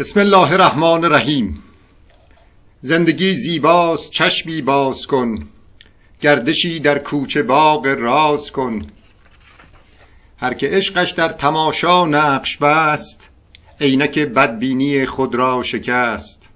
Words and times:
بسم 0.00 0.20
الله 0.20 0.52
الرحمن 0.52 1.04
الرحیم. 1.04 1.62
زندگی 2.80 3.34
زیباست 3.34 4.10
چشمی 4.10 4.62
باز 4.62 5.06
کن. 5.06 5.48
گردشی 6.20 6.80
در 6.80 6.98
کوچه 6.98 7.42
باغ 7.42 7.86
راز 7.86 8.52
کن. 8.52 8.86
هر 10.38 10.54
که 10.54 10.68
عشقش 10.68 11.10
در 11.10 11.28
تماشا 11.28 12.06
نقش 12.06 12.56
بست 12.56 13.30
عینک 13.80 14.18
بدبینی 14.18 15.06
خود 15.06 15.34
را 15.34 15.62
شکست. 15.62 16.48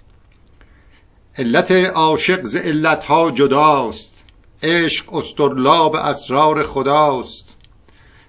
علت 1.39 1.71
عاشق 1.73 2.43
ز 2.43 2.57
علتها 2.57 3.31
جداست 3.31 4.25
عشق 4.63 5.15
استرلاب 5.15 5.95
اسرار 5.95 6.63
خداست. 6.63 7.57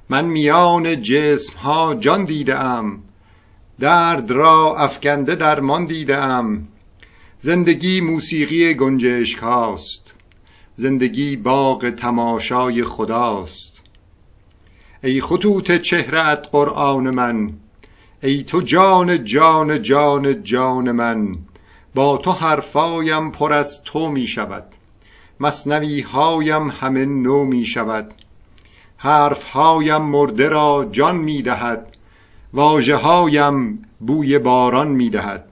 من 0.09 0.25
میان 0.25 1.01
جسم 1.01 1.57
ها 1.57 1.95
جان 1.95 2.25
دیده 2.25 2.59
ام 2.59 3.03
درد 3.79 4.31
را 4.31 4.75
افکنده 4.77 5.35
درمان 5.35 5.85
دیده 5.85 6.17
ام 6.17 6.67
زندگی 7.39 8.01
موسیقی 8.01 8.73
گنجشک 8.73 9.39
هاست 9.39 10.13
زندگی 10.75 11.35
باغ 11.35 11.89
تماشای 11.89 12.83
خداست. 12.83 13.81
ای 15.03 15.21
خطوط 15.21 15.71
چهرت 15.71 16.47
قرآن 16.51 17.09
من. 17.09 17.53
ای 18.23 18.43
تو 18.43 18.61
جان 18.61 19.23
جان 19.23 19.81
جان 19.81 20.43
جان 20.43 20.91
من. 20.91 21.35
با 21.95 22.17
تو 22.17 22.31
حرفایم 22.31 23.31
پر 23.31 23.53
از 23.53 23.83
تو 23.83 24.07
می 24.07 24.27
شود 24.27 24.63
مصنوی 25.39 26.01
هایم 26.01 26.69
همه 26.69 27.05
نو 27.05 27.43
می 27.43 27.65
شود 27.65 28.13
حرف 28.97 29.43
هایم 29.43 30.01
مرده 30.01 30.49
را 30.49 30.89
جان 30.91 31.15
می 31.15 31.41
دهد 31.41 31.94
واژه 32.55 32.95
هایم 32.95 33.81
بوی 33.99 34.39
باران 34.39 34.87
می 34.87 35.09
دهد 35.09 35.45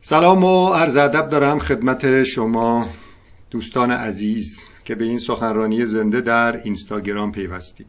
سلام 0.00 0.44
و 0.44 0.68
عرض 0.68 0.96
ادب 0.96 1.28
دارم 1.28 1.58
خدمت 1.58 2.22
شما 2.22 2.88
دوستان 3.50 3.90
عزیز 3.90 4.70
که 4.84 4.94
به 4.94 5.04
این 5.04 5.18
سخنرانی 5.18 5.84
زنده 5.84 6.20
در 6.20 6.56
اینستاگرام 6.56 7.32
پیوستید. 7.32 7.86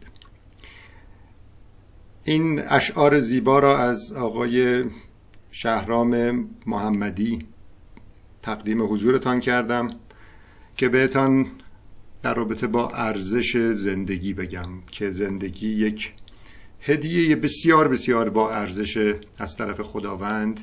این 2.23 2.62
اشعار 2.67 3.20
زیبا 3.20 3.59
را 3.59 3.78
از 3.78 4.14
آقای 4.14 4.84
شهرام 5.52 6.45
محمدی 6.67 7.45
تقدیم 8.42 8.94
حضورتان 8.94 9.39
کردم 9.39 9.89
که 10.78 10.89
بهتان 10.89 11.45
در 12.23 12.34
رابطه 12.34 12.67
با 12.67 12.89
ارزش 12.89 13.58
زندگی 13.58 14.34
بگم 14.34 14.70
که 14.92 15.09
زندگی 15.09 15.67
یک 15.67 16.14
هدیه 16.88 17.35
بسیار 17.35 17.88
بسیار 17.88 18.30
با 18.30 18.52
ارزش 18.52 19.16
از 19.38 19.57
طرف 19.57 19.81
خداوند 19.81 20.59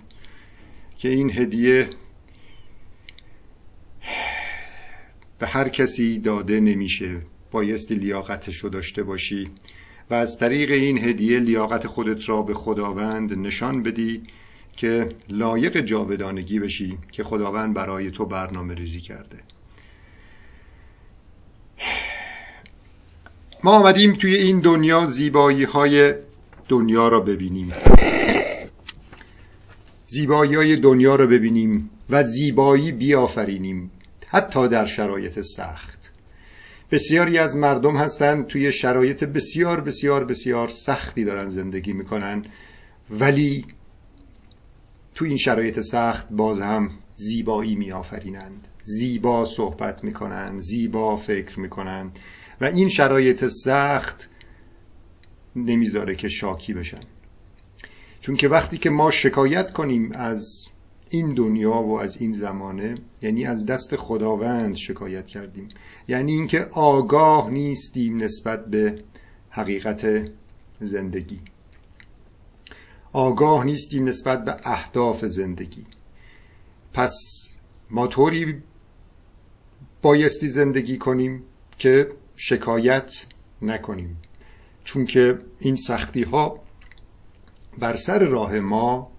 که 0.98 1.08
این 1.08 1.30
هدیه 1.30 1.91
به 5.39 5.47
هر 5.47 5.69
کسی 5.69 6.19
داده 6.19 6.61
نمیشه. 6.61 7.20
بایستی 7.50 7.95
لیاقتش 7.95 8.56
رو 8.56 8.69
داشته 8.69 9.02
باشی 9.02 9.50
و 10.11 10.14
از 10.14 10.39
طریق 10.39 10.70
این 10.70 10.98
هدیه 10.98 11.39
لیاقت 11.39 11.86
خودت 11.86 12.28
را 12.28 12.42
به 12.42 12.55
خداوند 12.55 13.33
نشان 13.39 13.83
بدی 13.83 14.22
که 14.77 15.08
لایق 15.28 15.80
جاودانگی 15.80 16.58
بشی 16.58 16.98
که 17.12 17.25
خداوند 17.25 17.75
برای 17.75 18.11
تو 18.11 18.27
برنامه 18.27 18.75
ریزی 18.75 19.00
کرده. 19.00 19.54
ما 23.65 23.73
آمدیم 23.73 24.12
توی 24.15 24.37
این 24.37 24.61
دنیا 24.61 25.07
زیبایی 25.07 25.65
های 25.65 26.15
دنیا 26.69 27.09
را 27.09 27.20
ببینیم. 27.20 27.73
زیبایی 30.07 30.55
های 30.55 30.77
دنیا 30.77 31.14
را 31.17 31.27
ببینیم 31.27 31.91
و 32.11 32.23
زیبایی 32.23 32.92
بیافرینیم 32.92 33.91
حتی 34.27 34.69
در 34.69 34.85
شرایط 34.86 35.41
سخت. 35.41 36.11
بسیاری 36.91 37.39
از 37.39 37.57
مردم 37.57 37.97
هستند 37.97 38.47
توی 38.47 38.73
شرایط 38.73 39.25
بسیار 39.25 39.81
بسیار 39.81 40.25
بسیار 40.25 40.69
سختی 40.69 41.25
دارن 41.25 41.48
زندگی 41.48 41.92
می‌کنن 41.92 42.45
ولی 43.11 43.64
تو 45.14 45.25
این 45.25 45.36
شرایط 45.36 45.81
سخت 45.81 46.27
باز 46.31 46.61
هم 46.61 46.91
زیبایی 47.17 47.75
میآفرینند. 47.75 48.69
زیبا 48.85 49.45
صحبت 49.45 50.05
می‌کنند 50.05 50.61
زیبا 50.61 51.17
فکر 51.17 51.61
می‌کنند. 51.61 52.19
و 52.61 52.65
این 52.65 52.89
شرایط 52.89 53.47
سخت 53.47 54.31
نمی‌ذاره 55.57 56.15
که 56.17 56.29
شاکی 56.29 56.75
بشن. 56.75 57.01
چون 58.20 58.37
که 58.37 58.48
وقتی 58.48 58.79
که 58.79 58.91
ما 58.91 59.11
شکایت 59.11 59.73
کنیم 59.73 60.13
از 60.13 60.69
این 61.11 61.35
دنیا 61.35 61.83
و 61.83 62.01
از 62.01 62.17
این 62.17 62.33
زمانه 62.33 62.95
یعنی 63.23 63.47
از 63.47 63.67
دست 63.67 63.97
خداوند 63.97 64.75
شکایت 64.75 65.27
کردیم. 65.27 65.69
یعنی 66.09 66.33
اینکه 66.33 66.64
آگاه 66.73 67.51
نیستیم 67.51 68.23
نسبت 68.23 68.67
به 68.67 69.05
حقیقت 69.51 70.31
زندگی. 70.81 71.41
آگاه 73.13 73.64
نیستیم 73.64 74.05
نسبت 74.05 74.45
به 74.45 74.57
اهداف 74.64 75.25
زندگی. 75.25 75.87
پس 76.93 77.14
ما 77.91 78.07
طوری 78.07 78.63
بایستی 80.03 80.48
زندگی 80.48 80.98
کنیم 80.98 81.43
که 81.79 82.09
شکایت 82.36 83.27
نکنیم. 83.62 84.17
چون 84.84 85.06
که 85.06 85.39
این 85.58 85.77
سختی 85.77 86.22
ها 86.22 86.61
بر 87.78 87.96
سر 87.96 88.18
راه 88.18 88.61
ما 88.61 89.11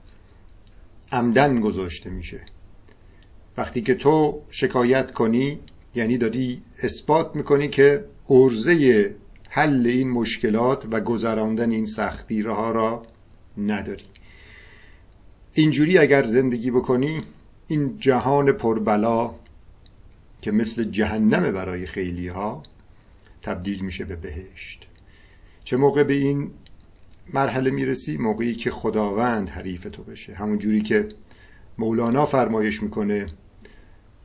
عمدن 1.11 1.59
گذاشته 1.59 2.09
میشه. 2.09 2.41
وقتی 3.57 3.81
که 3.81 3.95
تو 3.95 4.41
شکایت 4.51 5.11
کنی 5.11 5.59
یعنی 5.95 6.17
داری 6.17 6.61
اثبات 6.83 7.35
می‌کنی 7.35 7.67
که 7.67 8.05
ارزه 8.29 9.15
حل 9.49 9.87
این 9.87 10.09
مشکلات 10.09 10.87
و 10.91 11.01
گذراندن 11.01 11.71
این 11.71 11.85
سختی 11.85 12.41
ها 12.41 12.71
را 12.71 13.05
نداری. 13.57 14.05
اینجوری 15.53 15.97
اگر 15.97 16.23
زندگی 16.23 16.71
بکنی 16.71 17.23
این 17.67 17.99
جهان 17.99 18.51
پربلا 18.51 19.35
که 20.41 20.51
مثل 20.51 20.83
جهنم 20.83 21.51
برای 21.51 21.85
خیلی 21.85 22.27
ها 22.27 22.63
تبدیل 23.45 23.79
میشه 23.79 24.05
به 24.05 24.15
بهشت. 24.15 24.87
چه 25.63 25.77
موقع 25.77 26.03
به 26.03 26.13
این 26.13 26.51
مرحله 27.33 27.71
می‌رسی؟ 27.71 28.17
موقعی 28.17 28.55
که 28.55 28.71
خداوند 28.71 29.49
حریف 29.49 29.87
تو 29.91 30.03
بشه. 30.03 30.33
همون 30.33 30.57
جوری 30.57 30.81
که 30.81 31.07
مولانا 31.77 32.25
فرمایش 32.25 32.83
می‌کنه 32.83 33.27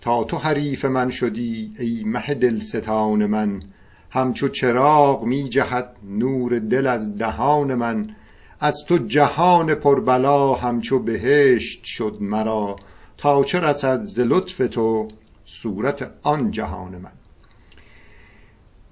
تا 0.00 0.24
تو 0.24 0.36
حریف 0.36 0.84
من 0.84 1.10
شدی 1.10 1.74
ای 1.78 2.04
مه 2.04 2.34
دل 2.34 2.60
ستان 2.60 3.26
من 3.26 3.62
همچو 4.10 4.48
چراغ 4.48 5.24
می 5.24 5.48
جهد 5.48 5.96
نور 6.04 6.58
دل 6.58 6.86
از 6.86 7.18
دهان 7.18 7.74
من. 7.74 8.16
از 8.60 8.84
تو 8.88 8.98
جهان 8.98 9.74
پربلا 9.74 10.54
همچو 10.54 10.98
بهشت 10.98 11.84
شد 11.84 12.16
مرا. 12.20 12.76
تا 13.18 13.44
چه 13.44 13.60
رسد 13.60 14.04
ز 14.04 14.20
لطف 14.20 14.68
تو 14.70 15.08
صورت 15.44 16.10
آن 16.22 16.50
جهان 16.50 16.96
من. 16.98 17.19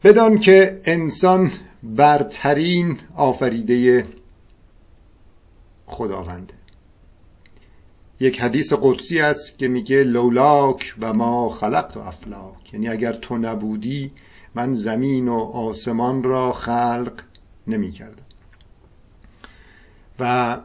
بدان 0.05 0.39
که 0.39 0.81
انسان 0.85 1.53
برترین 1.83 2.99
آفریده 3.17 4.07
خداونده 5.87 6.55
یک 8.21 8.41
حدیث 8.41 8.73
قدسی 8.83 9.21
است 9.21 9.59
که 9.59 9.69
میگه 9.69 10.05
لولاک 10.05 10.95
و 11.01 11.13
ما 11.13 11.49
خلقت 11.49 11.97
و 11.97 12.01
افلاک. 12.01 12.75
یعنی 12.75 12.89
اگر 12.89 13.13
تو 13.13 13.39
نبودی 13.39 14.11
من 14.55 14.75
زمین 14.75 15.29
و 15.29 15.35
آسمان 15.39 16.23
را 16.23 16.53
خلق 16.53 17.13
نمی 17.67 17.91
کردم 17.91 18.23
و 20.19 20.57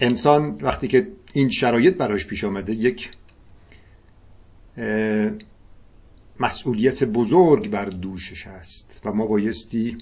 انسان 0.00 0.58
وقتی 0.62 0.88
که 0.88 1.08
این 1.32 1.48
شرایط 1.48 1.96
براش 1.96 2.26
پیش 2.26 2.44
آمده 2.44 2.74
یک 2.74 3.10
مسئولیت 6.40 7.04
بزرگ 7.04 7.70
بر 7.70 7.84
دوشش 7.84 8.46
هست 8.46 9.00
و 9.04 9.12
ما 9.12 9.26
بایستی 9.26 9.98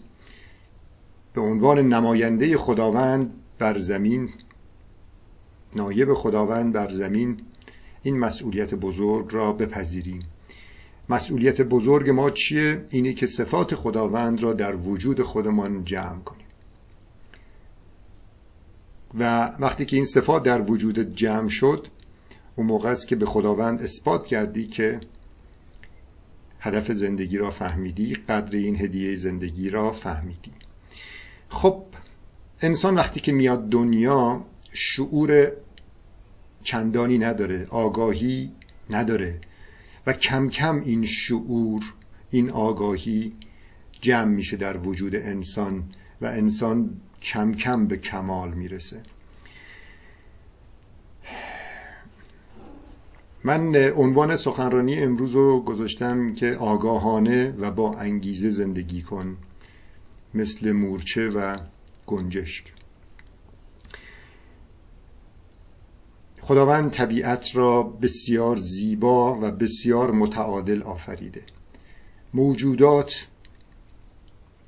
به 1.34 1.40
عنوان 1.40 1.78
نماینده 1.78 2.58
خداوند 2.58 3.30
بر 3.58 3.78
زمین 3.78 4.30
نایب 5.76 6.14
خداوند 6.14 6.72
بر 6.72 6.88
زمین 6.88 7.40
این 8.02 8.18
مسئولیت 8.18 8.74
بزرگ 8.74 9.26
را 9.30 9.52
بپذیریم 9.52 10.22
مسئولیت 11.08 11.62
بزرگ 11.62 12.10
ما 12.10 12.30
چیه؟ 12.30 12.84
اینه 12.90 13.12
که 13.12 13.26
صفات 13.26 13.74
خداوند 13.74 14.42
را 14.42 14.52
در 14.52 14.76
وجود 14.76 15.22
خودمان 15.22 15.84
جمع 15.84 16.20
کنیم 16.20 16.46
و 19.18 19.52
وقتی 19.58 19.84
که 19.84 19.96
این 19.96 20.04
صفات 20.04 20.42
در 20.42 20.70
وجود 20.70 21.14
جمع 21.14 21.48
شد 21.48 21.86
اون 22.56 22.66
موقع 22.66 22.90
است 22.90 23.08
که 23.08 23.16
به 23.16 23.26
خداوند 23.26 23.82
اثبات 23.82 24.26
کردی 24.26 24.66
که 24.66 25.00
هدف 26.60 26.92
زندگی 26.92 27.38
را 27.38 27.50
فهمیدی 27.50 28.14
قدر 28.14 28.56
این 28.56 28.76
هدیه 28.76 29.16
زندگی 29.16 29.70
را 29.70 29.92
فهمیدی. 29.92 30.52
خب 31.48 31.84
انسان 32.60 32.94
وقتی 32.94 33.20
که 33.20 33.32
میاد 33.32 33.68
دنیا 33.68 34.44
شعور 34.72 35.52
چندانی 36.62 37.18
نداره 37.18 37.66
آگاهی 37.70 38.52
نداره 38.90 39.40
و 40.06 40.12
کم 40.12 40.48
کم 40.48 40.80
این 40.80 41.04
شعور 41.04 41.82
این 42.30 42.50
آگاهی 42.50 43.32
جمع 44.00 44.34
میشه 44.34 44.56
در 44.56 44.76
وجود 44.76 45.16
انسان 45.16 45.84
و 46.20 46.26
انسان 46.26 47.00
کم 47.22 47.54
کم 47.54 47.86
به 47.86 47.96
کمال 47.96 48.54
می‌رسه. 48.54 49.02
من 53.44 53.76
عنوان 53.76 54.36
سخنرانی 54.36 54.96
امروز 54.96 55.32
رو 55.32 55.60
گذاشتم 55.60 56.34
که 56.34 56.56
آگاهانه 56.56 57.54
و 57.58 57.70
با 57.70 57.94
انگیزه 57.94 58.50
زندگی 58.50 59.02
کن 59.02 59.36
مثل 60.34 60.72
مورچه 60.72 61.28
و 61.28 61.58
گنجشک. 62.06 62.72
خداوند 66.40 66.90
طبیعت 66.90 67.56
را 67.56 67.82
بسیار 67.82 68.56
زیبا 68.56 69.34
و 69.34 69.50
بسیار 69.50 70.10
متعادل 70.10 70.82
آفریده. 70.82 71.42
موجودات 72.34 73.26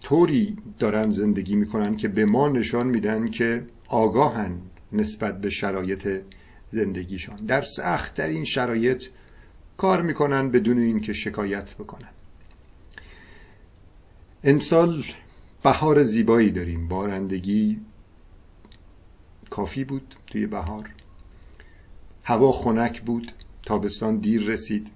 طوری 0.03 0.57
دارن 0.79 1.11
زندگی 1.11 1.57
می‌کنن 1.57 1.97
که 1.97 2.09
به 2.09 2.25
ما 2.25 2.49
نشان 2.49 2.87
میدن 2.87 3.29
که 3.29 3.67
آگاهن 3.89 4.53
نسبت 4.93 5.41
به 5.41 5.51
شرایط 5.51 6.09
زندگیشان. 6.71 7.47
در 7.47 7.63
سختترین 7.63 8.45
شرایط 8.45 9.05
کار 9.77 10.03
می‌کنن 10.03 10.51
بدون 10.51 10.79
اینکه 10.79 11.13
شکایت 11.13 11.75
بکنن. 11.75 12.09
امسال 14.45 15.05
بهار 15.63 16.03
زیبایی 16.03 16.51
داریم. 16.51 16.89
بارندگی 16.89 17.81
کافی 19.51 19.85
بود 19.85 20.15
توی 20.27 20.47
بهار. 20.47 20.91
هوا 22.25 22.53
خنک 22.53 23.03
بود. 23.03 23.33
تابستان 23.63 24.17
دیر 24.17 24.43
رسید. 24.43 24.91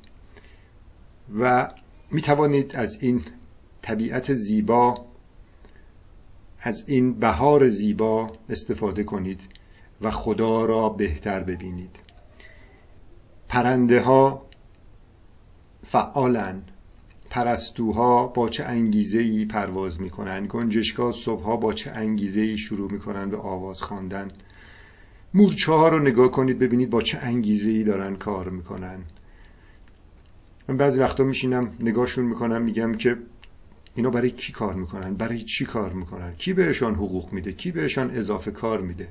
و 1.39 1.71
می 2.11 2.23
توانید 2.23 2.77
از 2.77 3.03
این 3.03 3.25
طبیعت 3.83 4.35
زیبا 4.35 5.07
از 6.61 6.89
این 6.89 7.15
بهار 7.15 7.69
زیبا 7.69 8.33
استفاده 8.49 9.05
کنید. 9.05 9.41
و 10.01 10.11
خدا 10.11 10.65
را 10.65 10.89
بهتر 10.89 11.43
ببینید. 11.43 11.97
پرنده 13.49 14.01
ها 14.01 14.47
فعالن. 15.83 16.63
پرستوها 17.31 18.27
با 18.27 18.49
چه 18.49 18.65
انگیزه 18.65 19.19
ای 19.19 19.45
پرواز 19.45 20.01
می‌کنن؟ 20.01 20.47
گنجشکا 20.47 21.13
صبحها 21.13 21.57
با 21.57 21.73
چه 21.73 21.91
انگیزه 21.91 22.41
ای 22.41 22.59
شروع 22.59 22.93
می‌کنن 22.93 23.31
به 23.31 23.37
آواز 23.37 23.83
خواندن؟ 23.83 24.29
مورچه 25.35 25.73
ها 25.73 25.89
رو 25.89 25.99
نگاه 25.99 26.31
کنید 26.31 26.59
ببینید 26.59 26.91
با 26.91 27.03
چه 27.03 27.19
انگیزه 27.19 27.71
ای 27.71 27.85
دارن 27.85 28.17
کار 28.17 28.49
می‌کنن. 28.49 28.99
من 30.69 30.77
بعضی 30.77 31.01
وقتا 31.01 31.25
میشینم 31.25 31.73
نگاهشون 31.81 32.25
می‌کنم 32.25 32.63
میگم 32.63 32.95
که 32.95 33.17
اینا 33.95 34.11
برای 34.11 34.31
کی 34.31 34.53
کار 34.53 34.75
می‌کنن؟ 34.75 35.15
برای 35.15 35.41
چی 35.41 35.65
کار 35.65 35.93
می‌کنن؟ 35.93 36.35
کی 36.35 36.53
بهشان 36.53 36.95
حقوق 36.95 37.33
میده؟ 37.33 37.53
کی 37.53 37.71
بهشان 37.73 38.11
اضافه 38.11 38.51
کار 38.51 38.81
میده؟ 38.81 39.09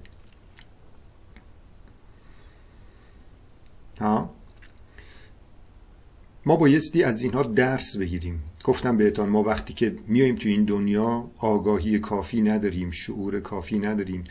ما 6.45 6.55
بایستی 6.55 7.03
از 7.03 7.21
اینها 7.21 7.43
درس 7.43 7.97
بگیریم. 7.97 8.43
گفتم 8.63 8.97
بهتان 8.97 9.29
ما 9.29 9.43
وقتی 9.43 9.73
که 9.73 9.95
میایم 10.07 10.35
تو 10.35 10.49
این 10.49 10.65
دنیا 10.65 11.31
آگاهی 11.37 11.99
کافی 11.99 12.41
نداریم 12.41 12.91
شعور 12.91 13.39
کافی 13.39 13.79
نداریم 13.79 14.23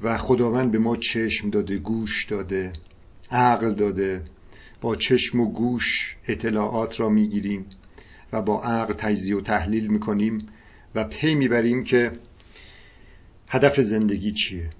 و 0.00 0.18
خداوند 0.18 0.72
به 0.72 0.78
ما 0.78 0.96
چشم 0.96 1.50
داده 1.50 1.78
گوش 1.78 2.24
داده 2.24 2.72
عقل 3.30 3.74
داده 3.74 4.22
با 4.80 4.96
چشم 4.96 5.40
و 5.40 5.52
گوش 5.52 6.16
اطلاعات 6.28 7.00
را 7.00 7.08
می‌گیریم 7.08 7.66
و 8.32 8.42
با 8.42 8.62
عقل 8.62 8.94
تجزیه 8.94 9.36
و 9.36 9.40
تحلیل 9.40 9.86
می‌کنیم 9.86 10.48
و 10.94 11.04
پی 11.04 11.34
می‌بریم 11.34 11.84
که 11.84 12.12
هدف 13.48 13.80
زندگی 13.80 14.32
چیه. 14.32 14.70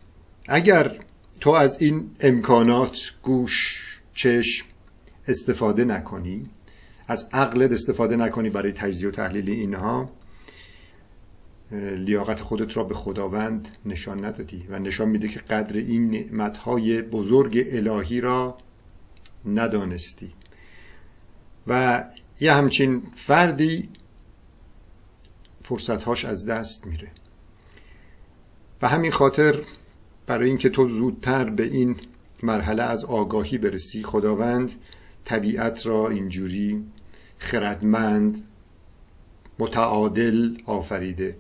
اگر 0.49 0.99
تو 1.41 1.51
از 1.51 1.83
این 1.83 2.11
امکانات 2.21 2.99
گوش 3.23 3.88
چشم 4.19 4.67
استفاده 5.29 5.85
نکنی 5.85 6.51
از 7.09 7.29
عقلت 7.33 7.73
استفاده 7.73 8.17
نکنی 8.17 8.51
برای 8.51 8.73
تجزیه 8.73 9.09
و 9.09 9.13
تحلیل 9.13 9.51
اینها. 9.51 10.11
لیاقت 11.97 12.41
خودت 12.41 12.77
را 12.77 12.85
به 12.85 12.95
خداوند 12.95 13.69
نشان 13.87 14.25
ندادی 14.25 14.67
و 14.69 14.79
نشان 14.79 15.09
میده 15.09 15.29
که 15.29 15.41
قدر 15.41 15.77
این 15.77 16.11
نعمتهای 16.11 17.03
بزرگ 17.03 17.65
الهی 17.73 18.21
را 18.21 18.59
ندانستی. 19.47 20.33
و 21.67 22.05
یه 22.41 22.53
همچین 22.53 23.03
فردی 23.15 23.89
فرصتهاش 25.63 26.25
از 26.25 26.47
دست 26.47 26.87
میره. 26.87 27.09
و 28.83 28.89
همین 28.89 29.11
خاطر 29.11 29.63
برای 30.27 30.49
اینکه 30.49 30.69
تو 30.69 30.89
زودتر 30.89 31.51
به 31.51 31.65
این 31.65 31.97
مرحله 32.43 32.83
از 32.83 33.05
آگاهی 33.05 33.59
برسی 33.59 34.03
خداوند 34.03 34.73
طبیعت 35.25 35.87
را 35.87 36.09
اینجوری 36.09 36.85
خردمند 37.39 38.45
متعادل 39.59 40.57
آفریده. 40.67 41.37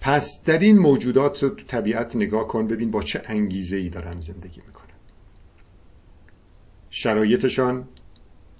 پس 0.00 0.42
در 0.44 0.58
این 0.58 0.78
موجودات 0.78 1.40
تو 1.40 1.48
طبیعت 1.48 2.16
نگاه 2.16 2.48
کن 2.48 2.66
ببین 2.66 2.90
با 2.90 3.02
چه 3.02 3.22
انگیزه 3.24 3.76
ای 3.76 3.88
دارن 3.88 4.20
زندگی 4.20 4.60
می‌کنن. 4.66 4.86
شرایطشان 6.90 7.88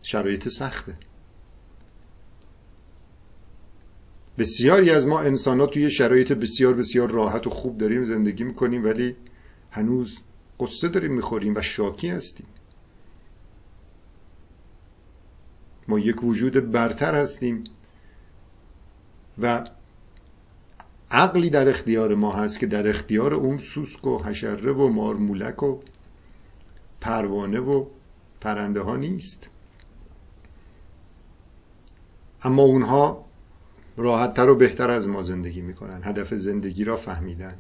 شرایط 0.03 0.49
سخته. 0.49 0.95
بسیاری 4.39 4.91
از 4.91 5.07
ما 5.07 5.21
انسان 5.21 5.61
ها 5.61 5.67
توی 5.67 5.91
شرایط 5.91 6.33
بسیار 6.33 6.75
بسیار 6.75 7.11
راحت 7.11 7.47
و 7.47 7.51
خوب 7.51 7.79
داریم 7.79 8.05
زندگی 8.05 8.45
می‌کنیم 8.45 8.85
ولی 8.85 9.17
هنوز 9.71 10.19
قصه 10.61 10.89
داریم 10.89 11.13
می‌خوریم 11.13 11.57
و 11.57 11.61
شاکی 11.61 12.09
هستیم. 12.09 12.47
ما 15.89 15.99
یک 15.99 16.25
وجود 16.25 16.71
برتر 16.71 17.15
هستیم 17.15 17.65
و 19.39 19.71
عقلی 21.11 21.51
در 21.51 21.69
اختیار 21.69 22.15
ما 22.15 22.33
هست 22.33 22.59
که 22.59 22.67
در 22.67 22.89
اختیار 22.89 23.35
اون 23.35 23.59
سوسک 23.59 24.07
و 24.07 24.23
حشره 24.23 24.73
و 24.73 24.89
مارمولک 24.89 25.63
و 25.63 25.79
پروانه 27.01 27.61
و 27.61 27.87
پرنده 28.41 28.81
ها 28.81 28.97
نیست. 28.97 29.49
اما 32.43 32.63
اونها 32.63 33.25
راحتتر 33.97 34.49
و 34.49 34.55
بهتر 34.55 34.91
از 34.91 35.09
ما 35.09 35.23
زندگی 35.23 35.61
می‌کنن. 35.61 36.01
هدف 36.05 36.35
زندگی 36.35 36.85
را 36.85 36.97
فهمیدن. 36.97 37.59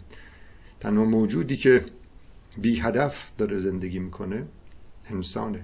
تنها 0.80 1.04
موجودی 1.04 1.56
که 1.56 1.84
بی 2.58 2.80
هدف 2.80 3.32
داره 3.38 3.58
زندگی 3.58 3.98
می‌کنه 3.98 4.46
انسانه 5.10 5.62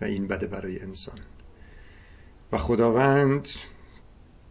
و 0.00 0.04
این 0.04 0.26
بده 0.26 0.46
برای 0.46 0.80
انسان. 0.80 1.18
و 2.52 2.58
خداوند 2.58 3.48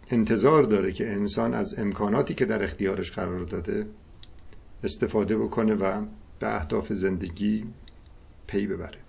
انتظار 0.10 0.64
داره 0.64 0.92
که 0.92 1.12
انسان 1.12 1.54
از 1.54 1.80
امکاناتی 1.80 2.34
که 2.34 2.46
در 2.46 2.64
اختیارش 2.64 3.12
قرار 3.12 3.44
داده 3.44 3.88
استفاده 4.84 5.38
بکنه 5.38 5.76
و 5.76 6.06
به 6.40 6.56
اهداف 6.56 6.94
زندگی 6.94 7.66
پی 8.48 8.68
ببره. 8.68 9.00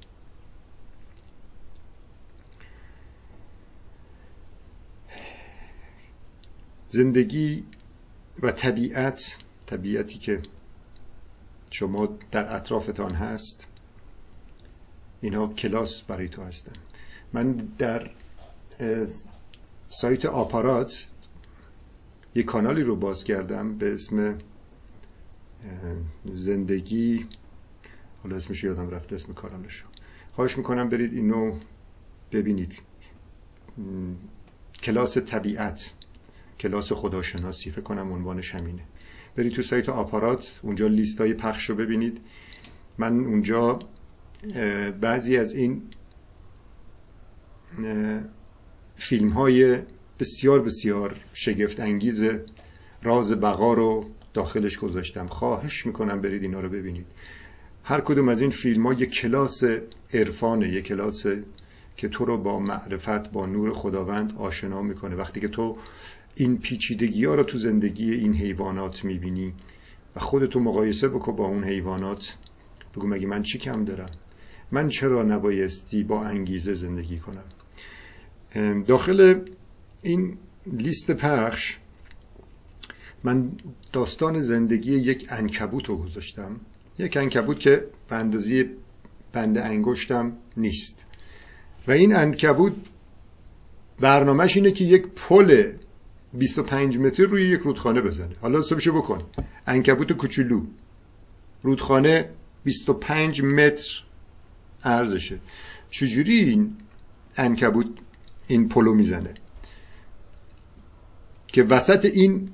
زندگی 6.88 7.64
و 8.42 8.52
طبیعت 8.52 9.36
طبیعتی 9.66 10.18
که 10.18 10.42
شما 11.74 12.08
در 12.30 12.56
اطرافتان 12.56 13.14
هست. 13.14 13.66
اینها 15.20 15.46
کلاس 15.46 16.02
برای 16.02 16.28
تو 16.28 16.42
هستن. 16.42 16.72
من 17.32 17.52
در 17.52 18.10
سایت 19.88 20.24
آپارات 20.24 21.10
یک 22.34 22.46
کانالی 22.46 22.82
رو 22.82 22.96
باز 22.96 23.24
کردم 23.24 23.78
به 23.78 23.92
اسم 23.92 24.38
زندگی 26.34 27.26
حالا 28.22 28.36
اسمش 28.36 28.64
یادم 28.64 28.90
رفته 28.90 29.14
اسم 29.14 29.32
کانالش 29.32 29.84
خواهش 30.32 30.58
می‌کنم 30.58 30.88
برید 30.88 31.12
اینو 31.12 31.58
ببینید. 32.32 32.78
کلاس 34.82 35.18
طبیعت 35.18 35.92
کلاس 36.60 36.92
خداشناسی 36.92 37.70
فکر 37.70 37.80
کنم 37.80 38.12
عنوانش 38.12 38.54
همینه. 38.54 38.82
برید 39.36 39.52
تو 39.52 39.62
سایت 39.62 39.88
آپارات 39.88 40.58
اونجا 40.62 40.86
لیست 40.86 41.20
های 41.20 41.34
پخش 41.34 41.70
رو 41.70 41.76
ببینید. 41.76 42.20
من 42.98 43.20
اونجا 43.20 43.78
بعضی 45.00 45.36
از 45.36 45.54
این 45.54 45.82
فیلم 48.96 49.28
های 49.28 49.78
بسیار 50.20 50.62
بسیار 50.62 51.16
شگفت 51.32 51.80
انگیز 51.80 52.24
راز 53.02 53.40
بقا 53.40 53.74
رو 53.74 54.04
داخلش 54.34 54.78
گذاشتم. 54.78 55.26
خواهش 55.26 55.86
می‌کنم 55.86 56.20
برید 56.20 56.42
اینا 56.42 56.60
رو 56.60 56.68
ببینید. 56.68 57.06
هر 57.84 58.00
کدوم 58.00 58.28
از 58.28 58.40
این 58.40 58.50
فیلم 58.50 58.86
ها 58.86 58.92
یک 58.92 59.10
کلاس 59.10 59.64
عرفانه 60.14 60.68
یک 60.68 60.84
کلاس 60.84 61.26
که 61.96 62.08
تو 62.08 62.24
رو 62.24 62.38
با 62.38 62.58
معرفت 62.58 63.32
با 63.32 63.46
نور 63.46 63.72
خداوند 63.72 64.32
آشنا 64.36 64.82
می‌کنه. 64.82 65.16
وقتی 65.16 65.40
که 65.40 65.48
تو 65.48 65.76
این 66.36 66.58
پیچیدگی 66.58 67.24
ها 67.24 67.34
رو 67.34 67.42
تو 67.42 67.58
زندگی 67.58 68.14
این 68.14 68.34
حیوانات 68.34 69.04
می‌بینی 69.04 69.52
و 70.16 70.20
خودتو 70.20 70.60
مقایسه 70.60 71.08
بکن 71.08 71.36
با 71.36 71.46
اون 71.46 71.64
حیوانات. 71.64 72.36
بگو 72.96 73.06
مگه 73.06 73.26
من 73.26 73.42
چی 73.42 73.58
کم 73.58 73.84
دارم؟ 73.84 74.10
من 74.72 74.88
چرا 74.88 75.22
نبایستی 75.22 76.02
با 76.02 76.24
انگیزه 76.24 76.72
زندگی 76.72 77.18
کنم؟ 77.18 77.44
داخل 78.82 79.40
این 80.02 80.36
لیست 80.66 81.10
پخش 81.10 81.78
من 83.24 83.52
داستان 83.92 84.40
زندگی 84.40 84.94
یک 84.94 85.26
انکبوت 85.28 85.88
رو 85.88 85.96
گذاشتم. 85.96 86.60
یک 86.98 87.16
انکبوت 87.16 87.58
که 87.58 87.84
به 88.08 88.16
اندازه 88.16 88.70
بند 89.32 89.58
انگشتم 89.58 90.32
نیست. 90.56 91.06
و 91.86 91.90
این 91.90 92.16
انکبوت 92.16 92.72
برنامهش 94.00 94.56
اینه 94.56 94.70
که 94.70 94.84
یک 94.84 95.06
پل 95.06 95.72
25 96.34 96.98
متر 96.98 97.22
روی 97.22 97.48
یک 97.48 97.60
رودخانه 97.60 98.00
بزنه 98.00 98.36
حالا 98.40 98.58
حسابشو 98.58 98.92
بکن. 98.92 99.22
انکبوت 99.66 100.12
کوچولو. 100.12 100.62
رودخانه 101.62 102.30
25 102.64 103.42
متر 103.42 104.02
ارزشه 104.84 105.38
چجوری 105.90 106.38
این 106.38 106.76
انکبوت 107.36 107.86
این 108.46 108.68
پلو 108.68 108.94
می‌زنه؟ 108.94 109.34
که 111.48 111.62
وسط 111.62 112.04
این 112.04 112.48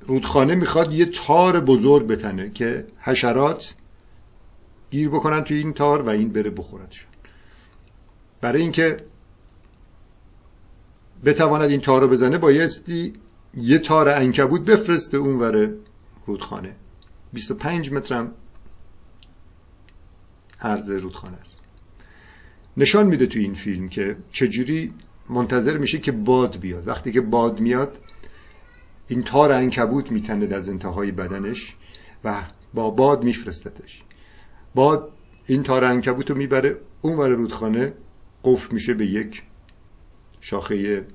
رودخانه 0.00 0.54
می‌خواد 0.54 0.92
یه 0.92 1.06
تار 1.06 1.60
بزرگ 1.60 2.06
بتنه 2.06 2.50
که 2.50 2.86
حشرات 3.00 3.74
گیر 4.90 5.08
بکنن 5.08 5.44
توی 5.44 5.58
این 5.58 5.72
تار 5.72 6.02
و 6.02 6.08
این 6.08 6.32
بره 6.32 6.50
بخوردشون 6.50 7.08
برای 8.40 8.62
اینکه 8.62 8.96
بتواند 11.24 11.70
این 11.70 11.80
تار 11.80 12.00
رو 12.00 12.08
بزنه 12.08 12.38
بایستی 12.38 13.12
یه 13.54 13.78
تار 13.78 14.08
انکبوت 14.08 14.64
بفرسته 14.64 15.16
اونور 15.16 15.70
رودخانه. 16.26 16.76
25 17.32 17.92
مترم 17.92 18.32
عرض 20.60 20.90
رودخانه 20.90 21.36
است. 21.36 21.60
نشان 22.76 23.06
میده 23.06 23.26
تو 23.26 23.38
این 23.38 23.54
فیلم 23.54 23.88
که 23.88 24.16
چجوری 24.32 24.94
منتظر 25.28 25.78
میشه 25.78 25.98
که 25.98 26.12
باد 26.12 26.56
بیاد. 26.56 26.88
وقتی 26.88 27.12
که 27.12 27.20
باد 27.20 27.60
میاد 27.60 27.98
این 29.08 29.22
تار 29.22 29.52
انکبوت 29.52 30.12
میتند 30.12 30.52
از 30.52 30.68
انتهای 30.68 31.10
بدنش 31.10 31.76
و 32.24 32.42
با 32.74 32.90
باد 32.90 33.24
میفرستتش. 33.24 34.02
باد 34.74 35.12
این 35.46 35.62
تار 35.62 35.84
انکبوت 35.84 36.30
رو 36.30 36.36
می‌بره 36.36 36.76
اون 37.02 37.16
ور 37.16 37.28
رودخانه 37.28 37.92
قفل 38.44 38.74
میشه 38.74 38.94
به 38.94 39.06
یک 39.06 39.42
شاخه 40.40 41.06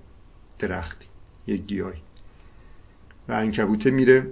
درختی 0.59 1.07
یک 1.47 1.61
گیاهی. 1.61 2.01
و 3.27 3.33
انکبوته 3.33 3.91
میره 3.91 4.27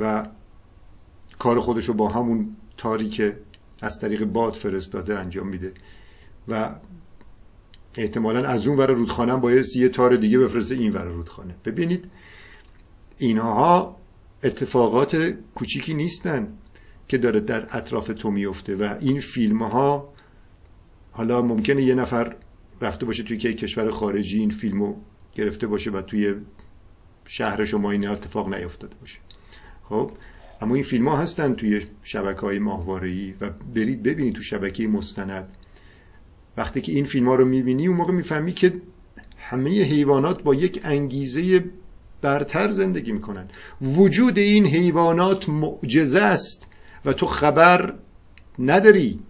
و 0.00 0.26
کار 1.38 1.60
خودش 1.60 1.84
رو 1.84 1.94
با 1.94 2.08
همون 2.08 2.56
تاری 2.76 3.08
که 3.08 3.38
از 3.82 4.00
طریق 4.00 4.24
باد 4.24 4.52
فرستاده 4.52 5.18
انجام 5.18 5.48
میده. 5.48 5.72
و 6.48 6.74
احتمالا 7.94 8.48
از 8.48 8.66
اون 8.66 8.78
ور 8.78 8.90
رودخانه 8.90 9.36
باید 9.36 9.66
یه 9.76 9.88
تار 9.88 10.16
دیگه 10.16 10.38
بفرسته 10.38 10.74
این 10.74 10.92
ور 10.92 11.04
رودخانه. 11.04 11.54
ببینید 11.64 12.10
اینها 13.18 13.96
اتفاقات 14.42 15.34
کوچیکی 15.54 15.94
نیستن 15.94 16.48
که 17.08 17.18
داره 17.18 17.40
در 17.40 17.66
اطراف 17.76 18.10
تو 18.16 18.30
میفته 18.30 18.76
و 18.76 18.94
این 19.00 19.20
فیلم 19.20 19.62
ها 19.62 20.12
حالا 21.12 21.42
ممکنه 21.42 21.82
یه 21.82 21.94
نفر 21.94 22.36
رفته 22.80 23.06
باشه 23.06 23.22
توی 23.22 23.36
که 23.36 23.54
کشور 23.54 23.90
خارجی 23.90 24.38
این 24.38 24.50
فیلمو 24.50 24.94
گرفته 25.34 25.66
باشه 25.66 25.90
و 25.90 26.02
توی 26.02 26.34
شهر 27.24 27.64
شما 27.64 27.90
این 27.90 28.08
اتفاق 28.08 28.54
نیفتاده 28.54 28.96
باشه. 29.00 29.18
خب 29.84 30.10
اما 30.60 30.74
این 30.74 30.84
فیلم 30.84 31.08
ها 31.08 31.16
هستن 31.16 31.54
توی 31.54 31.86
شبکه 32.02 32.40
های 32.40 32.58
ماهواره‌ای 32.58 33.34
و 33.40 33.50
برید 33.74 34.02
ببینید 34.02 34.34
تو 34.34 34.42
شبکه 34.42 34.88
مستند. 34.88 35.48
وقتی 36.56 36.80
که 36.80 36.92
این 36.92 37.04
فیلم 37.04 37.28
ها 37.28 37.34
رو 37.34 37.44
می‌بینی 37.44 37.86
اون 37.86 37.96
موقع 37.96 38.12
می‌فهمی 38.12 38.52
که 38.52 38.72
همه 39.38 39.82
حیوانات 39.82 40.42
با 40.42 40.54
یک 40.54 40.80
انگیزه 40.84 41.64
برتر 42.22 42.70
زندگی 42.70 43.12
می‌کنن. 43.12 43.48
وجود 43.82 44.38
این 44.38 44.66
حیوانات 44.66 45.48
معجزه 45.48 46.20
است 46.20 46.66
و 47.04 47.12
تو 47.12 47.26
خبر 47.26 47.94
نداری. 48.58 49.20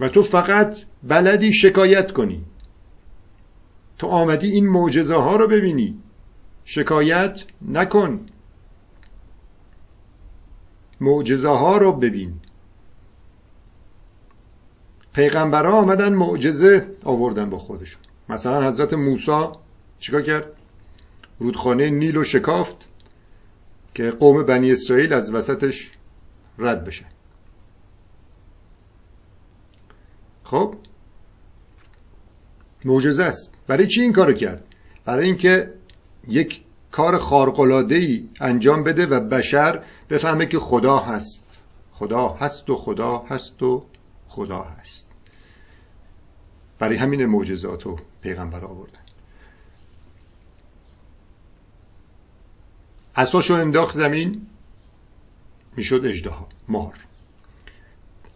و 0.00 0.08
تو 0.08 0.22
فقط 0.22 0.76
بلدی 1.02 1.52
شکایت 1.52 2.12
کنی. 2.12 2.44
تو 3.98 4.06
آمدی 4.06 4.48
این 4.48 4.68
معجزه 4.68 5.16
ها 5.16 5.36
رو 5.36 5.46
ببینی. 5.46 5.98
شکایت 6.64 7.44
نکن. 7.68 8.26
معجزه 11.00 11.48
ها 11.48 11.78
رو 11.78 11.92
ببین. 11.92 12.40
پیغمبرها 15.12 15.80
آمدن 15.80 16.12
معجزه 16.14 16.86
آوردن 17.04 17.50
با 17.50 17.58
خودشون. 17.58 18.02
مثلا 18.28 18.68
حضرت 18.68 18.94
موسی 18.94 19.46
چیکار 19.98 20.22
کرد؟ 20.22 20.46
رودخانه 21.38 21.90
نیل 21.90 22.16
و 22.16 22.24
شکافت 22.24 22.88
که 23.94 24.10
قوم 24.10 24.42
بنی 24.42 24.72
اسرائیل 24.72 25.12
از 25.12 25.34
وسطش 25.34 25.90
رد 26.58 26.84
بشن. 26.84 27.06
خب؟ 30.50 30.74
معجزه 32.84 33.24
است. 33.24 33.54
برای 33.66 33.86
چی 33.86 34.00
این 34.00 34.12
کارو 34.12 34.32
کرد؟ 34.32 34.64
برای 35.04 35.26
اینکه 35.26 35.74
یک 36.28 36.60
کار 36.92 37.18
خارق‌العاده 37.18 37.94
ای 37.94 38.28
انجام 38.40 38.84
بده 38.84 39.06
و 39.06 39.20
بشر 39.20 39.82
بفهمه 40.10 40.46
که 40.46 40.58
خدا 40.58 40.98
هست. 40.98 41.46
خدا 41.92 42.28
هست 42.28 42.70
و 42.70 42.76
خدا 42.76 43.18
هست 43.18 43.62
و 43.62 43.84
خدا 44.28 44.62
هست. 44.62 45.10
برای 46.78 46.96
همین 46.96 47.26
معجزات 47.26 47.86
و 47.86 47.98
پیغمبر 48.22 48.64
آوردن. 48.64 49.00
اساشو 53.16 53.54
انداخت 53.54 53.94
زمین 53.94 54.46
می‌شد 55.76 56.00
اجدها 56.04 56.48
مار. 56.68 57.07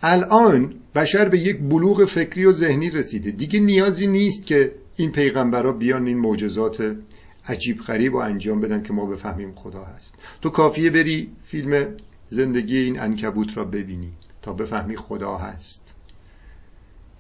الان 0.03 0.75
بشر 0.95 1.29
به 1.29 1.39
یک 1.39 1.59
بلوغ 1.59 2.05
فکری 2.05 2.45
و 2.45 2.53
ذهنی 2.53 2.91
رسیده. 2.91 3.31
دیگه 3.31 3.61
نیازی 3.61 4.07
نیست 4.07 4.47
که 4.47 4.75
این 4.97 5.13
پیغمبرها 5.13 5.73
بیان 5.73 6.07
این 6.07 6.19
معجزات 6.19 6.97
عجیب 7.49 7.81
غریب 7.81 8.15
و 8.15 8.17
انجام 8.17 8.61
بدن 8.61 8.83
که 8.83 8.93
ما 8.93 9.07
بفهمیم 9.07 9.53
خدا 9.55 9.85
هست. 9.85 10.15
تو 10.43 10.51
کافیه 10.51 10.91
بری 10.91 11.33
فیلم 11.43 11.97
زندگی 12.29 12.77
این 12.77 13.01
انکبوت 13.01 13.57
را 13.57 13.65
ببینی 13.65 14.13
تا 14.43 14.53
بفهمی 14.53 14.97
خدا 14.97 15.37
هست. 15.37 15.95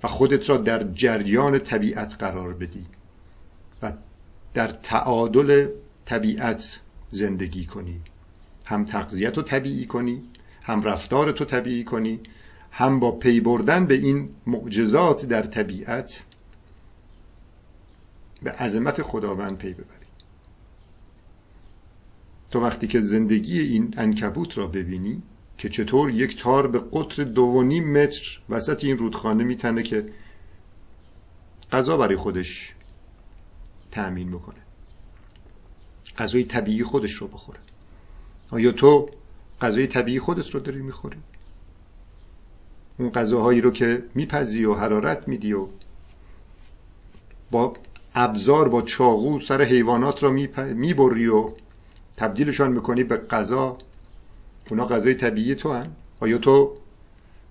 و 0.02 0.08
خودت 0.08 0.50
را 0.50 0.56
در 0.56 0.84
جریان 0.92 1.58
طبیعت 1.58 2.16
قرار 2.18 2.54
بدی 2.54 2.86
و 3.82 3.92
در 4.54 4.68
تعادل 4.68 5.66
طبیعت 6.04 6.80
زندگی 7.10 7.64
کنی. 7.64 8.00
هم 8.64 8.84
تغذیت 8.84 9.36
رو 9.36 9.42
طبیعی 9.42 9.86
کنی 9.86 10.22
هم 10.62 10.82
رفتار 10.82 11.32
تو 11.32 11.44
طبیعی 11.44 11.84
کنی 11.84 12.20
هم 12.72 13.00
با 13.00 13.10
پی 13.10 13.40
بردن 13.40 13.86
به 13.86 13.94
این 13.94 14.28
معجزات 14.46 15.26
در 15.26 15.42
طبیعت 15.42 16.24
به 18.42 18.50
عظمت 18.50 19.02
خداوند 19.02 19.58
پی 19.58 19.72
ببری 19.72 19.86
تو 22.50 22.60
وقتی 22.60 22.86
که 22.86 23.00
زندگی 23.00 23.60
این 23.60 23.94
انکبوت 23.96 24.58
را 24.58 24.66
ببینی 24.66 25.22
که 25.58 25.68
چطور 25.68 26.10
یک 26.10 26.42
تار 26.42 26.66
به 26.66 26.82
قطر 26.92 27.24
دو 27.24 27.62
متر 27.62 28.40
وسط 28.48 28.84
این 28.84 28.98
رودخانه 28.98 29.44
میتنه 29.44 29.82
که 29.82 30.12
غذا 31.72 31.96
برای 31.96 32.16
خودش 32.16 32.74
تأمین 33.90 34.28
می‌کنه 34.28 34.58
غذای 36.18 36.44
طبیعی 36.44 36.84
خودش 36.84 37.12
رو 37.12 37.28
بخوره. 37.28 37.58
آیا 38.50 38.72
تو 38.72 39.10
غذای 39.60 39.86
طبیعی 39.86 40.20
خودت 40.20 40.50
رو 40.50 40.60
داری 40.60 40.82
می‌خوری؟ 40.82 41.16
اون 42.98 43.10
غذاهایی 43.10 43.60
رو 43.60 43.70
که 43.70 44.02
میپزی 44.14 44.64
و 44.64 44.74
حرارت 44.74 45.28
میدی 45.28 45.52
و 45.52 45.66
با 47.50 47.74
ابزار 48.14 48.68
با 48.68 48.82
چاقو 48.82 49.40
سر 49.40 49.62
حیوانات 49.62 50.22
را 50.22 50.30
می‌بری 50.74 51.28
و 51.28 51.50
تبدیلشان 52.16 52.72
می‌کنی 52.72 53.04
به 53.04 53.16
غذا. 53.16 53.78
اونا 54.70 54.86
غذای 54.86 55.14
طبیعی 55.14 55.54
تو 55.54 55.72
هن. 55.72 55.90
آیا 56.20 56.38
تو 56.38 56.76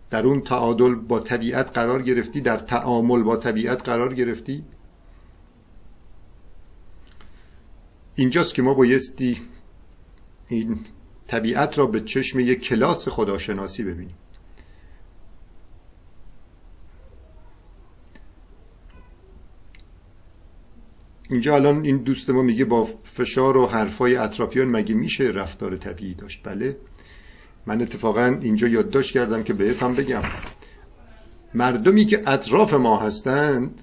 در 0.09 0.25
اون 0.25 0.41
تعادل 0.41 0.95
با 0.95 1.19
طبیعت 1.19 1.71
قرار 1.71 2.01
گرفتی؟ 2.01 2.41
در 2.41 2.57
تعامل 2.57 3.23
با 3.23 3.37
طبیعت 3.37 3.81
قرار 3.81 4.13
گرفتی؟ 4.13 4.63
اینجاست 8.15 8.53
که 8.53 8.61
ما 8.61 8.73
بایستی 8.73 9.41
این 10.47 10.79
طبیعت 11.27 11.77
را 11.77 11.85
به 11.85 12.01
چشم 12.01 12.39
یک 12.39 12.61
کلاس 12.61 13.07
خداشناسی 13.07 13.83
ببینیم. 13.83 14.15
اینجا 21.31 21.55
الان 21.55 21.85
این 21.85 21.97
دوست 21.97 22.29
ما 22.29 22.41
میگه 22.41 22.65
با 22.65 22.89
فشار 23.03 23.57
و 23.57 23.65
حرفای 23.65 24.15
اطرافیان 24.15 24.67
مگه 24.67 24.95
میشه 24.95 25.23
رفتار 25.23 25.77
طبیعی 25.77 26.13
داشت؟ 26.13 26.41
بله. 26.43 26.77
من 27.65 27.81
اتفاقا 27.81 28.37
اینجا 28.41 28.67
یادداشت 28.67 29.13
کردم 29.13 29.43
که 29.43 29.53
بهتم 29.53 29.95
بگم. 29.95 30.21
مردمی 31.53 32.05
که 32.05 32.29
اطراف 32.29 32.73
ما 32.73 32.99
هستند 32.99 33.81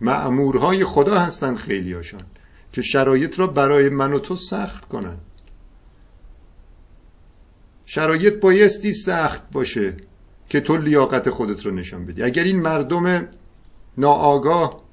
معمورهای 0.00 0.84
خدا 0.84 1.18
هستند 1.18 1.56
خیلیاشان 1.56 2.24
که 2.72 2.82
شرایط 2.82 3.38
را 3.38 3.46
برای 3.46 3.88
من 3.88 4.12
و 4.12 4.18
تو 4.18 4.36
سخت 4.36 4.84
کنند. 4.84 5.20
شرایط 7.86 8.40
بایستی 8.40 8.92
سخت 8.92 9.50
باشه 9.50 9.96
که 10.48 10.60
تو 10.60 10.76
لیاقت 10.76 11.30
خودت 11.30 11.66
رو 11.66 11.72
نشان 11.72 12.06
بدی. 12.06 12.22
اگر 12.22 12.42
این 12.42 12.60
مردم 12.60 13.28
ناآگاه 13.98 14.87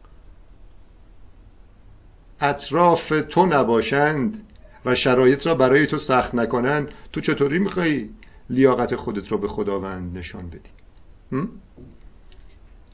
اطراف 2.49 3.13
تو 3.29 3.45
نباشند 3.45 4.43
و 4.85 4.95
شرایط 4.95 5.47
را 5.47 5.55
برای 5.55 5.87
تو 5.87 5.97
سخت 5.97 6.35
نکنند 6.35 6.87
تو 7.13 7.21
چطوری 7.21 7.59
می‌خوای 7.59 8.09
لیاقت 8.49 8.95
خودت 8.95 9.31
را 9.31 9.37
به 9.37 9.47
خداوند 9.47 10.17
نشان 10.17 10.49
بدی؟ 10.49 11.49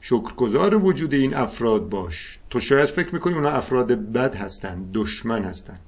شکرگزار 0.00 0.74
وجود 0.74 1.14
این 1.14 1.34
افراد 1.34 1.88
باش. 1.88 2.38
تو 2.50 2.60
شاید 2.60 2.88
فکر 2.88 3.14
می‌کنی 3.14 3.34
اونا 3.34 3.50
افراد 3.50 3.92
بد 3.92 4.34
هستند 4.34 4.90
دشمن 4.94 5.44
هستند 5.44 5.80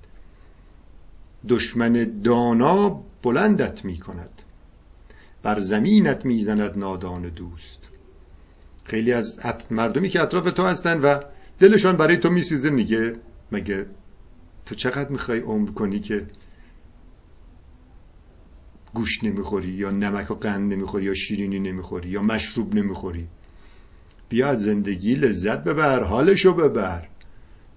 دشمن 1.49 2.21
دانا 2.25 3.03
بلندت 3.23 3.85
می‌کند. 3.85 4.43
بر 5.43 5.59
زمینت 5.59 6.25
می‌زند 6.25 6.79
نادان 6.79 7.23
دوست. 7.23 7.89
خیلی 8.85 9.13
از 9.13 9.39
مردمی 9.71 10.09
که 10.09 10.23
اطراف 10.23 10.53
تو 10.53 10.63
هستند 10.63 11.05
و 11.05 11.21
دلشان 11.59 11.97
برای 11.97 12.17
تو 12.17 12.31
میسوزه 12.31 12.71
میگه 12.71 13.17
مگه 13.53 13.87
تو 14.67 14.75
چقدر 14.75 15.09
می‌خوای 15.09 15.41
عمر 15.41 15.71
کنی 15.71 16.01
که 16.01 16.27
گوشت 18.95 19.25
نمی‌خوری 19.25 19.69
یا 19.69 19.91
نمک 19.91 20.31
و 20.31 20.35
قند 20.35 20.73
نمی‌خوری 20.73 21.05
یا 21.05 21.15
شیرینی 21.15 21.59
نمی‌خوری 21.59 22.09
یا 22.09 22.23
مشروب 22.23 22.75
نمی‌خوری؟ 22.75 23.29
بیا 24.29 24.49
از 24.49 24.63
زندگی 24.63 25.15
لذت 25.15 25.65
ببر 25.65 26.03
حالشو 26.03 26.55
ببر. 26.55 27.09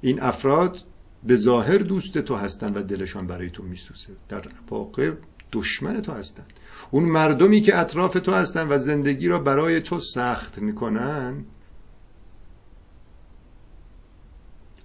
این 0.02 0.22
افراد 0.22 0.78
به 1.24 1.36
ظاهر 1.36 1.78
دوست 1.78 2.18
تو 2.18 2.36
هستن 2.36 2.74
و 2.74 2.84
دلشان 2.84 3.28
برای 3.28 3.50
تو 3.50 3.64
میسوزه. 3.64 4.14
در 4.30 4.48
واقع 4.70 5.12
دشمن 5.52 6.02
تو 6.02 6.12
هستن. 6.12 6.46
اون 6.92 7.04
مردمی 7.04 7.62
که 7.62 7.80
اطراف 7.80 8.14
تو 8.14 8.34
هستن 8.34 8.68
و 8.68 8.78
زندگی 8.78 9.28
را 9.28 9.40
برای 9.40 9.82
تو 9.82 10.00
سخت 10.00 10.60
می‌کنن 10.60 11.46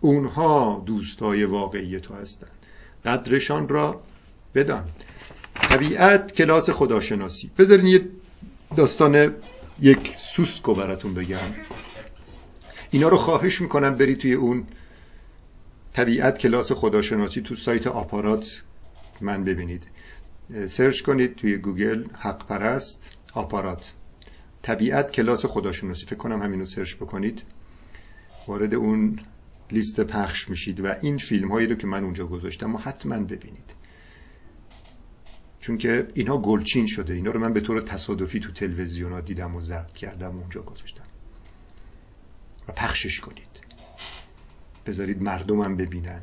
اونها 0.02 0.82
دوستای 0.86 1.44
واقعی 1.44 2.00
تو 2.00 2.14
هستند. 2.14 2.50
قدرشان 3.04 3.68
را 3.68 4.00
بدان. 4.54 4.84
طبیعت 5.54 6.32
کلاس 6.32 6.70
خداشناسی. 6.70 7.50
بذارین 7.58 7.86
یه 7.86 8.00
داستان 8.76 9.34
یک 9.80 10.16
سوسکو 10.16 10.74
براتون 10.74 11.14
بگم. 11.14 11.50
اینا 12.90 13.08
رو 13.08 13.16
خواهش 13.16 13.60
می‌کنم 13.60 13.94
بری 13.94 14.16
توی 14.16 14.32
اون 14.34 14.66
طبیعت 15.92 16.38
کلاس 16.38 16.72
خداشناسی 16.72 17.40
تو 17.40 17.54
سایت 17.54 17.86
آپارات 17.86 18.62
من 19.20 19.44
ببینید. 19.44 19.86
search 20.66 21.00
کنید 21.00 21.36
توی 21.36 21.56
گوگل 21.56 22.04
حق 22.18 22.46
پرست 22.46 23.10
آپارات. 23.34 23.92
طبیعت 24.62 25.12
کلاس 25.12 25.46
خداشناسی. 25.46 26.06
فکر 26.06 26.16
کنم 26.16 26.42
همینو 26.42 26.66
search 26.66 26.94
بکنید. 26.94 27.42
وارد 28.48 28.74
اون 28.74 29.18
لیست 29.72 30.00
پخش 30.00 30.50
میشید 30.50 30.80
و 30.80 30.94
این 31.02 31.18
فیلم 31.18 31.52
هایی 31.52 31.66
رو 31.66 31.74
که 31.74 31.86
من 31.86 32.04
اونجا 32.04 32.26
گذاشتم 32.26 32.74
و 32.74 32.78
حتما 32.78 33.18
ببینید. 33.18 33.82
چون 35.60 35.78
که 35.78 36.08
اینها 36.14 36.38
گلچین 36.38 36.86
شده. 36.86 37.14
اینا 37.14 37.30
رو 37.30 37.40
من 37.40 37.52
به 37.52 37.60
طور 37.60 37.80
تصادفی 37.80 38.40
تو 38.40 38.52
تلویزیون 38.52 39.12
ها 39.12 39.20
دیدم 39.20 39.56
و 39.56 39.60
ضبط 39.60 39.92
کردم 39.92 40.36
و 40.36 40.40
اونجا 40.40 40.62
گذاشتم. 40.62 41.04
و 42.68 42.72
پخشش 42.72 43.20
کنید. 43.20 43.52
بذارید 44.86 45.22
مردمم 45.22 45.76
ببینن. 45.76 46.20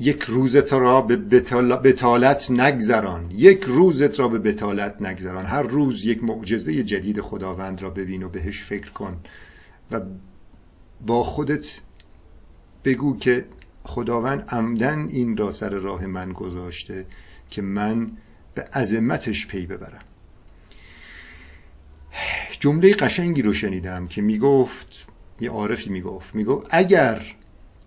یک 0.00 0.22
روزت 0.22 0.72
را 0.72 1.00
به 1.00 1.16
بتالت 1.82 2.50
نگذران. 2.50 3.30
یک 3.30 3.62
روزت 3.62 4.20
را 4.20 4.28
به 4.28 4.38
بتالت 4.38 5.02
نگذران. 5.02 5.46
هر 5.46 5.62
روز 5.62 6.04
یک 6.04 6.24
معجزه 6.24 6.82
جدید 6.84 7.20
خداوند 7.20 7.82
را 7.82 7.90
ببین 7.90 8.22
و 8.22 8.28
بهش 8.28 8.62
فکر 8.62 8.90
کن 8.90 9.20
و 9.90 10.00
با 11.06 11.24
خودت 11.24 11.80
بگو 12.84 13.16
که 13.16 13.44
خداوند 13.84 14.44
عمدن 14.48 15.08
این 15.08 15.36
را 15.36 15.52
سر 15.52 15.68
راه 15.68 16.06
من 16.06 16.32
گذاشته 16.32 17.06
که 17.50 17.62
من 17.62 18.10
به 18.54 18.62
عظمتش 18.62 19.46
پی 19.46 19.66
ببرم. 19.66 20.04
جمله 22.60 22.94
قشنگی 22.94 23.42
رو 23.42 23.52
شنیدم 23.52 24.06
که 24.06 24.22
می‌گفت 24.22 25.06
یه 25.40 25.50
عارفی 25.50 25.90
می‌گفت 25.90 26.34
می‌گفت 26.34 26.66
اگر 26.70 27.22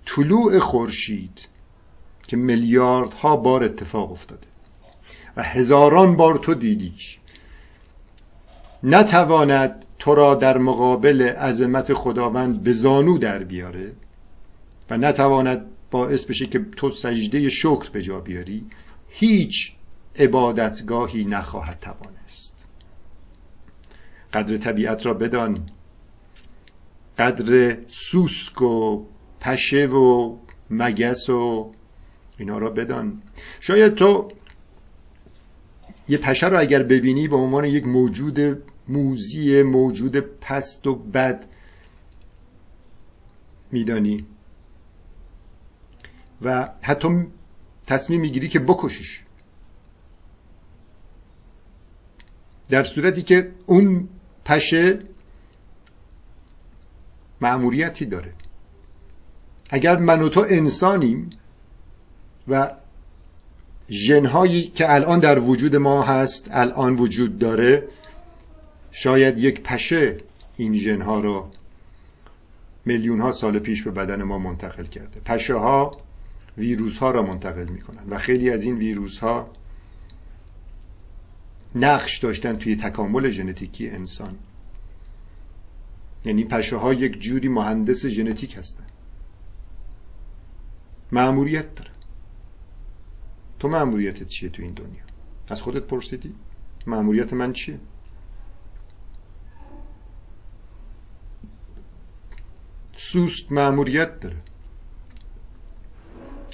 طلوع 0.05 0.59
خورشید 0.59 1.39
که 2.27 2.37
میلیاردها 2.37 3.37
بار 3.37 3.63
اتفاق 3.63 4.11
افتاده 4.11 4.47
و 5.37 5.43
هزاران 5.43 6.15
بار 6.15 6.37
تو 6.37 6.53
دیدیش 6.53 7.19
نتواند 8.83 9.85
تو 9.99 10.15
را 10.15 10.35
در 10.35 10.57
مقابل 10.57 11.21
عظمت 11.21 11.93
خداوند 11.93 12.63
به 12.63 12.71
زانو 12.71 13.17
در 13.17 13.43
بیاره 13.43 13.93
و 14.89 14.97
نتواند 14.97 15.65
باعث 15.91 16.25
بشه 16.25 16.45
که 16.45 16.65
تو 16.75 16.91
سجده 16.91 17.49
شکر 17.49 17.89
به 17.89 18.01
جا 18.01 18.19
بیاری 18.19 18.65
هیچ 19.09 19.73
عبادتگاهی 20.19 21.25
نخواهد 21.25 21.79
توانست. 21.79 22.65
قدر 24.33 24.57
طبیعت 24.57 25.05
را 25.05 25.13
بدان. 25.13 25.69
قدر 27.17 27.77
سوسک 27.87 28.61
و 28.61 29.05
پشه 29.39 29.87
و 29.87 30.37
مگس 30.69 31.29
و 31.29 31.71
اینا 32.37 32.57
را 32.57 32.69
بدان. 32.69 33.21
شاید 33.59 33.95
تو 33.95 34.31
یه 36.09 36.17
پشه 36.17 36.47
رو 36.47 36.59
اگر 36.59 36.83
ببینی 36.83 37.27
به 37.27 37.35
عنوان 37.35 37.65
یک 37.65 37.87
موجود 37.87 38.63
موزی 38.87 39.63
موجود 39.63 40.17
پست 40.17 40.87
و 40.87 40.95
بد 40.95 41.45
میدانی. 43.71 44.25
و 46.41 46.69
حتی 46.81 47.27
تصمیم 47.87 48.21
می‌گیری 48.21 48.47
که 48.47 48.59
بکشیش. 48.59 49.23
در 52.69 52.83
صورتی 52.83 53.21
که 53.21 53.51
اون 53.65 54.09
پشه 54.45 54.99
معموریتی 57.41 58.05
داره. 58.05 58.33
اگر 59.69 59.97
من 59.97 60.21
و 60.21 60.29
تو 60.29 60.45
انسانیم 60.49 61.29
و 62.47 62.71
ژنهایی 63.89 64.63
که 64.63 64.93
الان 64.93 65.19
در 65.19 65.39
وجود 65.39 65.75
ما 65.75 66.03
هست 66.03 66.47
الان 66.51 66.95
وجود 66.95 67.39
داره 67.39 67.87
شاید 68.91 69.37
یک 69.37 69.61
پشه 69.63 70.17
این 70.57 70.73
ژنها 70.77 71.19
رو 71.19 71.49
میلیون 72.85 73.21
ها 73.21 73.31
سال 73.31 73.59
پیش 73.59 73.83
به 73.83 73.91
بدن 73.91 74.23
ما 74.23 74.37
منتقل 74.37 74.85
کرده. 74.85 75.19
پشه 75.25 75.53
ها 75.53 75.97
ویروس 76.57 76.97
ها 76.97 77.11
را 77.11 77.23
منتقل 77.23 77.65
می‌کنن. 77.67 78.09
و 78.09 78.17
خیلی 78.17 78.49
از 78.49 78.63
این 78.63 78.77
ویروس 78.77 79.19
ها 79.19 79.51
نقش 81.75 82.17
داشتن 82.17 82.57
توی 82.57 82.75
تکامل 82.75 83.29
ژنتیکی 83.29 83.89
انسان. 83.89 84.35
یعنی 86.25 86.43
پشه 86.43 86.77
ها 86.77 86.93
یک 86.93 87.19
جوری 87.19 87.47
مهندس 87.47 88.05
ژنتیک 88.05 88.57
هستن. 88.57 88.83
معموریت 91.11 91.75
داره. 91.75 91.91
تو 93.59 93.67
معموریتت 93.67 94.27
چیه 94.27 94.49
تو 94.49 94.63
این 94.63 94.73
دنیا؟ 94.73 95.03
از 95.49 95.61
خودت 95.61 95.83
پرسیدی؟ 95.83 96.35
معموریت 96.87 97.33
من 97.33 97.53
چیه؟ 97.53 97.79
سوست 102.97 103.51
معموریت 103.51 104.19
داره. 104.19 104.37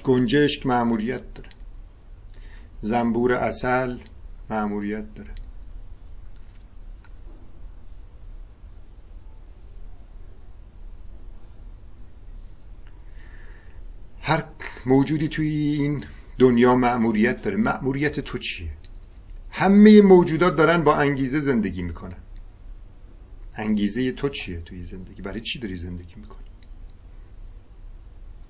گنجشک 0.03 0.65
معموریت 0.65 1.33
داره. 1.33 1.49
زنبور 2.81 3.33
اصل 3.33 3.97
معموریت 4.49 5.13
داره. 5.13 5.31
هر 14.21 14.43
موجودی 14.85 15.27
توی 15.27 15.47
این 15.47 16.05
دنیا 16.39 16.75
مأموریت 16.75 17.41
داره. 17.41 17.57
مأموریت 17.57 18.19
تو 18.19 18.37
چیه؟ 18.37 18.71
همه 19.49 20.01
موجودات 20.01 20.55
دارن 20.55 20.83
با 20.83 20.95
انگیزه 20.95 21.39
زندگی 21.39 21.81
می‌کنن. 21.81 22.17
انگیزه 23.55 24.11
تو 24.11 24.29
چیه 24.29 24.61
توی 24.61 24.85
زندگی؟ 24.85 25.21
برای 25.21 25.41
چی 25.41 25.59
داری 25.59 25.75
زندگی 25.75 26.15
می‌کنی؟ 26.15 26.52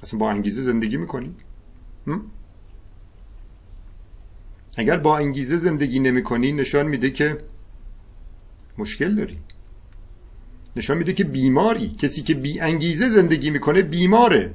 اصلا 0.04 0.20
با 0.20 0.32
انگیزه 0.32 0.62
زندگی 0.62 0.98
می‌کنی؟ 0.98 1.36
اگر 4.78 4.98
با 4.98 5.18
انگیزه 5.18 5.58
زندگی 5.58 6.00
نمی‌کنی 6.00 6.52
نشان 6.52 6.88
میده 6.88 7.10
که 7.10 7.44
مشکل 8.78 9.16
داری. 9.16 9.40
نشان 10.76 10.98
میده 10.98 11.14
که 11.14 11.24
بیماری 11.24 11.90
کسی 11.90 12.22
که 12.22 12.34
بی 12.34 12.60
انگیزه 12.60 13.10
زندگی 13.10 13.50
می‌کنه 13.50 13.82
بیماره. 13.82 14.54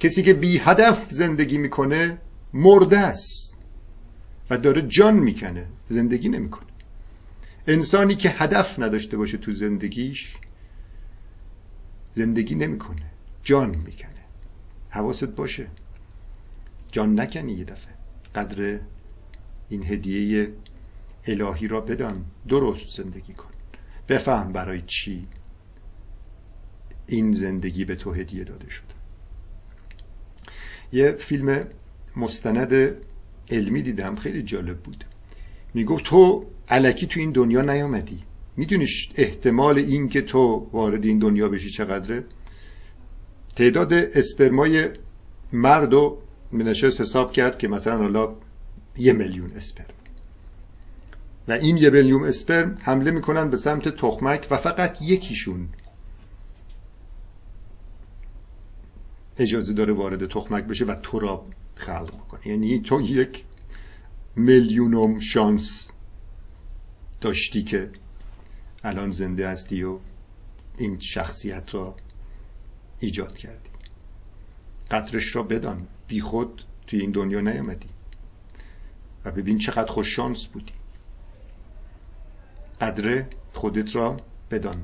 کسی 0.00 0.22
که 0.22 0.34
بی 0.34 0.58
هدف 0.58 1.10
زندگی 1.10 1.58
می‌کنه 1.58 2.18
مرده 2.52 2.98
است 2.98 3.56
و 4.50 4.58
داره 4.58 4.82
جان 4.82 5.14
می‌کنه 5.14 5.66
زندگی 5.88 6.28
نمی‌کنه. 6.28 6.66
انسانی 7.66 8.14
که 8.14 8.30
هدف 8.30 8.78
نداشته 8.78 9.16
باشه 9.16 9.38
تو 9.38 9.52
زندگیش 9.52 10.36
زندگی 12.14 12.54
نمی‌کنه 12.54 13.06
جان 13.42 13.70
می‌کنه. 13.70 14.19
حواست 14.90 15.24
باشه. 15.24 15.66
جان 16.92 17.20
نکنی 17.20 17.52
یه 17.52 17.64
دفعه. 17.64 17.94
قدر 18.34 18.78
این 19.68 19.86
هدیه 19.86 20.48
الهی 21.26 21.68
را 21.68 21.80
بدان. 21.80 22.24
درست 22.48 22.96
زندگی 22.96 23.32
کن. 23.32 23.50
بفهم 24.08 24.52
برای 24.52 24.82
چی 24.86 25.26
این 27.06 27.32
زندگی 27.32 27.84
به 27.84 27.96
تو 27.96 28.12
هدیه 28.12 28.44
داده 28.44 28.70
شد 28.70 28.82
یه 30.92 31.12
فیلم 31.12 31.64
مستند 32.16 32.96
علمی 33.50 33.82
دیدم. 33.82 34.16
خیلی 34.16 34.42
جالب 34.42 34.78
بود. 34.78 35.04
می‌گفت 35.74 36.04
تو 36.04 36.46
علکی 36.68 37.06
تو 37.06 37.20
این 37.20 37.30
دنیا 37.30 37.62
نیامدی. 37.62 38.22
می‌دونی 38.56 38.86
احتمال 39.16 39.78
این 39.78 40.08
که 40.08 40.22
تو 40.22 40.68
وارد 40.72 41.04
این 41.04 41.18
دنیا 41.18 41.48
بشی 41.48 41.70
چقدره؟ 41.70 42.24
تعداد 43.60 43.92
اسپرمای 43.92 44.88
مرد 45.52 45.92
رو 45.92 46.22
نشست 46.52 47.00
حساب 47.00 47.32
کرد 47.32 47.58
که 47.58 47.68
مثلا 47.68 47.98
حالا 47.98 48.34
یه 48.96 49.12
میلیون 49.12 49.52
اسپرم. 49.52 49.94
و 51.48 51.52
این 51.52 51.76
یه 51.76 51.90
میلیون 51.90 52.24
اسپرم 52.24 52.78
حمله 52.82 53.10
می‌کنن 53.10 53.50
به 53.50 53.56
سمت 53.56 53.88
تخمک 53.88 54.46
و 54.50 54.56
فقط 54.56 55.02
یکیشون 55.02 55.68
اجازه 59.38 59.72
داره 59.72 59.92
وارد 59.92 60.26
تخمک 60.26 60.64
بشه 60.64 60.84
و 60.84 60.94
تو 60.94 61.18
را 61.18 61.46
خلق 61.74 62.14
می‌کنه 62.14 62.46
یعنی 62.46 62.78
تو 62.78 63.00
یک 63.00 63.44
میلیونم 64.36 65.20
شانس 65.20 65.92
داشتی 67.20 67.62
که 67.62 67.90
الان 68.84 69.10
زنده 69.10 69.48
هستی 69.48 69.82
و 69.82 69.98
این 70.78 70.98
شخصیت 71.00 71.74
را 71.74 71.96
ایجاد 73.00 73.36
کردی 73.36 73.70
قطرش 74.90 75.36
را 75.36 75.42
بدان. 75.42 75.86
بی 76.08 76.20
خود 76.20 76.64
توی 76.86 77.00
این 77.00 77.10
دنیا 77.10 77.40
نیامدی. 77.40 77.88
و 79.24 79.30
ببین 79.30 79.58
چقدر 79.58 79.92
خوش 79.92 80.16
شانس 80.16 80.46
بودی. 80.46 80.72
قدر 82.80 83.24
خودت 83.52 83.96
را 83.96 84.16
بدان. 84.50 84.82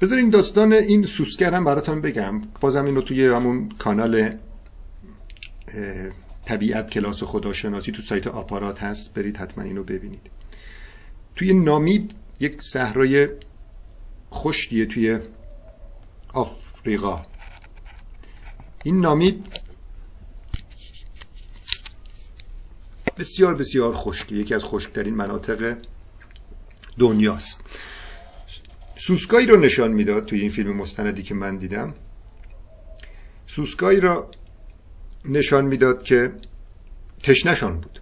بذار 0.00 0.18
این 0.18 0.30
داستان 0.30 0.72
این 0.72 1.02
سوسکرم 1.02 1.64
براتون 1.64 2.00
بگم. 2.00 2.40
بازم 2.60 2.84
اینو 2.84 3.00
توی 3.00 3.26
همون 3.26 3.68
کانال 3.68 4.36
طبیعت 6.44 6.90
کلاس 6.90 7.22
خداشناسی 7.22 7.92
تو 7.92 8.02
سایت 8.02 8.26
آپارات 8.26 8.82
هست. 8.82 9.14
برید 9.14 9.36
حتما 9.36 9.64
اینو 9.64 9.82
ببینید. 9.84 10.30
توی 11.36 11.54
نامیب 11.54 12.10
یک 12.40 12.62
صحرای 12.62 13.28
خشکیه 14.32 14.86
توی 14.86 15.18
آفریقا 16.88 17.22
این 18.84 19.00
نامیب 19.00 19.44
بسیار 23.18 23.54
بسیار 23.54 23.92
خشکی 23.94 24.36
یکی 24.36 24.54
از 24.54 24.64
خشکترین 24.64 25.14
مناطق 25.14 25.76
دنیاست. 26.98 27.60
سوسکایی 28.96 29.46
رو 29.46 29.60
نشان 29.60 29.92
می‌داد 29.92 30.26
توی 30.26 30.40
این 30.40 30.50
فیلم 30.50 30.76
مستندی 30.76 31.22
که 31.22 31.34
من 31.34 31.56
دیدم. 31.56 31.94
سوسکایی 33.46 34.00
را 34.00 34.30
نشان 35.24 35.64
می‌داد 35.64 36.02
که 36.02 36.32
تشنشان 37.22 37.80
بود. 37.80 38.00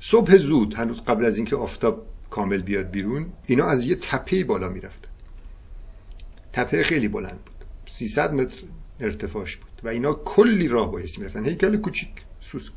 صبح 0.00 0.36
زود 0.36 0.74
هنوز 0.74 1.00
قبل 1.00 1.24
از 1.24 1.36
اینکه 1.36 1.56
آفتاب 1.56 2.06
کامل 2.30 2.62
بیاد 2.62 2.90
بیرون 2.90 3.32
اینا 3.46 3.64
از 3.64 3.86
یه 3.86 3.94
تپه 3.94 4.44
بالا 4.44 4.68
می‌رفتن. 4.68 5.08
تپه 6.52 6.82
خیلی 6.82 7.08
بلند 7.08 7.38
بود. 7.44 7.53
300 7.94 8.34
متر 8.34 8.58
ارتفاعش 9.00 9.56
بود. 9.56 9.70
و 9.82 9.88
اینا 9.88 10.12
کلی 10.12 10.68
راه 10.68 10.92
بایستی 10.92 11.20
می‌رفتن. 11.20 11.44
هیکل 11.44 11.76
کوچیک 11.76 12.10
سوسک. 12.40 12.72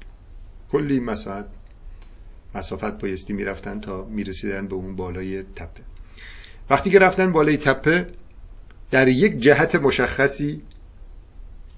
کلی 0.72 1.00
مسافت 1.00 1.50
مسافت 2.56 3.02
بایستی 3.02 3.34
می‌رفتن 3.34 3.80
تا 3.80 4.06
می‌رسیدن 4.06 4.68
به 4.68 4.76
اون 4.76 4.96
بالای 4.96 5.44
تپه. 5.44 5.84
وقتی 6.70 6.90
که 6.90 7.00
رفتن 7.00 7.32
بالای 7.32 7.58
تپه 7.58 8.08
در 8.92 9.08
یک 9.08 9.38
جهت 9.38 9.76
مشخصی 9.76 10.62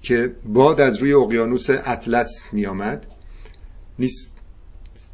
که 0.02 0.34
باد 0.44 0.80
از 0.80 0.98
روی 0.98 1.12
اقیانوس 1.12 1.70
اطلس 1.70 2.48
می 2.52 2.66
آمد 2.66 3.06
نیست 3.98 4.36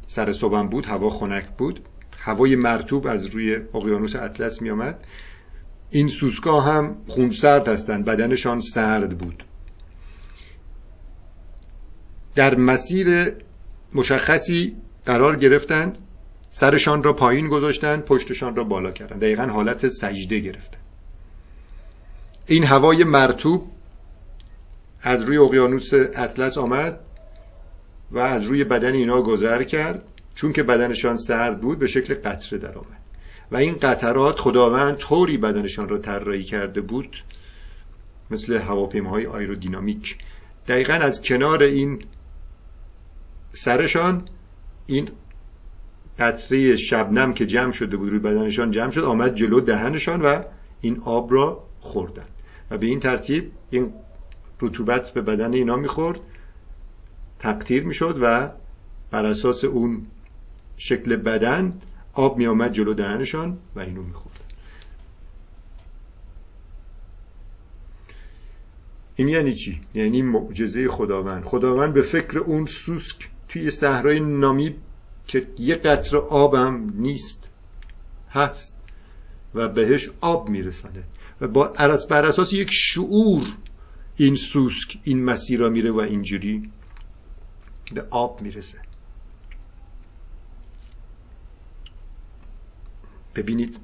سر 0.07 0.33
صبحم 0.33 0.67
بود 0.67 0.85
هوا 0.85 1.09
خنک 1.09 1.45
بود 1.57 1.79
هوای 2.19 2.55
مرتوب 2.55 3.07
از 3.07 3.25
روی 3.25 3.55
اقیانوس 3.73 4.15
اطلس 4.15 4.61
می 4.61 4.69
آمد 4.69 5.05
این 5.89 6.07
سوسکا 6.07 6.61
هم 6.61 6.95
خونسرد 7.07 7.67
هستند 7.67 8.05
بدنشان 8.05 8.61
سرد 8.61 9.17
بود. 9.17 9.43
در 12.35 12.55
مسیر 12.55 13.33
مشخصی 13.93 14.75
قرار 15.05 15.35
گرفتند 15.35 15.97
سرشان 16.51 17.03
را 17.03 17.13
پایین 17.13 17.47
گذاشتن 17.47 18.01
پشتشان 18.01 18.55
را 18.55 18.63
بالا 18.63 18.91
کردن 18.91 19.17
دقیقا 19.17 19.43
حالت 19.43 19.89
سجده 19.89 20.39
گرفتن 20.39 20.77
این 22.45 22.63
هوای 22.63 23.03
مرتوب 23.03 23.71
از 25.01 25.23
روی 25.23 25.37
اقیانوس 25.37 25.93
اطلس 25.93 26.57
آمد 26.57 26.99
و 28.11 28.19
از 28.19 28.43
روی 28.43 28.63
بدن 28.63 28.93
اینا 28.93 29.21
گذر 29.21 29.63
کرد 29.63 30.03
چون 30.35 30.53
که 30.53 30.63
بدنشان 30.63 31.17
سرد 31.17 31.61
بود 31.61 31.79
به 31.79 31.87
شکل 31.87 32.13
قطره 32.13 32.59
در 32.59 32.77
آمد. 32.77 33.06
و 33.51 33.55
این 33.57 33.77
قطرات 33.81 34.39
خداوند 34.39 34.95
طوری 34.95 35.37
بدنشان 35.37 35.89
را 35.89 35.97
طراحی 35.97 36.43
کرده 36.43 36.81
بود 36.81 37.17
مثل 38.31 38.53
هواپیماهای 38.53 39.25
آیرودینامیک. 39.25 40.17
دقیقا 40.67 40.93
از 40.93 41.21
کنار 41.21 41.63
این 41.63 42.03
سرشان 43.53 44.25
این 44.85 45.09
قطره 46.19 46.75
شبنم 46.75 47.33
که 47.33 47.45
جمع 47.45 47.71
شده 47.71 47.97
بود 47.97 48.09
روی 48.09 48.19
بدنشان 48.19 48.71
جمع 48.71 48.91
شد 48.91 49.03
آمد 49.03 49.35
جلو 49.35 49.59
دهنشان 49.59 50.21
و 50.21 50.41
این 50.81 51.01
آب 51.05 51.33
را 51.33 51.63
خوردن 51.79 52.25
و 52.71 52.77
به 52.77 52.85
این 52.85 52.99
ترتیب 52.99 53.51
این 53.69 53.93
رطوبت 54.61 55.11
به 55.11 55.21
بدن 55.21 55.53
اینا 55.53 55.75
می‌خورد 55.75 56.19
تقطیر 57.39 57.83
می‌شد 57.83 58.17
و 58.21 58.49
بر 59.11 59.25
اساس 59.25 59.63
اون 59.63 60.05
شکل 60.77 61.15
بدن 61.15 61.73
آب 62.17 62.37
می 62.37 62.47
آمد 62.47 62.71
جلو 62.71 62.93
دهنشان 62.93 63.57
و 63.75 63.79
اینو 63.79 64.03
می‌خورد. 64.03 64.43
این 69.15 69.27
یعنی 69.27 69.55
چی؟ 69.55 69.81
یعنی 69.93 70.21
معجزه 70.21 70.87
خداوند. 70.87 71.43
خداوند 71.43 71.93
به 71.93 72.01
فکر 72.01 72.37
اون 72.37 72.65
سوسک 72.65 73.29
توی 73.47 73.71
صحرای 73.71 74.19
نامیب 74.19 74.75
که 75.27 75.47
یه 75.59 75.75
قطر 75.75 76.17
آبم 76.17 76.93
نیست 76.95 77.51
هست 78.29 78.77
و 79.55 79.67
بهش 79.67 80.09
آب 80.21 80.49
میرسانه 80.49 81.03
و 81.41 81.47
با 81.47 81.73
بر 82.09 82.25
اساس 82.25 82.53
یک 82.53 82.69
شعور 82.71 83.43
این 84.15 84.35
سوسک 84.35 84.97
این 85.03 85.23
مسیر 85.23 85.59
را 85.59 85.69
میره 85.69 85.91
و 85.91 85.99
اینجوری 85.99 86.71
به 87.91 88.05
آب 88.09 88.41
می‌رسه. 88.41 88.86
ببینید. 93.37 93.79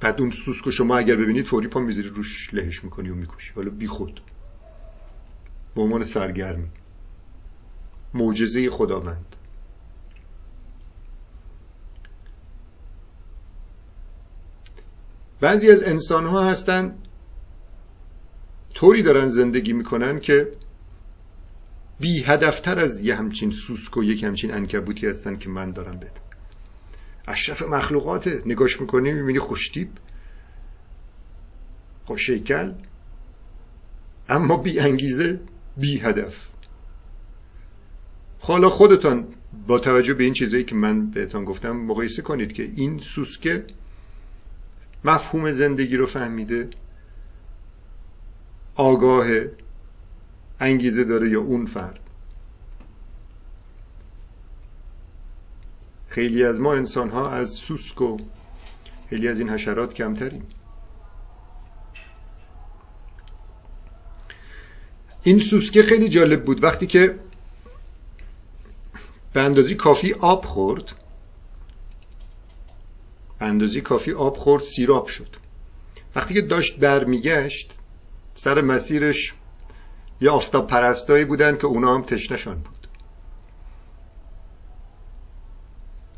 بعد 0.00 0.20
اون 0.20 0.30
سوسکو 0.30 0.70
شما 0.70 0.96
اگر 0.96 1.16
ببینید 1.16 1.46
فوری 1.46 1.68
پا 1.68 1.80
می‌ذاری 1.80 2.08
روش 2.08 2.54
لهش 2.54 2.84
می‌کنی 2.84 3.10
و 3.10 3.14
می‌کشی. 3.14 3.52
حالا 3.54 3.70
بی 3.70 3.86
خود. 3.86 4.20
به 5.74 5.82
عنوان 5.82 6.02
سرگرمی. 6.02 6.68
معجزه 8.14 8.70
خداوند. 8.70 9.36
بعضی 15.40 15.70
از 15.70 15.82
انسان 15.82 16.26
ها 16.26 16.50
هستن 16.50 16.98
طوری 18.74 19.02
دارن 19.02 19.28
زندگی 19.28 19.72
می‌کنن 19.72 20.20
که 20.20 20.52
بی 22.00 22.22
هدفتر 22.22 22.78
از 22.78 23.00
یه 23.00 23.14
همچین 23.14 23.50
سوسک 23.50 23.96
و 23.96 24.04
یک 24.04 24.24
همچین 24.24 24.54
انکبوتی 24.54 25.06
هستن 25.06 25.36
که 25.36 25.48
من 25.48 25.70
دارم 25.70 25.98
بهت 25.98 26.23
اشرف 27.26 27.62
مخلوقاته. 27.62 28.42
نگاش 28.46 28.80
می‌کنی 28.80 29.12
می‌بینی 29.12 29.38
خوشتیب 29.38 29.88
خوشیکل 32.04 32.72
اما 34.28 34.56
بی 34.56 34.80
انگیزه 34.80 35.40
بی 35.76 35.98
هدف 35.98 36.48
حالا 38.40 38.70
خودتان 38.70 39.26
با 39.66 39.78
توجه 39.78 40.14
به 40.14 40.24
این 40.24 40.32
چیزایی 40.32 40.64
که 40.64 40.74
من 40.74 41.10
بهتان 41.10 41.44
گفتم 41.44 41.70
مقایسه 41.70 42.22
کنید 42.22 42.52
که 42.52 42.62
این 42.62 42.98
سوسکه 42.98 43.64
مفهوم 45.04 45.52
زندگی 45.52 45.96
رو 45.96 46.06
فهمیده 46.06 46.68
آگاه 48.74 49.26
انگیزه 50.60 51.04
داره 51.04 51.30
یا 51.30 51.40
اون 51.40 51.66
فرد. 51.66 52.00
خیلی 56.14 56.44
از 56.44 56.60
ما 56.60 56.74
انسان 56.74 57.10
ها 57.10 57.30
از 57.30 57.50
سوسک 57.50 58.00
و 58.00 58.16
خیلی 59.10 59.28
از 59.28 59.38
این 59.38 59.50
حشرات 59.50 59.94
کمتریم. 59.94 60.46
این 65.22 65.38
سوسکه 65.38 65.82
خیلی 65.82 66.08
جالب 66.08 66.44
بود. 66.44 66.64
وقتی 66.64 66.86
که 66.86 67.18
به 69.32 69.40
اندازی 69.40 69.74
کافی 69.74 70.12
آب 70.12 70.44
خورد 70.44 70.92
به 73.38 73.46
اندازی 73.46 73.80
کافی 73.80 74.12
آب 74.12 74.36
خورد 74.36 74.62
سیراب 74.62 75.06
شد. 75.06 75.36
وقتی 76.16 76.34
که 76.34 76.40
داشت 76.40 76.78
برمیگشت 76.78 77.72
سر 78.34 78.60
مسیرش 78.60 79.34
یه 80.20 80.30
آفتاب 80.30 80.66
پرستایی 80.66 81.24
بودن 81.24 81.56
که 81.56 81.66
اونا 81.66 81.94
هم 81.94 82.02
تشنشان 82.02 82.58
بود. 82.58 82.83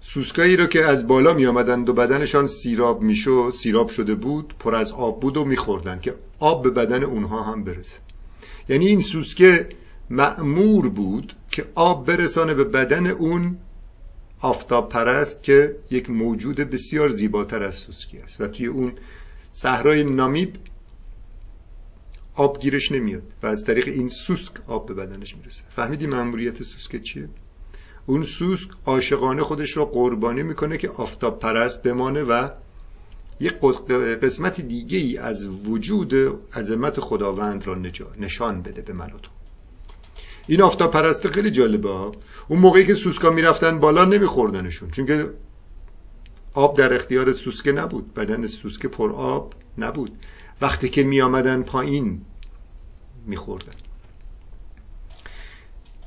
سوسکایی 0.08 0.56
رو 0.56 0.66
که 0.66 0.84
از 0.84 1.06
بالا 1.06 1.34
می 1.34 1.46
آمدند 1.46 1.88
و 1.88 1.92
بدنشان 1.92 2.46
سیراب 2.46 3.02
می‌شد 3.02 3.54
سیراب 3.56 3.88
شده 3.88 4.14
بود 4.14 4.54
پر 4.58 4.74
از 4.74 4.92
آب 4.92 5.20
بود 5.20 5.36
و 5.36 5.44
میخوردن 5.44 6.00
که 6.00 6.14
آب 6.38 6.62
به 6.62 6.70
بدن 6.70 7.04
اونها 7.04 7.42
هم 7.42 7.64
برسه. 7.64 7.98
یعنی 8.68 8.86
این 8.86 9.00
سوسکه 9.00 9.68
معمور 10.10 10.88
بود 10.88 11.32
که 11.50 11.64
آب 11.74 12.06
برسانه 12.06 12.54
به 12.54 12.64
بدن 12.64 13.06
اون 13.06 13.56
آفتاب 14.40 14.88
پرست 14.88 15.42
که 15.42 15.76
یک 15.90 16.10
موجود 16.10 16.56
بسیار 16.56 17.08
زیباتر 17.08 17.62
از 17.62 17.74
سوسکی 17.74 18.18
است. 18.18 18.40
و 18.40 18.48
توی 18.48 18.66
اون 18.66 18.92
صحرای 19.52 20.04
نامیب 20.04 20.56
آب 22.34 22.58
گیرش 22.60 22.92
نمیاد 22.92 23.32
و 23.42 23.46
از 23.46 23.64
طریق 23.64 23.88
این 23.88 24.08
سوسک 24.08 24.52
آب 24.66 24.86
به 24.86 24.94
بدنش 24.94 25.36
می‌رسه. 25.36 25.62
فهمیدی 25.70 26.06
مأموریت 26.06 26.62
سوسک 26.62 27.02
چیه؟ 27.02 27.28
اون 28.06 28.22
سوسک 28.22 28.70
عاشقانه 28.86 29.42
خودش 29.42 29.76
را 29.76 29.84
قربانی 29.84 30.42
می‌کنه 30.42 30.78
که 30.78 30.88
آفتاب 30.88 31.38
پرست 31.38 31.82
بمانه 31.82 32.22
و 32.22 32.48
یک 33.40 33.60
قسمت 34.22 34.60
دیگه 34.60 34.98
ای 34.98 35.18
از 35.18 35.46
وجود 35.46 36.14
عظمت 36.54 37.00
خداوند 37.00 37.66
را 37.66 37.74
نشان 38.18 38.62
بده 38.62 38.82
به 38.82 38.92
من 38.92 39.08
تو. 39.08 39.30
این 40.46 40.62
آفتاب 40.62 40.90
پرسته 40.90 41.28
خیلی 41.28 41.50
جالبه 41.50 41.90
اون 42.48 42.58
موقعی 42.58 42.86
که 42.86 42.94
سوسکا 42.94 43.30
می‌رفتن 43.30 43.78
بالا 43.78 44.04
نمیخوردنشون 44.04 44.90
چون 44.90 45.06
که 45.06 45.30
آب 46.54 46.76
در 46.76 46.92
اختیار 46.92 47.32
سوسکه 47.32 47.72
نبود. 47.72 48.14
بدن 48.14 48.46
سوسکه 48.46 48.88
پر 48.88 49.12
آب 49.12 49.54
نبود. 49.78 50.12
وقتی 50.60 50.88
که 50.88 51.02
میآمدن 51.02 51.62
پایین 51.62 52.20
میخوردن. 53.26 53.72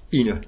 اینه. 0.09 0.41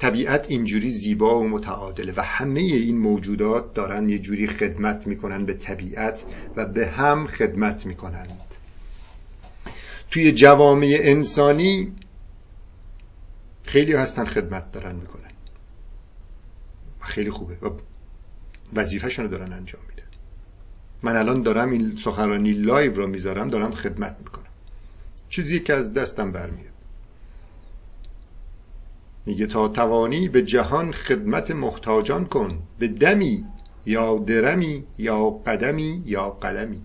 طبیعت 0.00 0.50
اینجوری 0.50 0.90
زیبا 0.90 1.40
و 1.40 1.48
متعادله 1.48 2.12
و 2.16 2.22
همه 2.22 2.60
این 2.60 2.98
موجودات 2.98 3.74
دارن 3.74 4.08
یه 4.08 4.18
جوری 4.18 4.46
خدمت 4.46 5.06
می‌کنن 5.06 5.44
به 5.44 5.54
طبیعت 5.54 6.24
و 6.56 6.66
به 6.66 6.86
هم 6.86 7.26
خدمت 7.26 7.86
می‌کنند. 7.86 8.40
توی 10.10 10.32
جوامع 10.32 10.98
انسانی 11.00 11.92
خیلی 13.64 13.92
هستن 13.92 14.24
خدمت 14.24 14.72
دارن 14.72 14.94
می‌کنن. 14.96 15.30
و 17.00 17.04
خیلی 17.04 17.30
خوبه 17.30 17.54
و 17.54 17.70
وظیفهشون 18.74 19.24
رو 19.24 19.30
دارن 19.30 19.52
انجام 19.52 19.82
میدن. 19.88 20.08
من 21.02 21.16
الان 21.16 21.42
دارم 21.42 21.70
این 21.70 21.96
سخنرانی 21.96 22.52
لایو 22.52 22.94
رو 22.94 23.06
می‌ذارم 23.06 23.48
دارم 23.48 23.70
خدمت 23.70 24.16
می‌کنم. 24.18 24.44
چیزی 25.28 25.60
که 25.60 25.74
از 25.74 25.94
دستم 25.94 26.32
برمیاد. 26.32 26.69
میگه 29.30 29.46
تا 29.46 29.68
توانی 29.68 30.28
به 30.28 30.42
جهان 30.42 30.92
خدمت 30.92 31.50
محتاجان 31.50 32.24
کن 32.24 32.62
به 32.78 32.88
دمی 32.88 33.44
یا 33.86 34.18
درمی 34.18 34.84
یا 34.98 35.30
قدمی 35.30 36.02
یا 36.06 36.30
قلمی. 36.30 36.82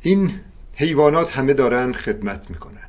این 0.00 0.40
حیوانات 0.72 1.32
همه 1.32 1.54
دارن 1.54 1.92
خدمت 1.92 2.50
می‌کنن. 2.50 2.88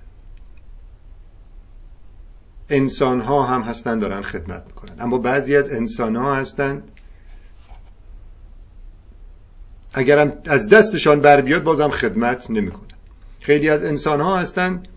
انسان 2.69 3.21
ها 3.21 3.43
هم 3.43 3.61
هستن 3.61 3.99
دارن 3.99 4.21
خدمت 4.21 4.63
می‌کنن. 4.67 5.01
اما 5.01 5.17
بعضی 5.17 5.55
از 5.55 5.69
انسان 5.69 6.15
ها 6.15 6.35
هستند 6.35 6.91
اگرم 9.93 10.33
از 10.45 10.69
دستشان 10.69 11.21
بر 11.21 11.41
بیاد 11.41 11.63
بازم 11.63 11.89
خدمت 11.89 12.51
نمی‌کنن. 12.51 12.97
خیلی 13.39 13.69
از 13.69 13.83
انسان 13.83 14.21
ها 14.21 14.37
هستند 14.37 14.87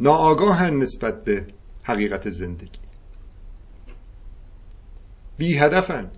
ناآگاهن 0.00 0.78
نسبت 0.78 1.24
به 1.24 1.46
حقیقت 1.82 2.30
زندگی. 2.30 2.78
بی 5.38 5.58
هدفن. 5.58 6.10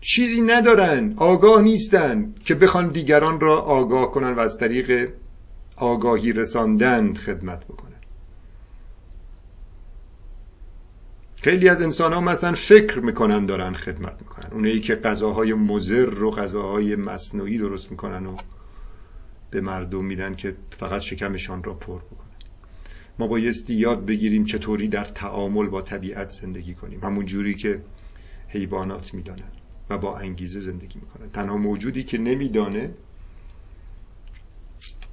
چیزی 0.00 0.40
ندارن 0.40 1.14
آگاه 1.16 1.62
نیستن 1.62 2.34
که 2.44 2.54
بخوان 2.54 2.88
دیگران 2.88 3.40
را 3.40 3.60
آگاه 3.60 4.12
کنن 4.12 4.32
و 4.32 4.40
از 4.40 4.58
طریق 4.58 5.12
آگاهی 5.76 6.32
رساندن 6.32 7.14
خدمت 7.14 7.64
بکنن. 7.64 7.86
خیلی 11.42 11.68
از 11.68 11.82
انسان 11.82 12.12
ها 12.12 12.20
مثلا 12.20 12.52
فکر 12.52 13.00
می‌کنن 13.00 13.46
دارن 13.46 13.74
خدمت 13.74 14.22
می‌کنن. 14.22 14.50
اونایی 14.52 14.80
که 14.80 14.96
غذاهای 14.96 15.54
مزر 15.54 16.22
و 16.22 16.30
غذاهای 16.30 16.96
مصنوعی 16.96 17.58
درست 17.58 17.90
می‌کنن 17.90 18.26
و 18.26 18.36
به 19.50 19.60
مردم 19.60 20.04
میدن 20.04 20.34
که 20.34 20.56
فقط 20.78 21.00
شکمشان 21.00 21.62
را 21.62 21.74
پر 21.74 21.98
بکنن 21.98 22.25
ما 23.18 23.26
بایستی 23.26 23.74
یاد 23.74 24.06
بگیریم 24.06 24.44
چطوری 24.44 24.88
در 24.88 25.04
تعامل 25.04 25.66
با 25.66 25.82
طبیعت 25.82 26.28
زندگی 26.28 26.74
کنیم. 26.74 27.04
همون 27.04 27.26
جوری 27.26 27.54
که 27.54 27.82
حیوانات 28.48 29.14
می‌دانن 29.14 29.50
و 29.90 29.98
با 29.98 30.18
انگیزه 30.18 30.60
زندگی 30.60 30.98
می‌کنن. 30.98 31.30
تنها 31.30 31.56
موجودی 31.56 32.04
که 32.04 32.18
نمیدانه 32.18 32.94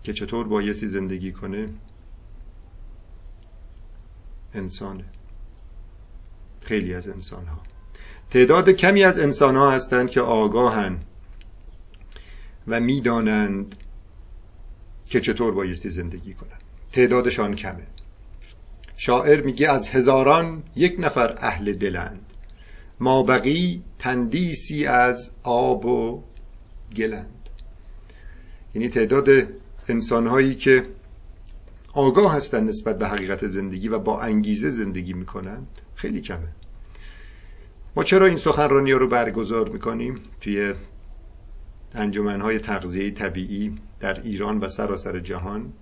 که 0.04 0.14
چطور 0.14 0.48
بایستی 0.48 0.88
زندگی 0.88 1.32
کنه 1.32 1.70
انسانه. 4.54 5.06
خیلی 6.62 6.94
از 6.94 7.08
انسان 7.08 7.46
ها 7.46 7.62
تعداد 8.30 8.70
کمی 8.70 9.04
از 9.04 9.20
انسان 9.20 9.56
ها 9.56 9.72
هستند 9.72 10.10
که 10.10 10.22
آگاهن 10.22 11.00
و 12.68 12.80
می‌دانند 12.80 13.76
که 15.06 15.22
چطور 15.22 15.54
بایستی 15.54 15.90
زندگی 15.90 16.34
کنند 16.34 16.62
تعدادشان 16.92 17.56
کمه. 17.56 17.88
شاعر 19.06 19.42
میگه 19.42 19.72
از 19.72 19.90
هزاران 19.90 20.64
یک 20.76 20.96
نفر 21.00 21.36
اهل 21.38 21.74
دلند. 21.74 22.34
ما 23.00 23.24
بقی 23.24 23.84
تندیسی 24.00 24.86
از 24.86 25.32
آب 25.44 25.86
و 25.86 26.24
گلند. 26.96 27.50
یعنی 28.76 28.90
تعداد 28.90 29.30
انسانهایی 29.88 30.56
که 30.56 30.86
آگاه 31.94 32.36
هستند 32.36 32.70
نسبت 32.70 33.00
به 33.00 33.08
حقیقت 33.08 33.48
زندگی 33.48 33.88
و 33.88 34.00
با 34.00 34.22
انگیزه 34.22 34.70
زندگی 34.70 35.14
می‌کنند 35.14 35.68
خیلی 35.96 36.22
کمه. 36.22 36.50
ما 37.96 38.04
چرا 38.04 38.26
این 38.26 38.38
سخنرانی 38.38 38.92
رو 38.92 39.08
برگزار 39.08 39.70
می‌کنیم؟ 39.70 40.20
توی 40.42 40.74
انجمنهای 41.94 42.60
تغذیه 42.60 43.12
طبیعی 43.12 43.76
در 44.00 44.22
ایران 44.22 44.60
و 44.60 44.68
سراسر 44.68 45.20
جهان 45.20 45.74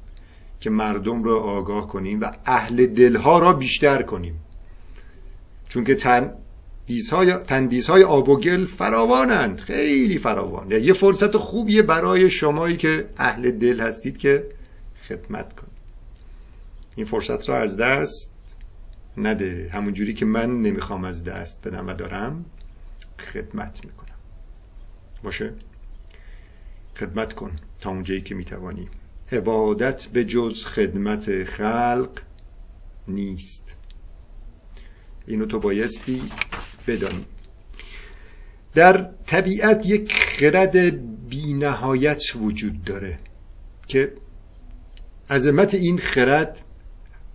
که 0.61 0.69
مردم 0.69 1.23
را 1.23 1.39
آگاه 1.39 1.87
کنیم 1.87 2.21
و 2.21 2.31
اهل 2.45 2.85
دلها 2.85 3.39
را 3.39 3.53
بیشتر 3.53 4.01
کنیم. 4.01 4.39
چون 5.69 5.83
که 5.83 5.95
تندیس 7.47 7.89
های 7.89 8.03
آب 8.03 8.29
و 8.29 8.37
گل 8.37 8.65
فراوانند 8.65 9.59
خیلی 9.59 10.17
فراوان. 10.17 10.71
یه 10.71 10.93
فرصت 10.93 11.37
خوبیه 11.37 11.81
برای 11.81 12.29
شمایی 12.29 12.77
که 12.77 13.09
اهل 13.17 13.51
دل 13.51 13.79
هستید 13.79 14.17
که 14.17 14.47
خدمت 15.07 15.55
کنید. 15.55 15.71
این 16.95 17.05
فرصت 17.05 17.49
را 17.49 17.57
از 17.57 17.77
دست 17.77 18.55
نده. 19.17 19.69
همونجوری 19.73 20.13
که 20.13 20.25
من 20.25 20.61
نمی‌خوام 20.61 21.03
از 21.03 21.23
دست 21.23 21.67
بدم 21.67 21.87
و 21.87 21.93
دارم 21.93 22.45
خدمت 23.19 23.85
می‌کنم. 23.85 24.15
باشه؟ 25.23 25.53
خدمت 26.95 27.33
کن 27.33 27.51
تا 27.79 27.89
اونجایی 27.89 28.21
که 28.21 28.35
می‌توانی. 28.35 28.87
عبادت 29.31 30.07
به 30.07 30.25
جز 30.25 30.65
خدمت 30.65 31.43
خلق 31.43 32.09
نیست. 33.07 33.75
اینو 35.27 35.45
تو 35.45 35.59
بایستی 35.59 36.23
بدانی. 36.87 37.25
در 38.73 39.09
طبیعت 39.25 39.85
یک 39.85 40.13
خرد 40.13 40.77
بینهایت 41.29 42.23
وجود 42.35 42.83
داره 42.83 43.19
که 43.87 44.13
عظمت 45.29 45.73
این 45.73 45.97
خرد 45.97 46.59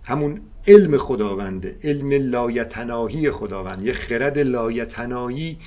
همون 0.03 0.41
علم 0.67 0.97
خداونده 0.97 1.75
علم 1.83 2.29
لایتناهی 2.29 3.31
خداوند. 3.31 3.85
یه 3.85 3.93
خرد 3.93 4.39
لایتناهی 4.39 5.57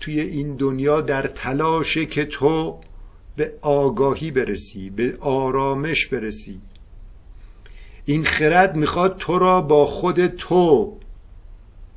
توی 0.00 0.20
این 0.20 0.56
دنیا 0.56 1.00
در 1.00 1.26
تلاشه 1.26 2.06
که 2.06 2.24
تو 2.24 2.80
به 3.36 3.52
آگاهی 3.60 4.30
برسی 4.30 4.90
به 4.90 5.16
آرامش 5.20 6.06
برسی. 6.06 6.60
این 8.04 8.24
خرد 8.24 8.76
می‌خواد 8.76 9.16
تو 9.16 9.38
را 9.38 9.60
با 9.60 9.86
خود 9.86 10.26
تو 10.26 10.98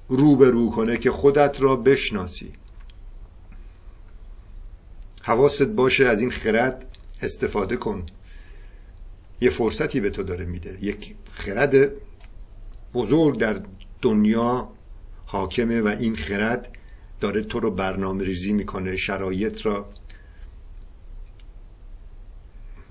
روبرو 0.08 0.70
کنه 0.70 0.98
که 0.98 1.12
خودت 1.12 1.62
را 1.62 1.76
بشناسی. 1.76 2.54
حواست 5.22 5.68
باشه 5.68 6.06
از 6.06 6.20
این 6.20 6.32
خرد 6.32 6.86
استفاده 7.22 7.78
کن. 7.78 8.06
یه 9.42 9.50
فرصتی 9.50 10.00
به 10.00 10.10
تو 10.10 10.24
داره 10.24 10.46
میده. 10.46 10.78
یک 10.82 11.16
خرد 11.34 11.92
بزرگ 12.94 13.40
در 13.40 13.62
دنیا 14.02 14.70
حاکمه 15.26 15.82
و 15.82 15.88
این 15.88 16.16
خرد 16.16 16.72
داره 17.22 17.44
تو 17.44 17.60
رو 17.60 17.72
برنامه 17.72 18.24
ریزی 18.24 18.54
می‌کنه 18.54 18.96
شرایط 18.96 19.66
را 19.66 19.90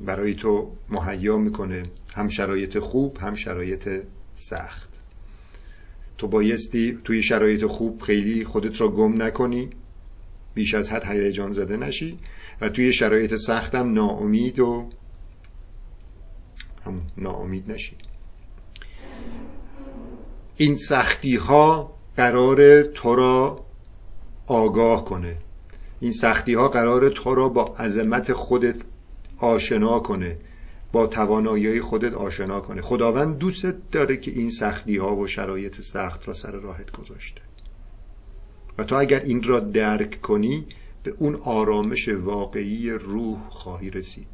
برای 0.01 0.35
تو 0.35 0.73
مهیا 0.89 1.39
می‌کنه. 1.39 1.83
هم 2.15 2.29
شرایط 2.29 2.79
خوب 2.79 3.19
هم 3.19 3.35
شرایط 3.35 3.89
سخت. 4.35 4.89
تو 6.19 6.29
بایستی 6.29 6.99
توی 7.05 7.23
شرایط 7.23 7.65
خوب 7.65 8.01
خیلی 8.01 8.45
خودت 8.45 8.81
را 8.81 8.89
گم 8.89 9.23
نکنی. 9.23 9.71
بیش 10.55 10.75
از 10.75 10.93
حد 10.93 11.05
هیجان 11.05 11.53
زده 11.53 11.77
نشی. 11.77 12.19
و 12.61 12.69
توی 12.69 12.93
شرایط 12.93 13.35
سختم 13.35 13.93
ناامید 13.93 14.59
و 14.59 14.89
هم 16.87 17.03
ناامید 17.17 17.73
نشی. 17.73 17.97
این 20.57 20.77
سختی 20.77 21.37
ها 21.37 21.95
قرار 22.17 22.83
تو 22.83 23.15
را 23.15 23.65
آگاه 24.47 25.05
کنه. 25.05 25.37
این 26.01 26.13
سختی 26.13 26.55
ها 26.55 26.69
قرار 26.69 27.09
تو 27.09 27.35
را 27.35 27.49
با 27.49 27.65
عظمت 27.65 28.33
خودت 28.33 28.83
آشنا 29.39 30.01
کنه 30.01 30.39
با 30.93 31.07
توانایی 31.07 31.81
خودت 31.81 32.15
آشنا 32.15 32.61
کنه. 32.61 32.83
خداوند 32.83 33.39
دوست 33.39 33.67
داره 33.93 34.17
که 34.17 34.31
این 34.31 34.51
سختی 34.51 34.97
ها 34.97 35.17
و 35.17 35.27
شرایط 35.27 35.81
سخت 35.81 36.29
را 36.29 36.35
سر 36.35 36.51
راهت 36.51 36.91
گذاشته. 36.91 37.41
و 38.79 38.85
تو 38.85 38.97
اگر 38.97 39.21
این 39.21 39.43
را 39.43 39.61
درک 39.61 40.21
کنی 40.21 40.67
به 41.03 41.15
اون 41.19 41.35
آرامش 41.35 42.09
واقعی 42.09 42.91
روح 42.91 43.39
خواهی 43.49 43.91
رسید 43.91 44.27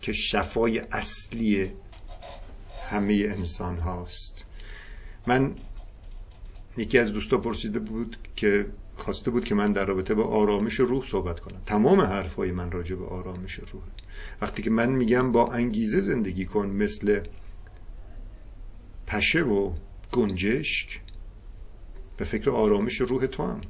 که 0.00 0.12
شفای 0.12 0.78
اصلی 0.78 1.70
همه 2.90 3.26
انسان 3.28 3.78
هاست 3.78 4.44
من 5.26 5.54
یکی 6.76 6.98
از 6.98 7.12
دوستا 7.12 7.38
پرسیده 7.38 7.78
بود 7.78 8.16
که 8.36 8.66
خواسته 8.96 9.30
بود 9.30 9.44
که 9.44 9.54
من 9.54 9.72
در 9.72 9.84
رابطه 9.84 10.14
با 10.14 10.24
آرامش 10.24 10.74
روح 10.74 11.06
صحبت 11.06 11.40
کنم. 11.40 11.62
تمام 11.66 12.00
حرفهای 12.00 12.50
من 12.50 12.70
راجع 12.70 12.96
به 12.96 13.06
آرامش 13.06 13.54
روح 13.54 13.82
وقتی 14.42 14.62
که 14.62 14.70
من 14.70 14.90
میگم 14.90 15.32
با 15.32 15.52
انگیزه 15.52 16.00
زندگی 16.00 16.44
کن 16.44 16.66
مثل 16.66 17.20
پشه 19.06 19.42
و 19.42 19.72
گنجشک 20.12 21.00
به 22.16 22.24
فکر 22.24 22.50
آرامش 22.50 23.00
روح 23.00 23.26
تو 23.26 23.42
هم. 23.42 23.60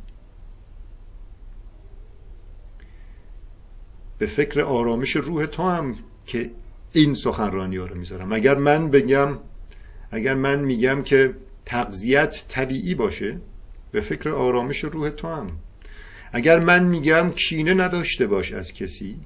به 4.19 4.27
فکر 4.27 4.61
آرامش 4.61 5.17
روح 5.17 5.47
تو 5.47 5.63
هم 5.63 5.97
که 6.27 6.51
این 6.93 7.15
سخنرانی 7.15 7.77
ها 7.77 7.87
رو 7.87 7.95
می‌ذارم. 7.95 8.33
اگر 8.33 8.55
من 8.55 8.91
بگم 8.91 9.39
اگر 10.11 10.35
من 10.35 10.65
میگم 10.65 11.03
که 11.03 11.35
تغذیت 11.65 12.45
طبیعی 12.49 12.95
باشه 12.95 13.41
به 13.93 14.01
فکر 14.01 14.31
آرامش 14.31 14.85
روح 14.85 15.11
تو 15.11 15.29
هم. 15.29 15.51
اگر 16.33 16.59
من 16.59 16.85
میگم 16.85 17.31
کینه 17.31 17.75
نداشته 17.75 18.27
باش 18.27 18.53
از 18.53 18.73
کسی 18.73 19.17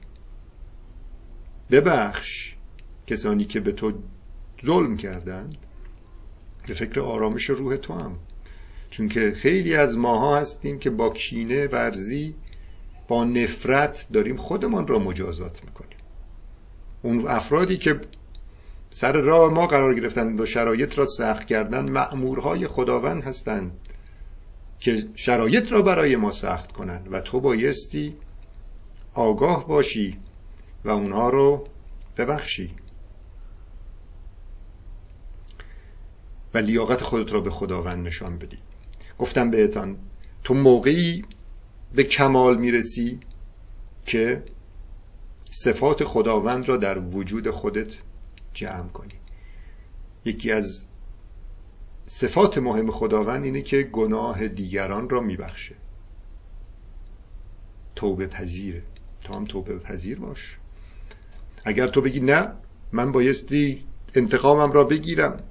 ببخش 1.70 2.54
کسانی 3.06 3.44
که 3.44 3.60
به 3.60 3.72
تو 3.72 3.92
ظلم 4.66 4.96
کردند 4.96 5.56
به 6.66 6.74
فکر 6.74 7.00
آرامش 7.00 7.50
روح 7.50 7.76
تو 7.76 7.94
هم. 7.94 8.16
چون 8.90 9.08
که 9.08 9.32
خیلی 9.36 9.74
از 9.74 9.98
ماها 9.98 10.38
هستیم 10.38 10.78
که 10.78 10.90
با 10.90 11.10
کینه 11.10 11.66
ورزی 11.66 12.34
با 13.08 13.24
نفرت 13.24 14.06
داریم 14.12 14.36
خودمان 14.36 14.86
را 14.86 14.98
مجازات 14.98 15.64
می‌کنیم. 15.64 15.98
اون 17.02 17.28
افرادی 17.28 17.76
که 17.76 18.00
سر 18.90 19.12
راه 19.12 19.52
ما 19.52 19.66
قرار 19.66 19.94
گرفتن 19.94 20.40
و 20.40 20.46
شرایط 20.46 20.98
را 20.98 21.06
سخت 21.06 21.46
کردن 21.46 21.90
مأمورهای 21.90 22.66
خداوند 22.66 23.22
هستند 23.22 23.72
که 24.80 25.04
شرایط 25.14 25.72
را 25.72 25.82
برای 25.82 26.16
ما 26.16 26.30
سخت 26.30 26.72
کنند. 26.72 27.08
و 27.12 27.20
تو 27.20 27.40
بایستی 27.40 28.16
آگاه 29.14 29.68
باشی 29.68 30.18
و 30.84 30.90
اونها 30.90 31.30
رو 31.30 31.68
ببخشی. 32.16 32.74
و 36.54 36.58
لیاقت 36.58 37.02
خودت 37.02 37.32
را 37.32 37.40
به 37.40 37.50
خداوند 37.50 38.06
نشان 38.06 38.38
بدی. 38.38 38.58
گفتم 39.18 39.50
بهتان 39.50 39.96
تو 40.44 40.54
موقعی 40.54 41.24
به 41.94 42.04
کمال 42.04 42.58
می‌رسی 42.58 43.20
که 44.06 44.42
صفات 45.50 46.04
خداوند 46.04 46.68
را 46.68 46.76
در 46.76 46.98
وجود 46.98 47.50
خودت 47.50 47.94
جمع 48.54 48.88
کنی. 48.88 49.14
یکی 50.24 50.52
از 50.52 50.86
صفات 52.06 52.58
مهم 52.58 52.90
خداوند 52.90 53.44
اینه 53.44 53.62
که 53.62 53.82
گناه 53.82 54.48
دیگران 54.48 55.10
را 55.10 55.20
میبخشه. 55.20 55.74
توبه 57.96 58.26
پذیره 58.26 58.82
تو 59.24 59.34
هم 59.34 59.44
توبه 59.44 59.78
پذیر 59.78 60.18
باش. 60.18 60.59
اگر 61.64 61.86
تو 61.88 62.00
بگی 62.00 62.20
نه 62.20 62.52
من 62.92 63.12
بایستی 63.12 63.84
انتقامم 64.14 64.72
را 64.72 64.84
بگیرم. 64.84 65.42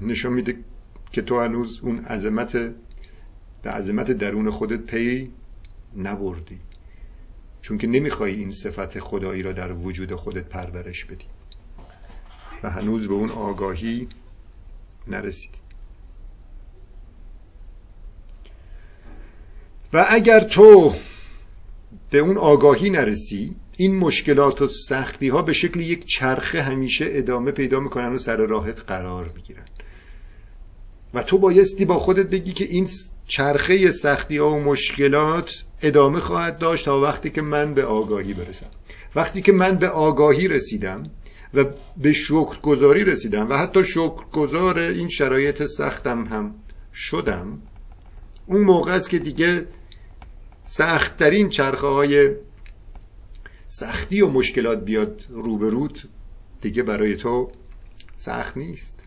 نشان 0.00 0.32
میده 0.32 0.56
که 1.12 1.22
تو 1.22 1.40
هنوز 1.40 1.80
اون 1.82 2.04
عظمت 2.04 2.56
به 3.62 3.70
عظمت 3.70 4.10
درون 4.10 4.50
خودت 4.50 4.80
پی 4.80 5.30
نبردی. 5.96 6.58
چون 7.62 7.78
که 7.78 7.86
نمی‌خوای 7.86 8.34
این 8.34 8.50
صفت 8.50 9.00
خدایی 9.00 9.42
را 9.42 9.52
در 9.52 9.72
وجود 9.72 10.14
خودت 10.14 10.44
پرورش 10.44 11.04
بدی. 11.04 11.26
و 12.62 12.70
هنوز 12.70 13.08
به 13.08 13.14
اون 13.14 13.30
آگاهی 13.30 14.08
نرسیدی. 15.06 15.58
و 19.92 20.06
اگر 20.08 20.40
تو 20.40 20.94
به 22.10 22.18
اون 22.18 22.38
آگاهی 22.38 22.90
نرسی 22.90 23.56
این 23.76 23.96
مشکلات 23.96 24.62
و 24.62 24.68
سختی 24.68 25.28
ها 25.28 25.42
به 25.42 25.52
شکل 25.52 25.80
یک 25.80 26.04
چرخه 26.04 26.62
همیشه 26.62 27.06
ادامه 27.08 27.50
پیدا 27.50 27.80
می‌کنن 27.80 28.12
و 28.12 28.18
سر 28.18 28.36
راهت 28.36 28.80
قرار 28.86 29.30
می‌گیرن. 29.36 29.64
و 31.14 31.22
تو 31.22 31.38
بایستی 31.38 31.84
با 31.84 31.98
خودت 31.98 32.26
بگی 32.26 32.52
که 32.52 32.64
این 32.64 32.88
چرخه 33.26 33.90
سختی 33.90 34.36
ها 34.36 34.50
و 34.50 34.60
مشکلات 34.60 35.64
ادامه 35.82 36.20
خواهد 36.20 36.58
داشت 36.58 36.84
تا 36.84 37.00
وقتی 37.00 37.30
که 37.30 37.42
من 37.42 37.74
به 37.74 37.84
آگاهی 37.84 38.34
برسم. 38.34 38.66
وقتی 39.14 39.42
که 39.42 39.52
من 39.52 39.76
به 39.76 39.88
آگاهی 39.88 40.48
رسیدم 40.48 41.02
و 41.54 41.64
به 41.96 42.12
شکرگزاری 42.12 43.04
رسیدم 43.04 43.48
و 43.48 43.56
حتی 43.56 43.84
شکرگزار 43.84 44.78
این 44.78 45.08
شرایط 45.08 45.64
سختم 45.64 46.24
هم 46.24 46.54
شدم 46.94 47.58
اون 48.46 48.60
موقع 48.60 48.92
است 48.92 49.10
که 49.10 49.18
دیگه 49.18 49.66
سختترین 50.64 51.48
چرخه 51.48 51.86
های 51.86 52.30
سختی 53.68 54.20
و 54.20 54.28
مشکلات 54.28 54.84
بیاد 54.84 55.26
روبروت 55.28 56.06
دیگه 56.60 56.82
برای 56.82 57.16
تو 57.16 57.50
سخت 58.16 58.56
نیست. 58.56 59.04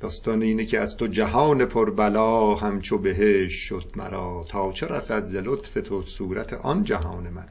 داستان 0.00 0.42
اینه 0.42 0.64
که 0.64 0.80
از 0.80 0.96
تو 0.96 1.06
جهان 1.06 1.64
پر 1.64 1.90
بلا 1.90 2.54
همچو 2.54 2.98
بهش 2.98 3.52
شد 3.52 3.92
مرا. 3.96 4.44
تا 4.48 4.72
چه 4.72 4.86
رسد 4.86 5.24
ز 5.24 5.36
لطف 5.36 5.74
تو 5.74 6.02
صورت 6.02 6.52
آن 6.52 6.84
جهان 6.84 7.30
من؟ 7.30 7.48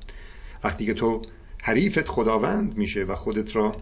وقتی 0.63 0.85
که 0.85 0.93
تو 0.93 1.21
حریفت 1.61 2.07
خداوند 2.07 2.77
میشه 2.77 3.03
و 3.03 3.15
خودت 3.15 3.55
را 3.55 3.75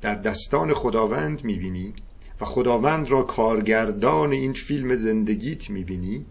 در 0.00 0.14
دستان 0.14 0.74
خداوند 0.74 1.44
می‌بینی 1.44 1.94
و 2.40 2.44
خداوند 2.44 3.10
را 3.10 3.22
کارگردان 3.22 4.32
این 4.32 4.52
فیلم 4.52 4.94
زندگیت 4.94 5.70
می‌بینی 5.70 6.26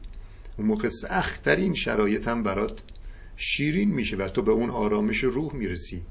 اون 0.57 0.67
موقع 0.67 0.89
سختترین 0.89 1.73
شرایط 1.73 2.27
هم 2.27 2.43
برات 2.43 2.79
شیرین 3.35 3.89
میشه 3.89 4.17
و 4.17 4.27
تو 4.27 4.41
به 4.41 4.51
اون 4.51 4.69
آرامش 4.69 5.23
روح 5.23 5.55
می‌رسی. 5.55 6.01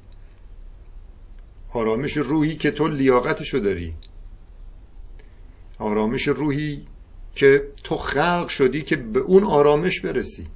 آرامش 1.70 2.16
روحی 2.16 2.56
که 2.56 2.70
تو 2.70 2.88
لیاقتشو 2.88 3.58
داری. 3.58 3.94
آرامش 5.78 6.28
روحی 6.28 6.86
که 7.34 7.68
تو 7.84 7.96
خلق 7.96 8.48
شدی 8.48 8.82
که 8.82 8.96
به 8.96 9.20
اون 9.20 9.44
آرامش 9.44 10.00
برسی. 10.00 10.46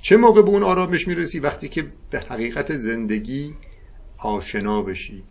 چه 0.00 0.16
موقع 0.16 0.42
به 0.42 0.48
اون 0.48 0.62
آرامش 0.62 1.08
می‌رسی؟ 1.08 1.40
وقتی 1.40 1.68
که 1.68 1.92
به 2.10 2.20
حقیقت 2.20 2.76
زندگی 2.76 3.54
آشنا 4.18 4.82
بشی. 4.82 5.22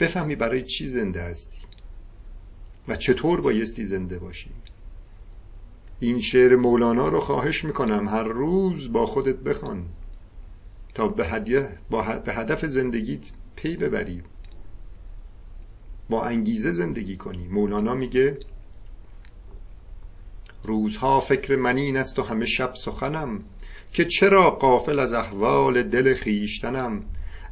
بفهمی 0.00 0.36
برای 0.36 0.62
چی 0.62 0.88
زنده 0.88 1.22
هستی 1.22 1.58
و 2.88 2.96
چطور 2.96 3.40
بایستی 3.40 3.84
زنده 3.84 4.18
باشی. 4.18 4.50
این 6.00 6.20
شعر 6.20 6.56
مولانا 6.56 7.08
رو 7.08 7.20
خواهش 7.20 7.64
می‌کنم 7.64 8.08
هر 8.08 8.22
روز 8.22 8.92
با 8.92 9.06
خودت 9.06 9.36
بخوان 9.36 9.84
تا 10.94 11.08
به, 11.08 11.24
به 12.24 12.34
هدف 12.34 12.66
زندگیت 12.66 13.30
پی 13.56 13.76
ببری. 13.76 14.22
با 16.10 16.24
انگیزه 16.24 16.72
زندگی 16.72 17.16
کنی. 17.16 17.48
مولانا 17.48 17.94
میگه 17.94 18.38
روزها 20.62 21.20
فکر 21.20 21.56
منین 21.56 21.96
است 21.96 22.18
و 22.18 22.22
همه 22.22 22.46
شب 22.46 22.74
سخنم 22.74 23.44
که 23.92 24.04
چرا 24.04 24.50
قافل 24.50 24.98
از 24.98 25.12
احوال 25.12 25.82
دل 25.82 26.14
خیشتنم 26.14 27.04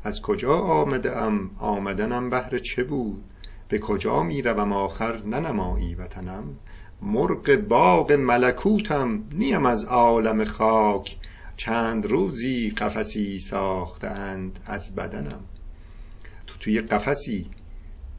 از 0.03 0.23
کجا 0.23 0.59
آمده 0.59 1.17
ام 1.17 1.51
آمدنم 1.59 2.31
بهر 2.31 2.59
چه 2.59 2.85
بود؟ 2.85 3.25
به 3.69 3.79
کجا 3.79 4.23
می 4.23 4.43
روم 4.43 4.73
آخر 4.73 5.23
ننمایی 5.23 5.95
وطنم. 5.95 6.45
مرغ 7.03 7.57
باغ 7.57 8.13
ملکوتم 8.13 9.25
نیم 9.33 9.67
از 9.67 9.85
عالم 9.85 10.45
خاک. 10.45 11.17
چند 11.57 12.07
روزی 12.07 12.71
قفسی 12.71 13.39
ساختند 13.39 14.61
از 14.67 14.95
بدنم. 14.95 15.41
تو 16.47 16.59
توی 16.59 16.81
قفسی. 16.81 17.51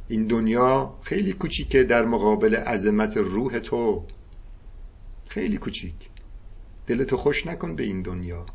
این 0.08 0.28
دنیا 0.28 0.94
خیلی 1.02 1.34
کوچیکه 1.34 1.84
در 1.84 2.06
مقابل 2.06 2.56
عظمت 2.56 3.18
روح 3.18 3.60
تو. 3.60 4.04
خیلی 5.28 5.58
کوچیک. 5.58 6.10
دلتو 6.88 7.18
خوش 7.18 7.48
نکن 7.48 7.76
به 7.76 7.84
این 7.84 8.02
دنیا. 8.02 8.46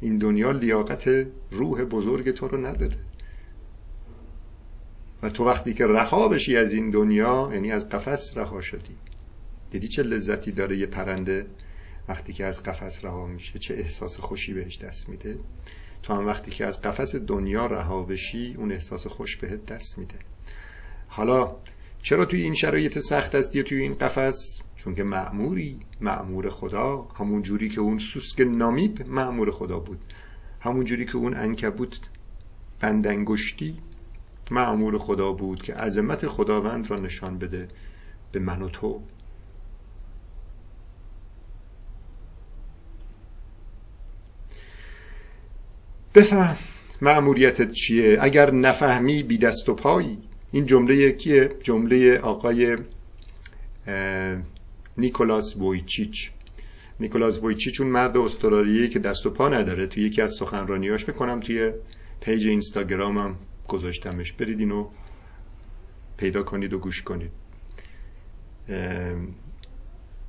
این 0.00 0.18
دنیا 0.18 0.50
لیاقت 0.50 1.26
روح 1.50 1.84
بزرگ 1.84 2.30
تو 2.30 2.48
رو 2.48 2.66
نداره. 2.66 2.96
و 5.24 5.28
تو 5.28 5.44
وقتی 5.44 5.74
که 5.74 5.86
رها 5.86 6.28
بشی 6.28 6.56
از 6.56 6.72
این 6.72 6.90
دنیا 6.90 7.50
یعنی 7.52 7.72
از 7.72 7.88
قفس 7.88 8.36
رها 8.36 8.60
شدی. 8.60 8.96
دیدی 9.70 9.88
چه 9.88 10.02
لذتی 10.02 10.52
داره 10.52 10.76
یه 10.76 10.86
پرنده 10.86 11.46
وقتی 12.08 12.32
که 12.32 12.44
از 12.44 12.62
قفس 12.62 13.04
رها 13.04 13.26
میشه؟ 13.26 13.58
چه 13.58 13.74
احساس 13.74 14.20
خوشی 14.20 14.54
بهش 14.54 14.78
دست 14.78 15.08
میده. 15.08 15.38
تو 16.02 16.14
هم 16.14 16.26
وقتی 16.26 16.50
که 16.50 16.66
از 16.66 16.82
قفس 16.82 17.16
دنیا 17.16 17.66
رها 17.66 18.02
بشی 18.02 18.54
اون 18.58 18.72
احساس 18.72 19.06
خوش 19.06 19.36
بهت 19.36 19.66
دست 19.66 19.98
میده. 19.98 20.14
حالا 21.08 21.56
چرا 22.02 22.24
توی 22.24 22.42
این 22.42 22.54
شرایط 22.54 22.98
سخت 22.98 23.34
هستی 23.34 23.62
توی 23.62 23.80
این 23.80 23.94
قفس؟ 23.94 24.62
چون 24.76 24.94
که 24.94 25.04
معموری 25.04 25.78
معمور 26.00 26.50
خدا. 26.50 27.08
همون 27.18 27.42
جوری 27.42 27.68
که 27.68 27.80
اون 27.80 27.98
سوسک 27.98 28.40
نامیب 28.40 29.08
معمور 29.08 29.50
خدا 29.50 29.78
بود. 29.78 30.00
همون 30.60 30.84
جوری 30.84 31.04
که 31.06 31.16
اون 31.16 31.34
انکبوت 31.34 32.00
بندنگشتی. 32.80 33.78
معمور 34.50 34.98
خدا 34.98 35.32
بود 35.32 35.62
که 35.62 35.74
عظمت 35.74 36.26
خداوند 36.26 36.90
را 36.90 36.98
نشان 36.98 37.38
بده 37.38 37.68
به 38.32 38.40
من 38.40 38.62
و 38.62 38.68
تو. 38.68 39.00
بفهم 46.14 46.56
ماموریتت 47.02 47.72
چیه؟ 47.72 48.18
اگر 48.20 48.50
نفهمی 48.50 49.22
بی 49.22 49.38
دست 49.38 49.68
و 49.68 49.74
پایی. 49.74 50.18
این 50.52 50.66
جمله 50.66 51.12
کیه؟ 51.12 51.50
جمله 51.62 52.18
آقای 52.18 52.76
نیکولاس 54.96 55.56
وویچیچ 55.56 56.30
نیکولاس 57.00 57.38
وویچیچ 57.38 57.80
اون 57.80 57.90
مرد 57.90 58.16
استرالیایی 58.16 58.88
که 58.88 58.98
دست 58.98 59.26
و 59.26 59.30
پا 59.30 59.48
نداره 59.48 59.86
توی 59.86 60.02
یکی 60.02 60.22
از 60.22 60.32
سخنرانیاش 60.38 61.04
بکنم 61.04 61.40
توی 61.40 61.72
پیج 62.20 62.46
اینستاگرامم. 62.46 63.36
گذاشتمش. 63.68 64.32
برید 64.32 64.60
اینو 64.60 64.88
پیدا 66.16 66.42
کنید 66.42 66.72
و 66.72 66.78
گوش 66.78 67.02
کنید. 67.02 67.30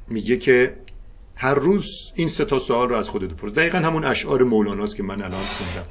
میگه 0.08 0.38
که 0.38 0.78
هر 1.36 1.54
روز 1.54 2.12
این 2.16 2.30
سه 2.30 2.46
تا 2.46 2.60
سوال 2.60 2.90
رو 2.90 2.96
از 2.96 3.10
خودت 3.10 3.34
بپرس. 3.34 3.54
دقیقا 3.54 3.78
همون 3.78 4.06
اشعار 4.06 4.44
مولاناست 4.44 4.96
که 4.96 5.04
من 5.04 5.22
الان 5.22 5.46
خوندم. 5.46 5.86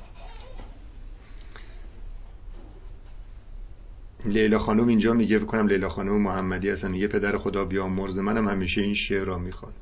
لیلا 4.25 4.59
خانم 4.59 4.89
اینجا 4.89 5.13
میگه 5.13 5.39
بکنم 5.39 5.67
لیلا 5.67 5.89
خانم 5.89 6.23
محمدی 6.23 6.71
هستن. 6.71 6.95
یه 6.95 7.09
پدر 7.09 7.39
خدا 7.39 7.65
بیامرز 7.65 8.19
منم 8.19 8.49
همیشه 8.49 8.81
این 8.81 8.95
شعر 8.95 9.25
را 9.25 9.39
می‌خوان. 9.39 9.73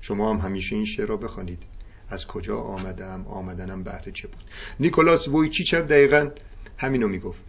شما 0.00 0.30
هم 0.30 0.36
همیشه 0.36 0.76
این 0.76 0.84
شعر 0.84 1.06
را 1.06 1.16
بخوانید. 1.16 1.62
از 2.08 2.26
کجا 2.26 2.58
آمدم؟ 2.58 3.26
آمدنم 3.26 3.82
بهره 3.82 4.12
چه 4.12 4.28
بود؟ 4.28 4.42
نیکولاس 4.80 5.28
وویچیچ 5.28 5.74
هم 5.74 5.80
دقیقا 5.80 6.30
همینو 6.84 7.08
می‌گفت. 7.08 7.42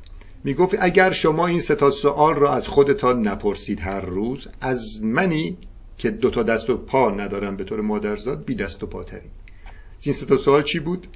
می‌گفت 0.44 0.76
اگر 0.80 1.12
شما 1.12 1.48
این 1.48 1.60
سه 1.60 1.76
تا 1.76 1.90
سوال 1.92 2.36
را 2.36 2.54
از 2.54 2.68
خودتان 2.68 3.28
نپرسید 3.28 3.80
هر 3.80 4.02
روز 4.02 4.48
از 4.62 5.04
منی 5.04 5.58
که 5.98 6.12
دو 6.12 6.30
تا 6.30 6.44
دست 6.44 6.70
و 6.70 6.78
پا 6.78 7.12
ندارم 7.12 7.56
به 7.58 7.64
طور 7.64 7.82
مادرزاد 7.82 8.46
بی 8.46 8.56
دست 8.56 8.84
و 8.84 8.88
پاتری 8.88 9.30
این 10.02 10.14
سه 10.14 10.26
تا 10.26 10.38
سوال 10.38 10.64
چی 10.64 10.80
بود؟ 10.80 11.08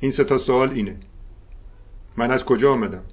این 0.00 0.10
سه 0.10 0.24
تا 0.24 0.38
سوال 0.38 0.70
اینه. 0.70 0.96
من 2.16 2.30
از 2.30 2.44
کجا 2.44 2.72
آمدم؟ 2.72 3.04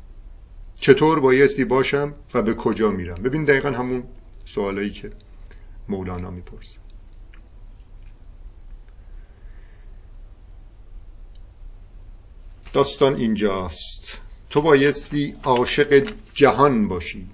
چطور 0.79 1.19
بایستی 1.19 1.65
باشم 1.65 2.13
و 2.33 2.41
به 2.41 2.53
کجا 2.53 2.91
میرم؟ 2.91 3.15
ببین 3.23 3.43
دقیقا 3.43 3.69
همون 3.71 4.03
سوالایی 4.45 4.89
که 4.89 5.11
مولانا 5.89 6.31
می‌پرسه. 6.31 6.79
داستان 12.77 13.15
اینجاست. 13.15 14.21
تو 14.49 14.61
بایستی 14.61 15.35
عاشق 15.43 16.13
جهان 16.33 16.87
باشی. 16.87 17.27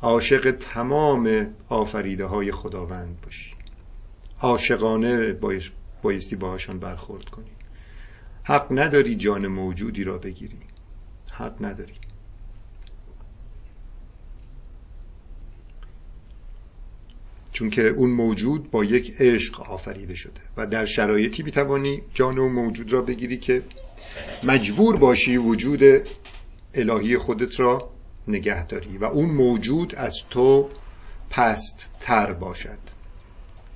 عاشق 0.00 0.50
تمام 0.50 1.54
آفریده 1.68 2.24
های 2.24 2.52
خداوند 2.52 3.20
باشی. 3.20 3.54
عاشقانه 4.40 5.32
بایستی 6.02 6.36
باهاشان 6.36 6.78
برخورد 6.78 7.24
کنی. 7.24 7.50
حق 8.42 8.66
نداری 8.70 9.16
جان 9.16 9.46
موجودی 9.46 10.04
را 10.04 10.18
بگیری. 10.18 10.58
حق 11.32 11.64
نداری. 11.64 11.94
چون 17.52 17.70
که 17.70 17.88
اون 17.88 18.10
موجود 18.10 18.70
با 18.70 18.84
یک 18.84 19.20
عشق 19.20 19.60
آفریده 19.60 20.14
شده 20.14 20.40
و 20.56 20.66
در 20.66 20.84
شرایطی 20.84 21.42
می‌توانی 21.42 22.02
جان 22.14 22.38
اون 22.38 22.52
موجود 22.52 22.92
را 22.92 23.02
بگیری 23.02 23.36
که 23.36 23.62
مجبور 24.42 24.96
باشی 24.96 25.36
وجود 25.36 25.82
الهی 26.74 27.18
خودت 27.18 27.60
را 27.60 27.90
نگه 28.28 28.66
داری 28.66 28.98
و 28.98 29.04
اون 29.04 29.30
موجود 29.30 29.94
از 29.94 30.22
تو 30.30 30.68
پست 31.30 31.90
تر 32.00 32.32
باشد. 32.32 32.78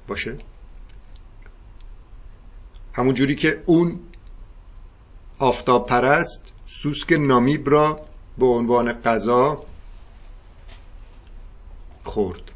باشه؟ 0.09 0.39
همون 2.93 3.15
جوری 3.15 3.35
که 3.35 3.63
اون 3.67 4.01
آفتاب 5.39 5.87
پرست 5.87 6.53
سوسک 6.67 7.13
نامیب 7.13 7.71
را 7.71 8.01
به 8.39 8.47
عنوان 8.47 8.93
غذا 8.93 9.65
خورد. 12.05 12.53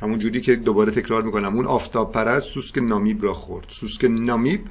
همون 0.00 0.18
جوری 0.18 0.40
که 0.40 0.56
دوباره 0.56 0.92
تکرار 0.92 1.22
می‌کنم 1.22 1.56
اون 1.56 1.66
آفتاب 1.66 2.12
پرست 2.12 2.46
سوسک 2.46 2.78
نامیب 2.78 3.22
را 3.22 3.34
خورد. 3.34 3.66
سوسک 3.68 4.04
نامیب 4.04 4.64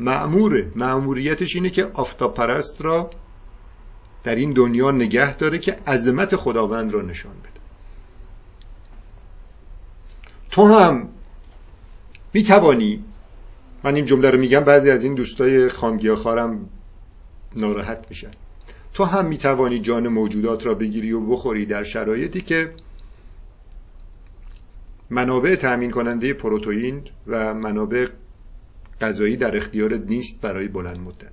معموره 0.00 0.72
معموریتش 0.76 1.54
اینه 1.54 1.70
که 1.70 1.90
آفتاب 1.94 2.34
پرست 2.34 2.82
را 2.82 3.10
در 4.24 4.34
این 4.34 4.52
دنیا 4.52 4.90
نگه 4.90 5.36
داره 5.36 5.58
که 5.58 5.72
عظمت 5.72 6.36
خداوند 6.36 6.92
را 6.92 7.02
نشان 7.02 7.32
بده. 7.32 7.60
تو 10.50 10.66
هم 10.66 11.08
می 12.34 12.42
توانی 12.42 13.04
من 13.84 13.94
این 13.94 14.06
جمله 14.06 14.30
رو 14.30 14.38
میگم 14.38 14.60
بعضی 14.60 14.90
از 14.90 15.04
این 15.04 15.14
دوستای 15.14 15.68
خارم 15.68 16.68
ناراحت 17.56 18.06
میشن. 18.08 18.30
تو 18.94 19.04
هم 19.04 19.26
می‌توانی 19.26 19.78
جان 19.78 20.08
موجودات 20.08 20.66
را 20.66 20.74
بگیری 20.74 21.12
و 21.12 21.20
بخوری 21.20 21.66
در 21.66 21.82
شرایطی 21.82 22.40
که 22.40 22.72
منابع 25.10 25.54
تأمین 25.54 25.90
کننده 25.90 26.32
پروتئین 26.32 27.02
و 27.26 27.54
منابع 27.54 28.08
غذایی 29.02 29.36
در 29.36 29.56
اختیارت 29.56 30.00
نیست 30.06 30.40
برای 30.40 30.68
بلند 30.68 30.98
مدت. 30.98 31.32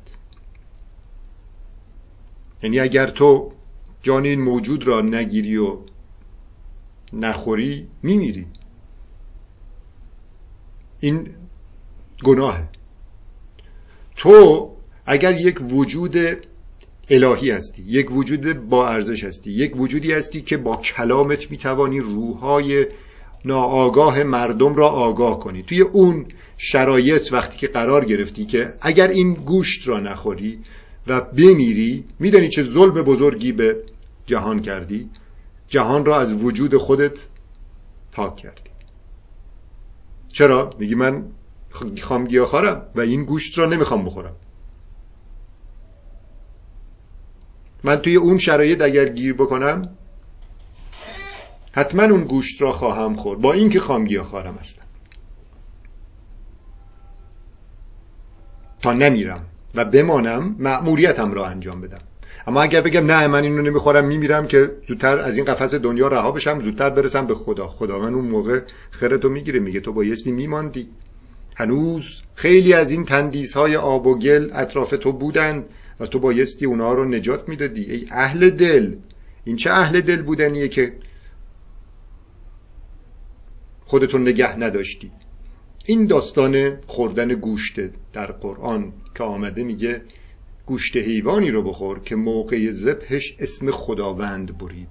یعنی 2.64 2.80
اگر 2.80 3.10
تو 3.10 3.52
جان 4.04 4.26
این 4.26 4.42
موجود 4.42 4.88
را 4.88 5.02
نگیری 5.02 5.58
و 5.58 5.78
نخوری 7.14 7.88
میمیری. 8.04 8.46
این 11.00 11.28
گناهه. 12.24 12.70
تو 14.16 14.70
اگر 15.06 15.42
یک 15.42 15.62
وجود 15.74 16.18
الهی 17.10 17.52
هستی 17.52 17.82
یک 17.82 18.12
وجود 18.12 18.70
با 18.70 18.90
ارزش 18.90 19.24
هستی 19.24 19.52
یک 19.52 19.78
وجودی 19.78 20.14
هستی 20.14 20.42
که 20.42 20.58
با 20.58 20.76
کلامت 20.76 21.52
می‌توانی 21.52 22.00
روحهای 22.00 22.88
ناآگاه 23.46 24.24
مردم 24.24 24.76
را 24.76 24.90
آگاه 24.90 25.40
کنی. 25.40 25.64
توی 25.64 25.82
اون 25.82 26.26
شرایط 26.62 27.34
وقتی 27.34 27.58
که 27.58 27.68
قرار 27.68 28.06
گرفتی 28.06 28.46
که 28.46 28.74
اگر 28.82 29.08
این 29.08 29.34
گوشت 29.34 29.88
را 29.88 30.00
نخوری 30.00 30.60
و 31.08 31.22
بمیری 31.22 32.06
میدانی 32.20 32.50
چه 32.50 32.64
ظلم 32.64 32.94
بزرگی 32.94 33.52
به 33.52 33.84
جهان 34.26 34.62
کردی؟ 34.62 35.10
جهان 35.68 36.06
را 36.06 36.20
از 36.20 36.34
وجود 36.34 36.78
خودت 36.78 37.28
پاک 38.12 38.36
کردی. 38.36 38.70
چرا؟ 40.34 40.76
میگی 40.80 40.96
من 40.96 41.24
خام 42.02 42.28
گیاهخوارم 42.28 42.86
و 42.96 43.02
این 43.02 43.24
گوشت 43.24 43.60
را 43.60 43.66
نمی‌خوام 43.66 44.06
بخورم. 44.06 44.36
من 47.84 47.96
توی 47.96 48.16
اون 48.16 48.38
شرایط 48.38 48.82
اگر 48.82 49.10
گیر 49.10 49.34
بکنم 49.34 49.90
حتما 51.72 52.04
اون 52.04 52.24
گوشت 52.24 52.62
را 52.62 52.72
خواهم 52.72 53.16
خورد. 53.16 53.42
با 53.42 53.54
اینکه 53.54 53.80
خام 53.80 54.06
گیاهخوارم 54.06 54.56
هستم 54.56 54.89
تا 58.82 58.94
نمیرم 58.94 59.46
و 59.76 59.86
بمانم 59.86 60.56
مأموریتم 60.60 61.32
را 61.32 61.46
انجام 61.48 61.82
بدم. 61.82 62.02
اما 62.48 62.62
اگر 62.62 62.82
بگم 62.82 63.06
نه 63.06 63.28
من 63.28 63.44
اینو 63.44 63.62
نمی‌خورم 63.62 64.06
میمیرم 64.06 64.48
که 64.48 64.72
زودتر 64.88 65.20
از 65.20 65.38
این 65.38 65.46
قفس 65.46 65.76
دنیا 65.76 66.08
رها 66.08 66.32
بشم 66.32 66.62
زودتر 66.62 66.90
برسم 66.90 67.28
به 67.28 67.36
خدا. 67.36 67.68
خدا 67.68 68.00
من 68.00 68.14
اون 68.14 68.26
موقع 68.26 68.62
خرتو 68.92 69.30
می‌گیره 69.30 69.60
میگه 69.60 69.80
تو 69.80 69.94
بایستی 69.94 70.32
میماندی. 70.32 70.90
هنوز 71.56 72.22
خیلی 72.36 72.74
از 72.74 72.92
این 72.92 73.06
تندیس 73.06 73.54
های 73.54 73.76
آب 73.76 74.08
و 74.08 74.20
گل 74.20 74.50
اطراف 74.54 74.90
تو 74.90 75.12
بودند 75.12 75.66
و 76.00 76.06
تو 76.06 76.20
بایستی 76.20 76.66
اونها 76.66 76.94
رو 76.94 77.06
نجات 77.06 77.50
می‌دادی. 77.50 77.92
ای 77.92 78.08
اهل 78.12 78.50
دل 78.50 78.96
این 79.44 79.56
چه 79.56 79.72
اهل 79.72 80.02
دل 80.02 80.22
بودنیه 80.22 80.68
که 80.68 80.94
خودتون 83.86 84.22
نگه 84.22 84.60
نداشتی؟ 84.60 85.12
این 85.90 86.06
داستان 86.06 86.78
خوردن 86.88 87.28
گوشت 87.28 87.80
در 88.14 88.32
قرآن 88.32 88.94
که 89.16 89.24
آمده 89.24 89.64
میگه 89.64 90.02
گوشت 90.66 90.98
حیوانی 90.98 91.52
رو 91.52 91.64
بخور 91.64 92.00
که 92.00 92.16
موقع 92.16 92.72
ذبحش 92.72 93.36
اسم 93.40 93.72
خداوند 93.72 94.58
برید 94.58 94.90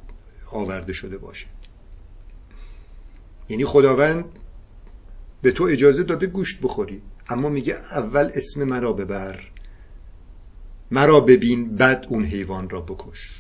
آورده 0.53 0.93
شده 0.93 1.19
باشه. 1.19 1.47
یعنی 3.49 3.65
خداوند 3.65 4.25
به 5.43 5.53
تو 5.53 5.65
اجازه 5.65 6.03
داده 6.03 6.27
گوشت 6.27 6.61
بخوری 6.61 7.03
اما 7.29 7.49
میگه 7.49 7.75
اول 7.75 8.31
اسم 8.35 8.65
مرا 8.65 8.93
ببر 8.93 9.41
مرا 10.91 11.21
ببین 11.21 11.77
بعد 11.77 12.07
اون 12.09 12.25
حیوان 12.25 12.71
را 12.71 12.81
بکش. 12.81 13.38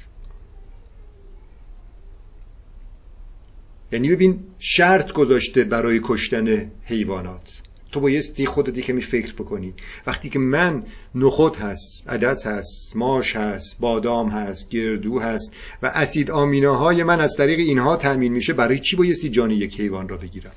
یعنی 3.93 4.09
ببین 4.09 4.39
شرط 4.59 5.12
گذاشته 5.12 5.64
برای 5.64 6.01
کشتن 6.05 6.70
حیوانات. 6.84 7.62
تو 7.93 8.01
بایستی 8.01 8.47
خودت 8.47 8.80
کمی 8.80 9.01
فکر 9.01 9.32
بکنی. 9.32 9.74
وقتی 10.07 10.28
که 10.28 10.39
من 10.39 10.82
نخود 11.14 11.57
هست 11.57 12.09
عدس 12.09 12.47
هست 12.47 12.97
ماش 12.97 13.36
هست 13.36 13.76
بادام 13.80 14.28
هست 14.28 14.68
گردو 14.68 15.18
هست 15.18 15.55
و 15.82 15.86
اسید 15.86 16.30
آمینه 16.30 16.68
های 16.68 17.03
من 17.03 17.20
از 17.20 17.34
طریق 17.39 17.59
اینها 17.59 17.97
تأمین 17.97 18.32
میشه 18.32 18.53
برای 18.53 18.78
چی 18.78 18.97
بایستی 18.97 19.28
جان 19.28 19.51
یک 19.51 19.80
حیوان 19.80 20.09
را 20.09 20.16
بگیرم؟ 20.16 20.53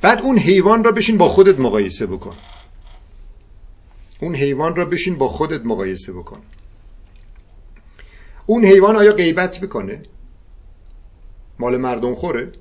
بعد 0.00 0.20
اون 0.20 0.38
حیوان 0.38 0.84
را 0.84 0.92
بشین 0.92 1.16
با 1.16 1.28
خودت 1.28 1.58
مقایسه 1.60 2.06
بکن. 2.06 2.36
اون 4.20 4.34
حیوان 4.34 4.76
را 4.76 4.84
بشین 4.84 5.14
با 5.14 5.28
خودت 5.28 5.66
مقایسه 5.66 6.12
بکن. 6.12 6.40
اون 8.46 8.64
حیوان 8.64 8.96
آیا 8.96 9.12
غیبت 9.12 9.62
می‌کنه 9.62 10.02
مال 11.58 11.76
مردم 11.76 12.14
خوره؟ 12.14 12.52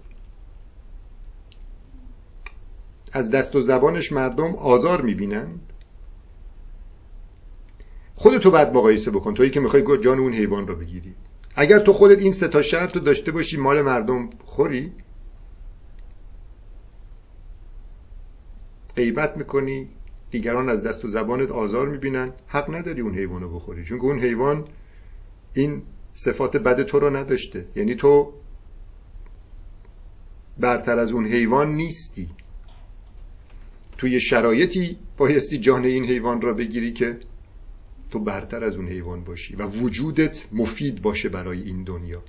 از 3.11 3.31
دست 3.31 3.55
و 3.55 3.61
زبانش 3.61 4.11
مردم 4.11 4.55
آزار 4.55 5.01
می‌بینند 5.01 5.73
خودتو 8.15 8.51
بعد 8.51 8.75
مقایسه 8.75 9.11
بکن 9.11 9.33
تویی 9.33 9.49
که 9.49 9.59
می‌خوای 9.59 9.97
جان 10.01 10.19
اون 10.19 10.33
حیوان 10.33 10.67
رو 10.67 10.75
بگیری. 10.75 11.15
اگر 11.55 11.79
تو 11.79 11.93
خودت 11.93 12.19
این 12.19 12.31
سه 12.31 12.47
تا 12.47 12.61
شرط 12.61 12.95
رو 12.95 13.01
داشته 13.01 13.31
باشی 13.31 13.57
مال 13.57 13.81
مردم 13.81 14.29
خوری؟ 14.45 14.91
غیبت 18.95 19.37
می‌کنی 19.37 19.89
دیگران 20.31 20.69
از 20.69 20.83
دست 20.83 21.05
و 21.05 21.07
زبانت 21.07 21.51
آزار 21.51 21.89
می‌بینن. 21.89 22.33
حق 22.47 22.75
نداری 22.75 23.01
اون 23.01 23.15
حیوان 23.15 23.41
رو 23.41 23.55
بخوری 23.55 23.83
چون 23.83 23.99
اون 23.99 24.19
حیوان 24.19 24.65
این 25.53 25.81
صفات 26.13 26.57
بد 26.57 26.83
تو 26.83 26.99
رو 26.99 27.15
نداشته. 27.15 27.65
یعنی 27.75 27.95
تو 27.95 28.33
برتر 30.59 30.99
از 30.99 31.11
اون 31.11 31.27
حیوان 31.27 31.75
نیستی. 31.75 32.29
توی 33.97 34.21
شرایطی 34.21 34.97
بایستی 35.17 35.57
جان 35.57 35.85
این 35.85 36.05
حیوان 36.05 36.41
را 36.41 36.53
بگیری 36.53 36.91
که 36.91 37.19
تو 38.11 38.19
برتر 38.19 38.63
از 38.63 38.75
اون 38.75 38.87
حیوان 38.87 39.23
باشی 39.23 39.55
و 39.55 39.67
وجودت 39.67 40.45
مفید 40.51 41.01
باشه 41.01 41.29
برای 41.29 41.61
این 41.61 41.83
دنیا. 41.83 42.23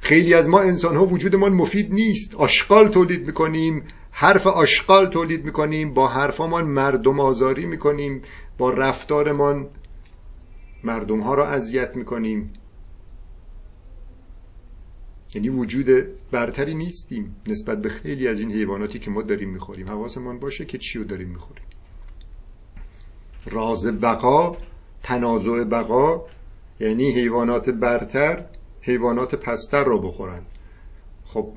خیلی 0.00 0.34
از 0.34 0.48
ما 0.48 0.60
انسان 0.60 0.96
ها 0.96 1.06
وجودمان 1.06 1.52
مفید 1.52 1.92
نیست. 1.92 2.34
آشغال 2.34 2.88
تولید 2.88 3.26
می‌کنیم 3.26 3.82
حرف 4.10 4.46
آشغال 4.46 5.06
تولید 5.06 5.44
می‌کنیم 5.44 5.94
با 5.94 6.08
حرفامان 6.08 6.64
مردم 6.64 7.20
آزاری 7.20 7.66
می‌کنیم 7.66 8.22
با 8.58 8.70
رفتارمان 8.70 9.68
مردم 10.84 11.20
ها 11.20 11.34
را 11.34 11.48
اذیت 11.48 11.96
می‌کنیم. 11.96 12.52
یعنی 15.34 15.48
وجود 15.48 15.86
برتری 16.30 16.74
نیستیم 16.74 17.36
نسبت 17.46 17.82
به 17.82 17.88
خیلی 17.88 18.28
از 18.28 18.40
این 18.40 18.52
حیواناتی 18.52 18.98
که 18.98 19.10
ما 19.10 19.22
داریم 19.22 19.50
می‌خوریم. 19.50 19.88
حواسمان 19.88 20.38
باشه 20.38 20.64
که 20.64 20.78
چی 20.78 20.98
رو 20.98 21.04
داریم 21.04 21.28
می‌خوریم. 21.28 21.64
راز 23.46 23.86
بقا 23.86 24.56
تنازع 25.02 25.64
بقا 25.64 26.26
یعنی 26.80 27.10
حیوانات 27.10 27.70
برتر 27.70 28.44
حیوانات 28.80 29.34
پستر 29.34 29.84
را 29.84 29.96
بخورن. 29.96 30.42
خب 31.24 31.52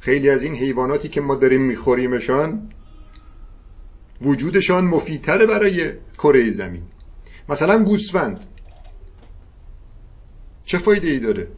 خیلی 0.00 0.30
از 0.30 0.42
این 0.42 0.54
حیواناتی 0.54 1.08
که 1.08 1.20
ما 1.20 1.34
داریم 1.34 1.62
میخوریمشان 1.62 2.72
وجودشان 4.22 4.84
مفیدتره 4.84 5.46
برای 5.46 5.92
کره 6.18 6.50
زمین. 6.50 6.82
مثلا 7.48 7.84
گوسفند. 7.84 8.44
چه 10.64 10.78
فایده 10.78 11.08
ای 11.08 11.18
داره؟ 11.18 11.48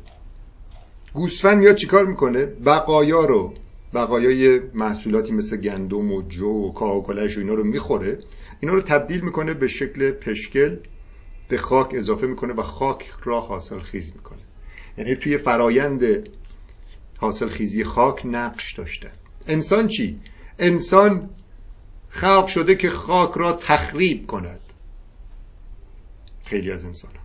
گوسفند 1.15 1.59
میاد 1.59 1.75
چیکار 1.75 2.07
می‌کنه؟ 2.07 2.47
بقایا 2.47 3.25
رو 3.25 3.55
بقایای 3.95 4.61
محصولاتی 4.75 5.33
مثل 5.33 5.57
گندم 5.57 6.13
و 6.13 6.23
جو 6.23 6.47
و 6.47 6.73
کاهوکلش 6.73 7.37
و 7.37 7.41
اینا 7.41 7.55
رو 7.55 7.65
می‌خوره. 7.65 8.19
اینا 8.61 8.75
رو 8.75 8.81
تبدیل 8.81 9.21
می‌کنه 9.21 9.55
به 9.55 9.69
شکل 9.69 10.11
پشکل 10.11 10.77
به 11.49 11.59
خاک 11.59 11.95
اضافه 11.95 12.27
می‌کنه 12.27 12.53
و 12.53 12.63
خاک 12.63 13.13
را 13.25 13.41
حاصل 13.41 13.79
خیز 13.79 14.13
می‌کنه. 14.15 14.39
یعنی 14.99 15.17
توی 15.17 15.37
فرایند 15.37 16.29
حاصل 17.19 17.49
خیزی 17.49 17.85
خاک 17.85 18.27
نقش 18.27 18.75
داشته 18.75 19.11
انسان 19.47 19.89
چی؟ 19.89 20.21
انسان 20.59 21.31
خلق 22.09 22.47
شده 22.47 22.75
که 22.75 22.91
خاک 22.91 23.31
را 23.35 23.53
تخریب 23.53 24.27
کند. 24.27 24.61
خیلی 26.47 26.71
از 26.71 26.85
انسان 26.85 27.11
ها 27.11 27.21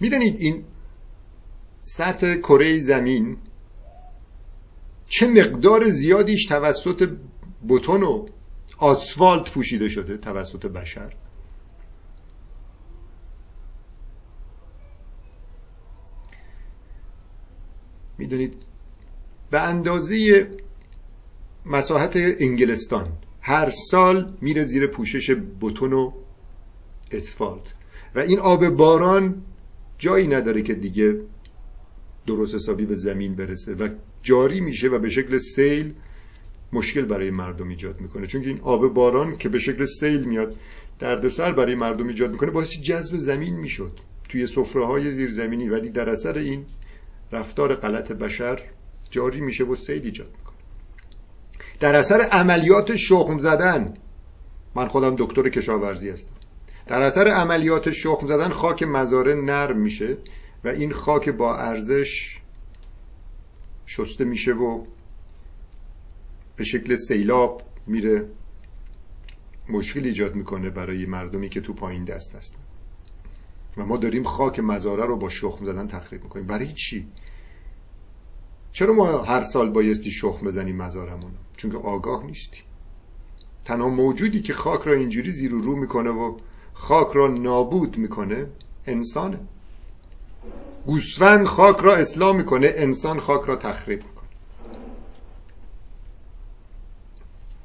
می‌دانید 0.00 0.38
این 0.38 0.64
سطح 1.84 2.34
کره 2.34 2.80
زمین 2.80 3.36
چه 5.08 5.28
مقدار 5.28 5.88
زیادیش 5.88 6.46
توسط 6.46 7.10
بتون 7.68 8.02
و 8.02 8.26
آسفالت 8.78 9.50
پوشیده 9.50 9.88
شده 9.88 10.16
توسط 10.16 10.66
بشر؟ 10.66 11.14
می‌دونید 18.18 18.54
به 19.50 19.60
اندازه 19.60 20.48
مساحت 21.66 22.12
انگلستان 22.16 23.12
هر 23.40 23.70
سال 23.70 24.36
میره 24.40 24.64
زیر 24.64 24.86
پوشش 24.86 25.36
بتون 25.60 25.92
و 25.92 26.12
اسفالت 27.10 27.74
و 28.14 28.18
این 28.18 28.38
آب 28.38 28.68
باران 28.68 29.42
جایی 30.02 30.26
نداره 30.26 30.62
که 30.62 30.74
دیگه 30.74 31.20
درست 32.26 32.54
حسابی 32.54 32.86
به 32.86 32.94
زمین 32.94 33.34
برسه 33.34 33.74
و 33.74 33.88
جاری 34.22 34.60
میشه 34.60 34.88
و 34.88 34.98
به 34.98 35.10
شکل 35.10 35.38
سیل 35.38 35.94
مشکل 36.72 37.02
برای 37.02 37.30
مردم 37.30 37.68
ایجاد 37.68 38.00
می‌کنه. 38.00 38.26
چون 38.26 38.42
این 38.44 38.60
آب 38.60 38.94
باران 38.94 39.36
که 39.36 39.48
به 39.48 39.58
شکل 39.58 39.84
سیل 39.84 40.24
میاد 40.24 40.54
دردسر 40.98 41.52
برای 41.52 41.74
مردم 41.74 42.08
ایجاد 42.08 42.30
می‌کنه 42.30 42.50
باعث 42.50 42.80
جذب 42.80 43.16
زمین 43.16 43.56
می‌شد 43.56 43.92
توی 44.28 44.46
سفره 44.46 44.86
های 44.86 45.10
زیرزمینی. 45.10 45.68
ولی 45.68 45.90
در 45.90 46.08
اثر 46.08 46.38
این 46.38 46.64
رفتار 47.32 47.74
غلط 47.74 48.12
بشر 48.12 48.62
جاری 49.10 49.40
میشه 49.40 49.64
و 49.64 49.76
سیل 49.76 50.02
ایجاد 50.04 50.30
می‌کنه. 50.38 50.56
در 51.80 51.94
اثر 51.94 52.20
عملیات 52.20 52.96
شخم 52.96 53.38
زدن 53.38 53.94
من 54.74 54.88
خودم 54.88 55.14
دکتر 55.18 55.48
کشاورزی 55.48 56.10
هستم. 56.10 56.41
در 56.92 57.02
اثر 57.02 57.28
عملیات 57.28 57.90
شخم 57.90 58.26
زدن 58.26 58.48
خاک 58.48 58.82
مزاره 58.82 59.34
نرم 59.34 59.78
میشه 59.78 60.16
و 60.64 60.68
این 60.68 60.92
خاک 60.92 61.28
با 61.28 61.56
ارزش 61.56 62.40
شسته 63.86 64.24
میشه 64.24 64.52
و 64.52 64.84
به 66.56 66.64
شکل 66.64 66.94
سیلاب 66.94 67.62
میره. 67.86 68.28
مشکل 69.68 70.04
ایجاد 70.04 70.34
می‌کنه 70.34 70.70
برای 70.70 71.06
مردمی 71.06 71.48
که 71.48 71.60
تو 71.60 71.72
پایین 71.72 72.04
دست 72.04 72.36
هستن. 72.36 72.58
و 73.76 73.86
ما 73.86 73.96
داریم 73.96 74.22
خاک 74.22 74.60
مزاره 74.60 75.04
رو 75.04 75.16
با 75.16 75.28
شخم 75.28 75.64
زدن 75.64 75.86
تخریب 75.86 76.22
می‌کنیم. 76.22 76.46
برای 76.46 76.72
چی؟ 76.72 77.08
چرا 78.72 78.92
ما 78.92 79.22
هر 79.22 79.40
سال 79.40 79.70
بایستی 79.70 80.10
شخم 80.10 80.46
بزنیم 80.46 80.76
مزارمون 80.76 81.32
چون 81.56 81.70
که 81.70 81.76
آگاه 81.76 82.26
نیستیم 82.26 82.64
تنها 83.64 83.88
موجودی 83.88 84.40
که 84.40 84.52
خاک 84.52 84.82
را 84.82 84.92
اینجوری 84.92 85.30
زیر 85.30 85.54
و 85.54 85.60
رو 85.60 85.76
می‌کنه 85.76 86.10
و 86.10 86.36
خاک 86.74 87.08
را 87.14 87.28
نابود 87.28 87.96
می‌کنه 87.98 88.46
انسانه. 88.86 89.40
گوسفند 90.86 91.46
خاک 91.46 91.76
را 91.76 91.96
اصلاح 91.96 92.36
می‌کنه 92.36 92.72
انسان 92.76 93.20
خاک 93.20 93.42
را 93.42 93.56
تخریب 93.56 94.04
می‌کنه. 94.04 94.28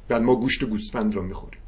بعد 0.08 0.22
ما 0.22 0.36
گوشت 0.36 0.64
گوسفند 0.64 1.16
را 1.16 1.22
می‌خوریم. 1.22 1.62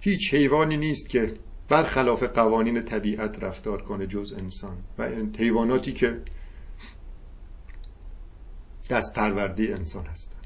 هیچ 0.00 0.34
حیوانی 0.34 0.76
نیست 0.76 1.08
که 1.08 1.34
برخلاف 1.68 2.22
قوانین 2.22 2.82
طبیعت 2.82 3.42
رفتار 3.42 3.82
کنه 3.82 4.06
جز 4.06 4.32
انسان 4.32 4.76
و 4.98 5.10
حیواناتی 5.38 5.92
که 5.92 6.22
دست 8.90 9.14
پرورده 9.14 9.62
انسان 9.62 10.06
هستند 10.06 10.39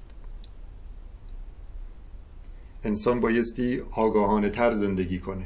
انسان 2.84 3.20
بایستی 3.20 3.80
آگاهانه 3.96 4.50
تر 4.50 4.72
زندگی 4.72 5.18
کنه. 5.18 5.44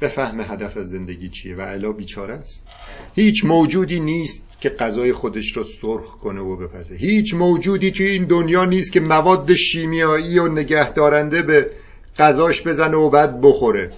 بفهم 0.00 0.40
هدف 0.40 0.78
زندگی 0.78 1.28
چیه 1.28 1.56
و 1.56 1.60
علا 1.60 1.92
بیچاره 1.92 2.34
است؟ 2.34 2.64
هیچ 3.14 3.44
موجودی 3.44 4.00
نیست 4.00 4.44
که 4.60 4.68
غذای 4.68 5.12
خودش 5.12 5.56
رو 5.56 5.64
سرخ 5.64 6.16
کنه 6.16 6.40
و 6.40 6.56
بپزه. 6.56 6.94
هیچ 6.94 7.34
موجودی 7.34 7.90
توی 7.90 8.06
این 8.06 8.24
دنیا 8.24 8.64
نیست 8.64 8.92
که 8.92 9.00
مواد 9.00 9.54
شیمیایی 9.54 10.38
و 10.38 10.48
نگهدارنده 10.48 11.42
به 11.42 11.70
غذاش 12.18 12.62
بزنه 12.62 12.96
و 12.96 13.10
بعد 13.10 13.40
بخوره 13.40 13.90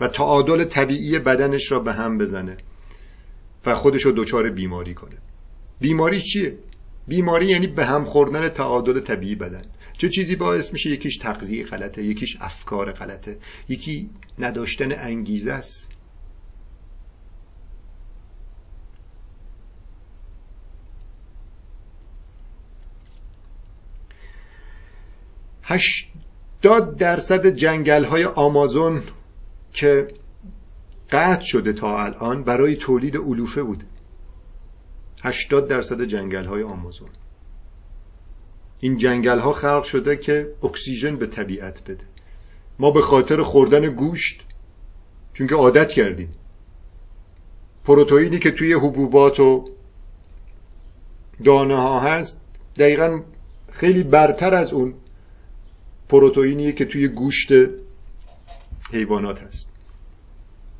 و 0.00 0.08
تعادل 0.08 0.64
طبیعی 0.64 1.18
بدنش 1.18 1.72
را 1.72 1.80
به 1.80 1.92
هم 1.92 2.18
بزنه 2.18 2.56
و 3.66 3.74
خودش 3.74 4.02
رو 4.02 4.12
دچار 4.12 4.50
بیماری 4.50 4.94
کنه. 4.94 5.16
بیماری 5.80 6.20
چیه؟ 6.20 6.58
بیماری 7.08 7.46
یعنی 7.46 7.66
به 7.66 7.84
هم 7.84 8.04
خوردن 8.04 8.48
تعادل 8.48 9.00
طبیعی 9.00 9.34
بدن. 9.34 9.62
چه 9.98 10.08
چیزی 10.08 10.36
باعث 10.36 10.72
میشه 10.72 10.90
یکیش 10.90 11.16
تغذیه 11.16 11.64
غلطه 11.64 12.02
یکیش 12.02 12.36
افکار 12.40 12.92
غلطه؟ 12.92 13.38
یکی 13.68 14.10
نداشتن 14.38 14.92
انگیزه 14.92 15.52
است. 15.52 15.90
هشتاد 25.62 26.96
درصد 26.96 27.46
جنگل 27.46 28.04
های 28.04 28.24
آمازون 28.24 29.02
که 29.72 30.08
قطع 31.10 31.44
شده 31.44 31.72
تا 31.72 32.02
الان 32.04 32.44
برای 32.44 32.76
تولید 32.76 33.16
علوفه 33.16 33.62
بود. 33.62 33.84
80 35.22 35.68
درصد 35.68 36.04
جنگل 36.04 36.44
های 36.44 36.62
آمازون. 36.62 37.08
این 38.80 38.96
جنگل 38.96 39.38
ها 39.38 39.52
خلق 39.52 39.84
شده 39.84 40.16
که 40.16 40.48
اکسیژن 40.62 41.16
به 41.16 41.26
طبیعت 41.26 41.82
بده. 41.84 42.04
ما 42.78 42.90
به 42.90 43.00
خاطر 43.00 43.42
خوردن 43.42 43.86
گوشت 43.90 44.42
چون 45.32 45.46
که 45.46 45.54
عادت 45.54 45.88
کردیم 45.88 46.28
پروتئینی 47.84 48.38
که 48.38 48.50
توی 48.50 48.72
حبوبات 48.72 49.40
و 49.40 49.70
دانه 51.44 51.76
ها 51.76 52.00
هست 52.00 52.40
دقیقا 52.78 53.20
خیلی 53.72 54.02
برتر 54.02 54.54
از 54.54 54.72
اون 54.72 54.94
پروتئینی 56.08 56.72
که 56.72 56.84
توی 56.84 57.08
گوشت 57.08 57.48
حیوانات 58.92 59.42
هست. 59.42 59.68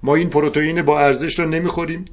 ما 0.03 0.15
این 0.15 0.31
پروتئین 0.31 0.83
با 0.83 1.01
ارزش 1.01 1.39
رو 1.39 1.49
نمی‌خوریم. 1.49 2.05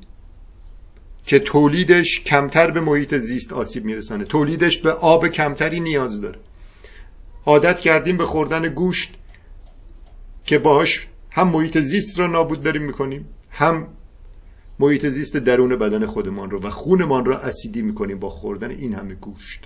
که 1.26 1.40
تولیدش 1.40 2.22
کمتر 2.22 2.72
به 2.72 2.80
محیط 2.80 3.16
زیست 3.16 3.54
آسیب 3.54 3.86
میرسانه. 3.86 4.24
تولیدش 4.24 4.78
به 4.78 4.92
آب 4.92 5.28
کمتری 5.28 5.80
نیاز 5.80 6.22
داره. 6.22 6.40
عادت 7.46 7.80
کردیم 7.80 8.18
به 8.18 8.26
خوردن 8.26 8.70
گوشت 8.70 9.14
که 10.44 10.60
باهاش 10.60 11.08
هم 11.32 11.48
محیط 11.48 11.78
زیست 11.78 12.20
رو 12.20 12.28
نابود 12.28 12.62
داریم 12.62 12.82
می‌کنیم 12.82 13.26
هم 13.50 13.88
محیط 14.80 15.06
زیست 15.06 15.38
درون 15.38 15.76
بدن 15.76 16.06
خودمان 16.06 16.50
رو 16.50 16.62
و 16.62 16.70
خونمان 16.70 17.26
رو 17.26 17.34
اسیدی 17.34 17.82
می‌کنیم 17.82 18.20
با 18.20 18.30
خوردن 18.30 18.72
این 18.72 18.94
همه 18.94 19.16
گوشت. 19.16 19.60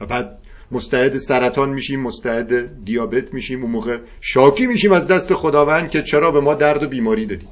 و 0.00 0.06
بعد 0.06 0.38
مستعد 0.72 1.18
سرطان 1.18 1.70
میشیم 1.70 2.00
مستعد 2.00 2.84
دیابت 2.84 3.34
میشیم 3.34 3.62
اون 3.62 3.70
موقع 3.70 3.98
شاکی 4.20 4.66
میشیم 4.66 4.92
از 4.92 5.06
دست 5.06 5.34
خداوند 5.34 5.90
که 5.90 6.02
چرا 6.02 6.30
به 6.30 6.40
ما 6.40 6.54
درد 6.54 6.82
و 6.82 6.88
بیماری 6.88 7.26
دادی. 7.26 7.46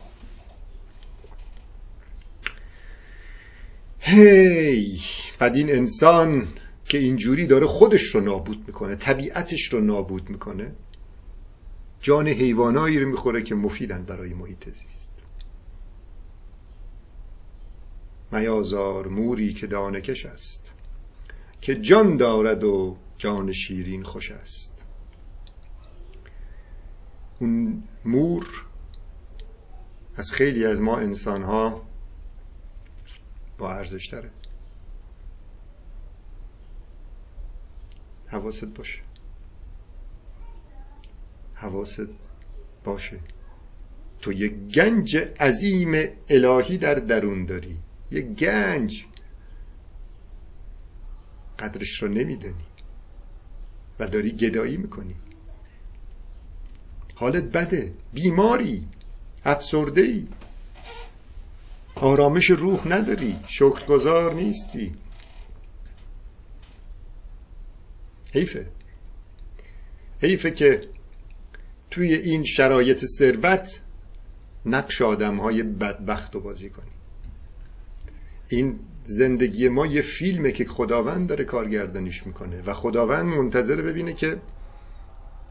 هی! 4.08 5.00
بعد 5.38 5.56
این 5.56 5.70
انسان 5.70 6.48
که 6.84 6.98
اینجوری 6.98 7.46
داره 7.46 7.66
خودش 7.66 8.02
رو 8.02 8.20
نابود 8.20 8.64
می‌کنه 8.66 8.96
طبیعتش 8.96 9.64
رو 9.72 9.80
نابود 9.80 10.30
می‌کنه 10.30 10.72
جان 12.00 12.28
حیوانایی 12.28 13.00
رو 13.00 13.08
می‌خوره 13.08 13.42
که 13.42 13.54
مفیدن 13.54 14.04
برای 14.04 14.34
محیط 14.34 14.68
زیست. 14.68 15.12
میازار 18.32 19.08
موری 19.08 19.52
که 19.52 19.66
دانکش 19.66 20.26
است 20.26 20.72
که 21.60 21.74
جان 21.74 22.16
دارد 22.16 22.64
و 22.64 22.96
جان 23.18 23.52
شیرین 23.52 24.02
خوش 24.02 24.30
است. 24.30 24.84
اون 27.38 27.82
مور 28.04 28.64
از 30.16 30.32
خیلی 30.32 30.64
از 30.64 30.80
ما 30.80 30.96
انسان 30.96 31.42
ها 31.42 31.87
با 33.58 33.72
ارزش 33.72 34.06
داره. 34.06 34.30
حواست 38.26 38.64
باشه. 38.64 39.00
حواست 41.54 42.08
باشه. 42.84 43.20
تو 44.20 44.32
یک 44.32 44.52
گنج 44.52 45.16
عظیم 45.16 46.08
الهی 46.28 46.78
در 46.78 46.94
درون 46.94 47.44
داری. 47.44 47.78
یک 48.10 48.26
گنج. 48.26 49.04
قدرش 51.58 52.02
رو 52.02 52.08
نمیدانی 52.08 52.66
و 53.98 54.06
داری 54.08 54.32
گدایی 54.32 54.76
می‌کنی. 54.76 55.14
حالت 57.14 57.44
بده. 57.44 57.94
بیماری. 58.12 58.88
افسرده 59.44 60.00
ای 60.00 60.28
آرامش 62.00 62.50
روح 62.50 62.88
نداری. 62.88 63.36
شکرگزار 63.46 64.34
نیستی. 64.34 64.94
حیفه. 68.32 68.66
حیفه 70.20 70.50
که 70.50 70.88
توی 71.90 72.14
این 72.14 72.44
شرایط 72.44 73.04
ثروت 73.04 73.80
نقش 74.66 75.02
آدم 75.02 75.36
های 75.36 75.62
بدبخت 75.62 76.34
رو 76.34 76.40
بازی 76.40 76.70
کنی. 76.70 76.90
این 78.48 78.78
زندگی 79.04 79.68
ما 79.68 79.86
یه 79.86 80.02
فیلمه 80.02 80.52
که 80.52 80.64
خداوند 80.64 81.28
داره 81.28 81.44
کارگردانیش 81.44 82.26
می‌کنه 82.26 82.62
و 82.62 82.74
خداوند 82.74 83.26
منتظر 83.26 83.82
ببینه 83.82 84.12
که 84.12 84.38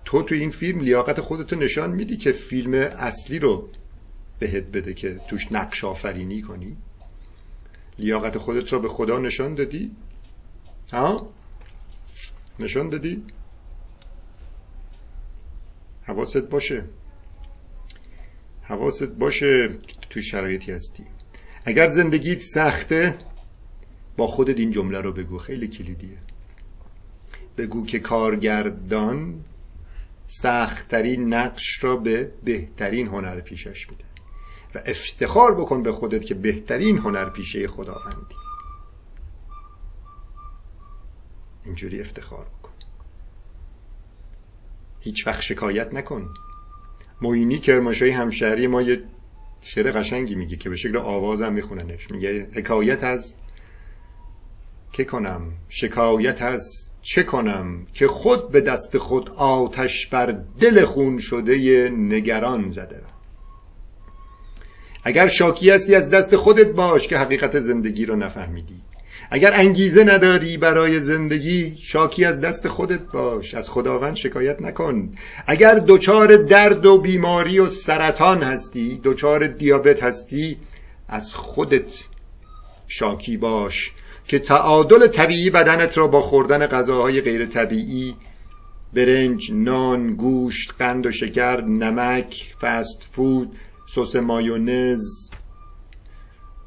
تو 0.05 0.23
تو 0.23 0.35
این 0.35 0.49
فیلم 0.49 0.79
لیاقت 0.79 1.21
خودتو 1.21 1.55
نشان 1.55 1.91
میدی 1.91 2.17
که 2.17 2.31
فیلم 2.31 2.73
اصلی 2.73 3.39
رو 3.39 3.69
بهت 4.39 4.63
بده 4.63 4.93
که 4.93 5.19
توش 5.29 5.51
نقش 5.51 5.83
آفرینی 5.83 6.41
کنی. 6.41 6.77
لیاقت 7.99 8.37
خودت 8.37 8.73
رو 8.73 8.79
به 8.79 8.87
خدا 8.87 9.17
نشان 9.17 9.55
دادی. 9.55 9.91
ها؟ 10.91 11.29
نشان 12.59 12.89
دادی. 12.89 13.23
حواست 16.03 16.37
باشه. 16.37 16.83
حواست 18.61 19.07
باشه 19.07 19.69
تو 20.09 20.21
شرایطی 20.21 20.71
هستی. 20.71 21.03
اگر 21.65 21.87
زندگیت 21.87 22.39
سخته 22.39 23.17
با 24.17 24.27
خودت 24.27 24.57
این 24.57 24.71
جمله 24.71 25.01
رو 25.01 25.13
بگو. 25.13 25.37
خیلی 25.37 25.67
کلیدیه. 25.67 26.17
بگو 27.57 27.85
که 27.85 27.99
کارگردان 27.99 29.43
سختترین 30.27 31.33
نقش 31.33 31.83
را 31.83 31.97
به 31.97 32.31
بهترین 32.43 33.07
هنر 33.07 33.39
پیشش 33.41 33.89
میده. 33.89 34.03
افتخار 34.85 35.55
بکن 35.55 35.83
به 35.83 35.91
خودت 35.91 36.25
که 36.25 36.35
بهترین 36.35 36.97
هنر 36.97 37.29
پیشه 37.29 37.67
خداوندی. 37.67 38.35
اینجوری 41.65 42.01
افتخار 42.01 42.45
بکن. 42.45 42.71
هیچ 44.99 45.27
وقت 45.27 45.41
شکایت 45.41 45.93
نکن. 45.93 46.29
موینی 47.21 47.57
کرماشای 47.57 48.09
همشهری 48.09 48.67
ما 48.67 48.81
یه 48.81 49.03
شعر 49.61 49.91
قشنگی 49.91 50.35
میگه 50.35 50.55
که 50.55 50.69
به 50.69 50.75
شکل 50.75 50.97
آوازم 50.97 51.53
میخوننش. 51.53 52.11
میگه 52.11 52.49
حکایت 52.53 53.03
از 53.03 53.35
که 54.91 55.05
کنم؟ 55.05 55.53
شکایت 55.69 56.41
از 56.41 56.91
چه 57.01 57.23
کنم 57.23 57.85
که 57.93 58.07
خود 58.07 58.49
به 58.51 58.61
دست 58.61 58.97
خود 58.97 59.29
آتش 59.29 60.07
بر 60.07 60.43
دل 60.59 60.85
خون 60.85 61.19
شده 61.19 61.89
نگران 61.89 62.69
زده 62.69 63.03
اگر 65.07 65.27
شاکی 65.27 65.69
هستی 65.69 65.95
از 65.95 66.09
دست 66.09 66.35
خودت 66.35 66.67
باش 66.67 67.07
که 67.07 67.17
حقیقت 67.17 67.59
زندگی 67.59 68.05
رو 68.05 68.15
نفهمیدی. 68.15 68.81
اگر 69.31 69.53
انگیزه 69.53 70.03
نداری 70.03 70.57
برای 70.57 71.01
زندگی 71.01 71.75
شاکی 71.79 72.25
از 72.25 72.41
دست 72.41 72.67
خودت 72.67 72.99
باش. 72.99 73.53
از 73.53 73.69
خداوند 73.69 74.15
شکایت 74.15 74.61
نکن. 74.61 75.09
اگر 75.47 75.83
دچار 75.87 76.37
درد 76.37 76.85
و 76.85 76.97
بیماری 76.97 77.59
و 77.59 77.69
سرطان 77.69 78.43
هستی 78.43 79.01
دچار 79.03 79.47
دیابت 79.47 80.03
هستی 80.03 80.57
از 81.07 81.33
خودت 81.33 82.03
شاکی 82.87 83.37
باش 83.37 83.91
که 84.27 84.39
تعادل 84.39 85.07
طبیعی 85.07 85.49
بدنت 85.49 85.97
را 85.97 86.07
با 86.07 86.21
خوردن 86.21 86.67
غذاهای 86.67 87.21
غیر 87.21 87.45
طبیعی 87.45 88.15
برنج، 88.93 89.51
نان، 89.53 90.15
گوشت، 90.15 90.73
قند 90.79 91.05
و 91.05 91.11
شکر، 91.11 91.61
نمک، 91.61 92.53
فست 92.61 93.07
فود، 93.11 93.55
سس 93.87 94.15
مایونز. 94.15 95.29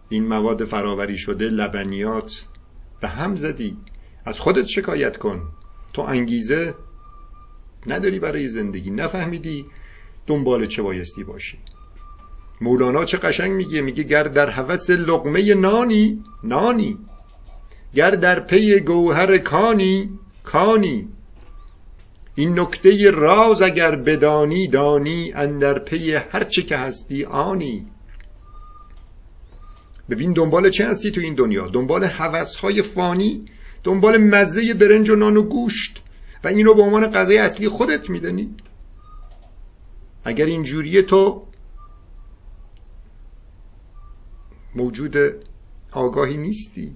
این 0.09 0.29
مواد 0.29 0.65
فراوری 0.65 1.19
شده 1.19 1.45
لبنیات. 1.49 2.47
به 3.01 3.09
هم 3.09 3.37
زدی. 3.37 3.77
از 4.25 4.41
خودت 4.41 4.67
شکایت 4.67 5.17
کن. 5.17 5.49
تو 5.93 6.03
انگیزه 6.03 6.75
نداری 7.87 8.19
برای 8.19 8.49
زندگی. 8.49 8.91
نفهمیدی 8.91 9.67
دنبال 10.27 10.67
چه 10.67 10.83
بایستی 10.83 11.25
باشی. 11.25 11.59
مولانا 12.61 13.05
چه 13.05 13.19
قشنگ 13.19 13.53
میگه؟ 13.53 13.81
میگه 13.81 14.03
گر 14.03 14.23
در 14.23 14.51
هوس 14.51 14.91
لقمه 14.91 15.55
نانی 15.55 16.25
نانی. 16.45 16.99
گر 17.95 18.11
در 18.11 18.41
پی 18.41 18.81
گوهر 18.81 19.39
کانی 19.39 20.19
کانی. 20.45 21.09
این 22.41 22.61
نکته 22.61 23.11
راز 23.11 23.63
اگر 23.63 23.97
بدانی 23.97 24.69
دانی 24.69 25.33
اندر 25.33 25.79
پی 25.79 26.13
هرچه 26.15 26.63
که 26.63 26.77
هستی 26.77 27.25
آنی. 27.25 27.87
ببین 30.11 30.33
دنبال 30.33 30.71
چه 30.71 30.89
هستی 30.89 31.11
تو 31.11 31.21
این 31.21 31.35
دنیا؟ 31.35 31.69
دنبال 31.69 32.05
های 32.63 32.83
فانی 32.83 33.45
دنبال 33.85 34.17
مزه 34.17 34.75
برنج 34.75 35.11
و 35.11 35.17
نان 35.17 35.37
و 35.37 35.43
گوشت 35.43 36.03
و 36.45 36.49
اینو 36.49 36.75
به 36.75 36.83
عنوان 36.83 37.07
غذای 37.07 37.39
اصلی 37.39 37.69
خودت 37.69 38.11
میدانی. 38.11 38.55
اگر 40.25 40.47
اینجوری 40.47 41.03
تو 41.03 41.47
موجود 44.75 45.17
آگاهی 45.93 46.37
نیستی. 46.37 46.95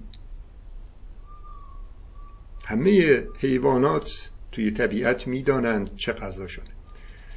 همه 2.65 3.23
حیوانات 3.39 4.29
توی 4.55 4.71
طبیعت 4.71 5.27
می‌دانند 5.27 5.95
چه 5.95 6.13
غذا 6.13 6.47
شده. 6.47 6.71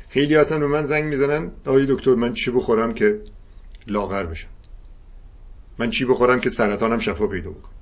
خیلی 0.08 0.36
اصلا 0.36 0.58
به 0.58 0.66
من 0.66 0.84
زنگ 0.84 1.04
می‌زنن 1.04 1.50
آقای 1.66 1.86
دکتر 1.88 2.14
من 2.14 2.32
چی 2.32 2.50
بخورم 2.50 2.94
که 2.94 3.20
لاغر 3.86 4.26
بشم؟ 4.26 4.48
من 5.78 5.90
چی 5.90 6.04
بخورم 6.04 6.40
که 6.40 6.50
سرطانم 6.50 6.98
شفا 6.98 7.26
پیدا 7.26 7.50
بکنم 7.50 7.72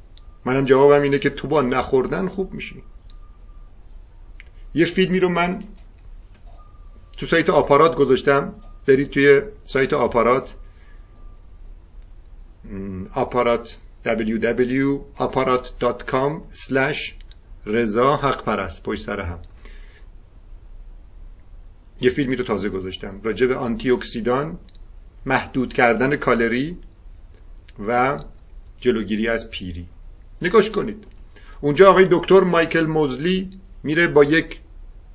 منم 0.45 0.65
جوابم 0.65 1.03
اینه 1.03 1.19
که 1.19 1.31
تو 1.31 1.49
با 1.49 1.63
نخوردن 1.63 2.29
خوب 2.29 2.55
میشی 2.55 2.83
یه 4.75 4.85
فیلمی 4.85 5.21
رو 5.21 5.29
من 5.29 5.65
تو 7.17 7.27
سایت 7.27 7.51
آپارات 7.51 7.95
گذاشتم. 7.95 8.55
برید 8.87 9.11
توی 9.11 9.43
سایت 9.65 9.93
آپارات. 9.93 10.55
آپارات 13.15 13.77
www.aparat.com 14.05 16.43
رضا 17.67 18.17
حق 18.17 18.45
پرست 18.45 18.83
پشت 18.83 19.05
سر 19.05 19.21
هم. 19.21 19.39
یه 22.01 22.11
فیلمی 22.11 22.37
رو 22.37 22.45
تازه 22.45 22.69
گذاشتم 22.69 23.21
راجع 23.23 23.47
به 23.47 23.57
آنتی 23.57 23.91
اکسیدان 23.91 24.59
محدود 25.27 25.73
کردن 25.73 26.17
کالری 26.17 26.79
و 27.89 28.21
جلوگیری 28.81 29.29
از 29.29 29.51
پیری. 29.51 29.87
نگاش 30.43 30.71
کنید. 30.71 31.05
اونجا 31.61 31.91
آقای 31.91 32.07
دکتر 32.11 32.41
مایکل 32.41 32.87
موزلی 32.87 33.51
میره 33.83 34.07
با 34.07 34.25
یک 34.25 34.61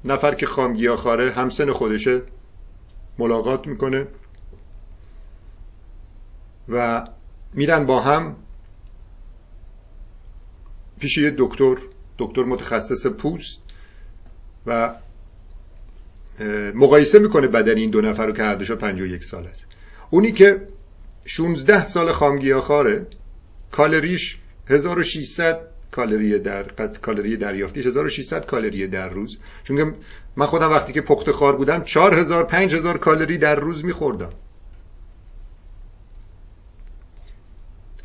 نفر 0.06 0.36
که 0.36 0.46
خامگیاخواره 0.46 1.32
همسن 1.32 1.72
خودشه 1.72 2.22
ملاقات 3.18 3.68
می‌کنه 3.68 4.08
و 6.70 7.08
میرن 7.54 7.86
با 7.86 8.00
هم 8.00 8.36
پیش 11.00 11.18
یه 11.18 11.36
دکتر 11.38 11.78
دکتر 12.22 12.44
متخصص 12.44 13.08
پوست 13.08 13.60
و 14.66 14.96
مقایسه 16.76 17.20
می‌کنه 17.20 17.48
بدن 17.48 17.78
این 17.78 17.90
دو 17.90 18.02
نفر 18.02 18.26
رو 18.26 18.34
که 18.34 18.44
هر 18.44 18.56
دوشون 18.56 18.78
51 18.78 19.24
سال 19.24 19.48
است. 19.48 19.68
اونی 20.10 20.32
که 20.32 20.68
16 21.26 21.84
سال 21.84 22.12
خامگیاخواره 22.12 23.08
کالریش 23.72 24.38
1600 24.68 25.60
کالری 25.92 26.40
در 26.40 26.64
کالری 27.02 27.38
دریافتیش 27.38 27.86
1600 27.86 28.46
کالری 28.46 28.88
در 28.88 29.10
روز. 29.10 29.40
چون 29.64 29.96
من 30.36 30.46
خودم 30.46 30.70
وقتی 30.70 30.94
که 30.94 31.02
پخته 31.02 31.32
خوار 31.32 31.56
بودم 31.56 31.84
4000 31.84 32.44
5000 32.44 32.98
کالری 32.98 33.38
در 33.38 33.56
روز 33.56 33.86
میخوردم. 33.86 34.30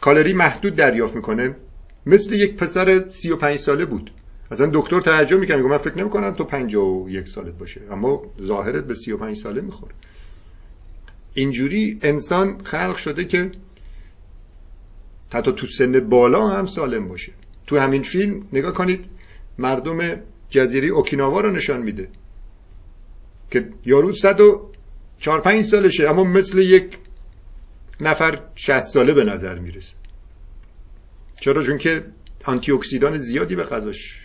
کالری 0.00 0.32
محدود 0.32 0.74
دریافت 0.74 1.14
می‌کنه. 1.16 1.56
مثل 2.06 2.34
یک 2.34 2.56
پسر 2.56 3.10
35 3.10 3.58
ساله 3.58 3.84
بود. 3.84 4.10
اصلا 4.50 4.70
دکتر 4.72 5.00
تعجب 5.00 5.38
می‌کنه 5.38 5.56
میگه 5.56 5.68
من 5.68 5.78
فکر 5.78 5.98
نمی‌کنم 5.98 6.30
تو 6.30 6.44
51 6.44 7.28
سالت 7.28 7.58
باشه. 7.58 7.80
اما 7.90 8.22
ظاهرت 8.42 8.84
به 8.84 8.94
35 8.94 9.36
ساله 9.36 9.60
می‌خوره. 9.60 9.94
اینجوری 11.34 11.98
انسان 12.02 12.60
خلق 12.64 12.96
شده 12.96 13.24
که 13.24 13.50
حتی 15.32 15.52
تو 15.52 15.66
سن 15.66 16.00
بالا 16.00 16.48
هم 16.48 16.66
سالم 16.66 17.08
باشه. 17.08 17.32
تو 17.66 17.78
همین 17.78 18.02
فیلم 18.02 18.42
نگاه 18.52 18.72
کنید 18.72 19.04
مردم 19.58 20.20
جزیره 20.50 20.88
اوکیناوا 20.88 21.40
رو 21.40 21.50
نشان 21.50 21.82
میده 21.82 22.08
که 23.50 23.68
یارو 23.86 24.12
104 24.12 25.40
5 25.40 25.64
سالشه 25.64 26.08
اما 26.10 26.24
مثل 26.24 26.58
یک 26.58 26.98
نفر 28.00 28.40
60 28.54 28.80
ساله 28.80 29.12
به 29.12 29.24
نظر 29.24 29.58
می‌رسه. 29.58 29.94
چرا؟ 31.40 31.62
چون 31.62 31.78
که 31.78 32.04
آنتی 32.44 32.72
اکسیدان 32.72 33.18
زیادی 33.18 33.56
به 33.56 33.64
غذاش 33.64 34.20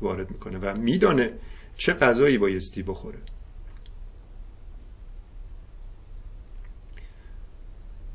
وارد 0.00 0.30
می‌کنه 0.30 0.58
و 0.58 0.76
میدانه 0.76 1.30
چه 1.76 1.92
غذایی 1.92 2.38
بایستی 2.38 2.82
بخوره. 2.82 3.18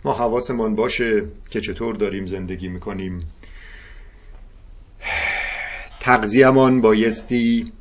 ما 0.04 0.14
حواسمان 0.14 0.76
باشه 0.76 1.24
که 1.50 1.62
چطور 1.62 1.96
داریم 1.96 2.28
زندگی 2.28 2.68
می‌کنیم. 2.68 3.32
تغذیهمان 6.00 6.82
بایستی 6.82 7.72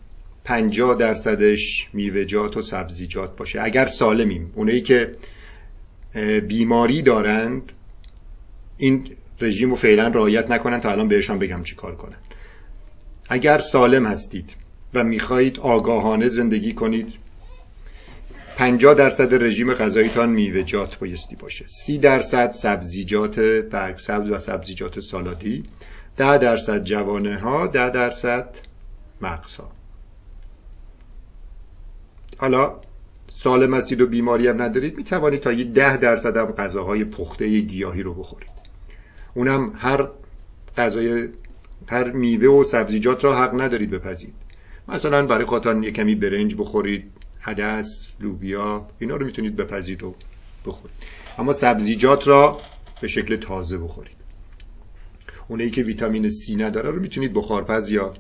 پنجاه 0.45 0.95
درصدش 0.95 1.89
میوهجات 1.93 2.57
و 2.57 2.63
سبزیجات 2.63 3.37
باشه. 3.37 3.63
اگر 3.63 3.87
سالمیم. 3.87 4.53
اونایی 4.55 4.81
که 4.81 5.17
بیماری 6.49 7.03
دارند 7.03 7.73
این 8.77 9.11
رژیم 9.41 9.71
رو 9.71 9.77
فعلا 9.77 10.09
رعایت 10.09 10.51
نکنن 10.51 10.81
تا 10.81 10.91
الان 10.91 11.09
بهشان 11.09 11.39
بگم 11.39 11.63
چی 11.63 11.75
کار 11.75 11.97
کنن. 11.97 12.17
اگر 13.29 13.59
سالم 13.59 14.07
هستید 14.07 14.55
و 14.95 15.05
می‌خواهید 15.05 15.59
آگاهانه 15.59 16.29
زندگی 16.29 16.75
کنید 16.75 17.15
50 18.57 18.95
درصد 18.95 19.43
رژیم 19.43 19.75
غذاییتان 19.75 20.29
میوه‌جات 20.29 20.99
بایستی 20.99 21.37
باشه. 21.37 21.65
30 21.69 21.99
درصد 21.99 22.51
سبزیجات 22.51 23.41
برگ 23.41 23.97
سبز 23.97 24.31
و 24.31 24.39
سبزیجات 24.39 25.01
سالادی. 25.01 25.65
10 26.17 26.39
درصد 26.39 26.85
جوانه 26.85 27.39
ها 27.39 27.67
10 27.67 27.91
درصد 27.91 28.49
مغز 29.21 29.57
ها 29.57 29.71
حالا 32.37 32.81
سالم 33.37 33.75
هستید 33.75 34.01
و 34.01 34.07
بیماری 34.07 34.49
هم 34.49 34.63
ندارید 34.63 34.97
می 34.97 35.05
توانید 35.05 35.41
تا 35.41 35.53
یه 35.53 35.65
10 35.65 35.97
درصد 35.97 36.37
هم 36.37 36.47
غذاهای 36.47 37.05
پخته 37.05 37.61
گیاهی 37.61 38.03
رو 38.03 38.15
بخورید. 38.15 38.56
اونم 39.37 39.73
هر 39.77 40.09
غذای 40.77 41.29
هر 41.87 42.13
میوه 42.13 42.49
و 42.49 42.65
سبزیجات 42.65 43.25
را 43.25 43.37
حق 43.37 43.61
ندارید 43.61 43.91
بپزید. 43.91 44.35
مثلا 44.89 45.27
برای 45.27 45.45
خاطر 45.45 45.83
یه 45.83 45.91
کمی 45.91 46.15
برنج 46.15 46.55
بخورید 46.55 47.13
عدس 47.45 48.09
لوبیا 48.21 48.87
اینا 48.99 49.17
رو 49.17 49.27
می‌تونید 49.27 49.57
بپزید 49.57 50.03
و 50.03 50.15
بخورید. 50.67 50.97
اما 51.39 51.53
سبزیجات 51.53 52.29
را 52.29 52.61
به 53.01 53.09
شکل 53.09 53.37
تازه 53.37 53.79
بخورید. 53.79 54.17
اونایی 55.49 55.71
که 55.71 55.83
ویتامین 55.83 56.31
C 56.31 56.51
نداره 56.57 56.91
رو 56.91 57.01
می‌تونید 57.01 57.33
بخارپز 57.33 57.91
یا 57.91 58.15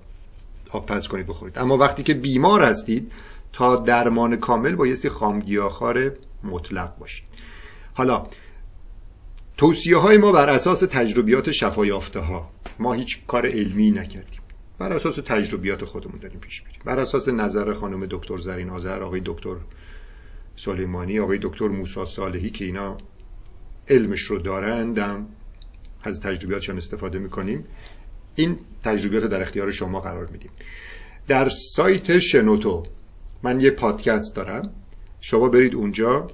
آب 0.70 0.86
پز 0.86 1.08
کنید 1.08 1.26
بخورید. 1.26 1.58
اما 1.58 1.76
وقتی 1.76 2.02
که 2.02 2.14
بیمار 2.14 2.62
هستید 2.62 3.12
تا 3.52 3.76
درمان 3.76 4.36
کامل 4.36 4.74
بایستی 4.74 5.08
خامگیاخوار 5.08 6.12
مطلق 6.44 6.98
باشید. 6.98 7.24
حالا 7.94 8.26
توصیه 9.56 9.96
های 9.96 10.18
ما 10.18 10.32
بر 10.32 10.48
اساس 10.48 10.80
تجربیات 10.80 11.50
شفایافته 11.50 12.20
ها 12.20 12.50
ما 12.78 12.92
هیچ 12.92 13.26
کار 13.26 13.46
علمی 13.46 13.90
نکردیم. 13.90 14.40
بر 14.78 14.92
اساس 14.92 15.16
تجربیات 15.16 15.84
خودمون 15.84 16.18
داریم 16.18 16.40
پیش 16.40 16.62
میریم. 16.66 16.80
بر 16.84 16.98
اساس 16.98 17.28
نظر 17.28 17.74
خانم 17.74 18.06
دکتر 18.10 18.36
زرین 18.36 18.70
آذر 18.70 19.02
آقای 19.02 19.22
دکتر 19.24 19.56
سلیمانی 20.56 21.18
آقای 21.18 21.38
دکتر 21.42 21.68
موسی 21.68 22.06
صالحی 22.06 22.50
که 22.50 22.64
اینا 22.64 22.98
علمش 23.88 24.20
رو 24.20 24.38
دارندم 24.38 25.26
از 26.02 26.20
تجربیاتشان 26.20 26.76
استفاده 26.76 27.18
می‌کنیم. 27.18 27.64
این 28.34 28.58
تجربیات 28.84 29.24
در 29.24 29.42
اختیار 29.42 29.70
شما 29.70 30.00
قرار 30.00 30.26
میدیم. 30.26 30.50
در 31.28 31.48
سایت 31.48 32.18
شنوتو 32.18 32.86
من 33.42 33.60
یه 33.60 33.70
پادکست 33.70 34.36
دارم. 34.36 34.72
شما 35.20 35.48
برید 35.48 35.74
اونجا. 35.74 36.30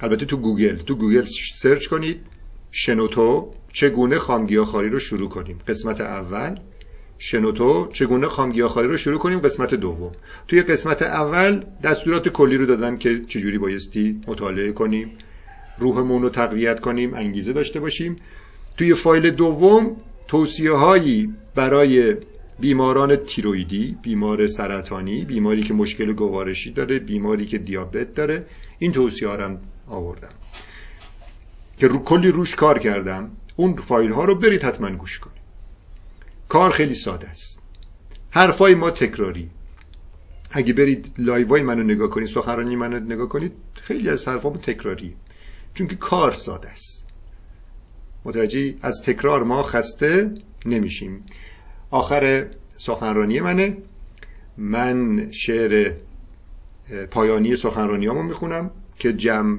البته 0.00 0.26
تو 0.26 0.36
گوگل 0.36 0.76
تو 0.76 0.94
گوگل 0.94 1.24
search 1.54 1.86
کنید. 1.86 2.20
شنوتو 2.70 3.52
چگونه 3.72 4.18
خامگیاخواری 4.18 4.88
رو 4.88 4.98
شروع 4.98 5.28
کنیم؟ 5.28 5.58
قسمت 5.68 6.00
اول. 6.00 6.58
شنوتو 7.18 7.88
چگونه 7.92 8.26
خامگیاخواری 8.26 8.88
رو 8.88 8.96
شروع 8.96 9.18
کنیم؟ 9.18 9.38
قسمت 9.38 9.74
دوم. 9.74 10.12
توی 10.48 10.62
قسمت 10.62 11.02
اول 11.02 11.64
دستورات 11.82 12.28
کلی 12.28 12.56
رو 12.56 12.66
دادم 12.66 12.96
که 12.96 13.20
چجوری 13.20 13.58
بایستی 13.58 14.20
مطالعه 14.26 14.72
کنیم 14.72 15.10
روحمون 15.78 16.22
رو 16.22 16.28
تقویت 16.28 16.80
کنیم 16.80 17.14
انگیزه 17.14 17.52
داشته 17.52 17.80
باشیم. 17.80 18.16
توی 18.76 18.94
فایل 18.94 19.30
دوم 19.30 19.96
توصیه 20.28 20.72
هایی 20.72 21.34
برای 21.54 22.16
بیماران 22.60 23.16
تیرویدی 23.16 23.96
بیمار 24.02 24.46
سرطانی 24.46 25.24
بیماری 25.24 25.62
که 25.62 25.74
مشکل 25.74 26.12
گوارشی 26.12 26.70
داره 26.70 26.98
بیماری 26.98 27.46
که 27.46 27.58
دیابت 27.58 28.14
داره 28.14 28.46
این 28.78 28.92
توصیه 28.92 29.28
رو 29.28 29.56
آوردم. 29.86 30.34
که 31.78 31.88
رو 31.88 31.98
کلی 31.98 32.30
روش 32.30 32.54
کار 32.54 32.78
کردم 32.78 33.30
اون 33.56 33.76
فایل 33.76 34.12
ها 34.12 34.24
رو 34.24 34.34
برید 34.34 34.62
حتما 34.62 34.90
گوش 34.90 35.18
کنید. 35.18 35.38
کار 36.48 36.70
خیلی 36.70 36.94
ساده 36.94 37.28
است. 37.28 37.62
حرفای 38.30 38.74
ما 38.74 38.90
تکراری. 38.90 39.50
اگه 40.50 40.72
برید 40.72 41.14
لایوای 41.18 41.62
منو 41.62 41.82
نگاه 41.82 42.10
کنید 42.10 42.28
سخنرانی 42.28 42.76
منو 42.76 43.00
نگاه 43.00 43.28
کنید 43.28 43.52
خیلی 43.74 44.08
از 44.08 44.28
حرفامو 44.28 44.56
تکراری 44.56 45.16
چون 45.74 45.86
که 45.86 45.96
کار 45.96 46.32
ساده 46.32 46.70
است. 46.70 47.06
متوجه 48.24 48.74
از 48.82 49.02
تکرار 49.04 49.42
ما 49.42 49.62
خسته 49.62 50.34
نمیشیم. 50.66 51.24
آخر 51.90 52.46
سخنرانی 52.68 53.40
منه. 53.40 53.76
من 54.56 55.30
شعر 55.32 55.92
پایانی 57.10 57.56
سخنرانیامو 57.56 58.22
می‌خونم 58.22 58.70
که 58.98 59.12
جمع 59.12 59.58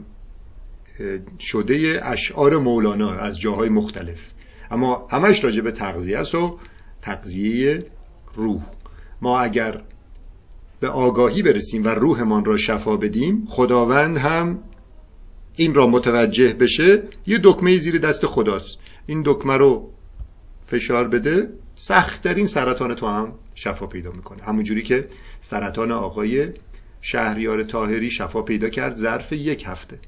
شده 1.40 2.00
اشعار 2.04 2.58
مولانا 2.58 3.12
از 3.12 3.40
جاهای 3.40 3.70
مختلف. 3.70 4.28
اما 4.72 5.08
همش 5.12 5.44
راجع 5.44 5.62
به 5.62 5.72
تغذیه 5.72 6.18
است 6.18 6.36
و 6.36 6.60
تغذیه 7.02 7.86
روح. 8.36 8.62
ما 9.22 9.40
اگر 9.40 9.82
به 10.80 10.88
آگاهی 10.88 11.42
برسیم 11.42 11.84
و 11.84 11.88
روحمان 11.88 12.46
را 12.46 12.58
شفا 12.58 12.98
بدیم 12.98 13.46
خداوند 13.50 14.18
هم 14.18 14.60
این 15.56 15.74
را 15.74 15.88
متوجه 15.88 16.54
بشه 16.54 17.04
یه 17.28 17.40
دکمه 17.44 17.78
زیر 17.78 17.98
دست 17.98 18.26
خداست. 18.26 18.78
این 19.06 19.24
دکمه 19.26 19.58
رو 19.58 19.90
فشار 20.68 21.08
بده 21.08 21.50
سختترین 21.76 22.46
سرطان 22.46 22.96
تو 22.96 23.08
هم 23.08 23.34
شفا 23.56 23.88
پیدا 23.88 24.12
می‌کنه. 24.12 24.44
همونجوری 24.44 24.84
که 24.84 25.08
سرطان 25.42 25.92
آقای 25.92 26.48
شهریار 27.02 27.64
طاهری 27.64 28.12
شفا 28.12 28.42
پیدا 28.42 28.70
کرد 28.70 28.96
ظرف 28.96 29.34
یک 29.34 29.64
هفته. 29.68 30.00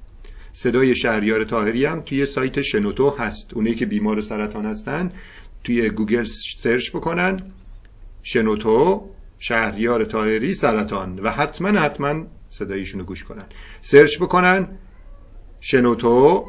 صدای 0.54 0.96
شهریار 0.96 1.44
طاهری 1.44 1.86
هم 1.86 2.02
توی 2.02 2.26
سایت 2.26 2.62
شنوتو 2.62 3.10
هست. 3.10 3.54
اونایی 3.54 3.76
که 3.76 3.86
بیمار 3.86 4.22
سرطان 4.22 4.66
هستن 4.66 5.12
توی 5.64 5.90
گوگل 5.90 6.24
search 6.58 6.90
بکنن. 6.90 7.52
شنوتو 8.24 9.10
شهریار 9.40 10.04
طاهری 10.04 10.54
سرطان. 10.54 11.20
و 11.20 11.30
حتما 11.30 11.80
حتما 11.80 12.24
صدایشونو 12.50 13.04
گوش 13.04 13.24
کنن. 13.24 13.46
سرچ 13.82 14.18
بکنن. 14.18 14.68
شنوتو 15.60 16.46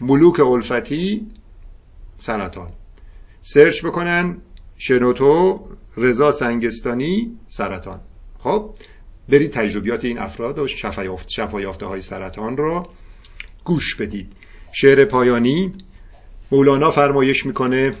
ملوک 0.00 0.40
الفتی 0.40 1.26
سرطان. 2.18 2.70
سرچ 3.42 3.84
بکنن. 3.84 4.36
شنوتو 4.76 5.60
رضا 5.96 6.30
سنگستانی 6.30 7.38
سرطان. 7.46 8.00
خب 8.38 8.74
برید 9.28 9.50
تجربیات 9.50 10.04
این 10.04 10.18
افراد 10.18 10.58
و 10.58 10.66
شفایافته 11.26 11.86
های 11.86 12.00
سرطان 12.00 12.56
رو. 12.56 12.88
گوش 13.64 13.96
بدید. 13.96 14.32
شعر 14.72 15.04
پایانی 15.04 15.72
مولانا 16.52 16.90
فرمایش 16.90 17.46
می‌کنه 17.46 17.94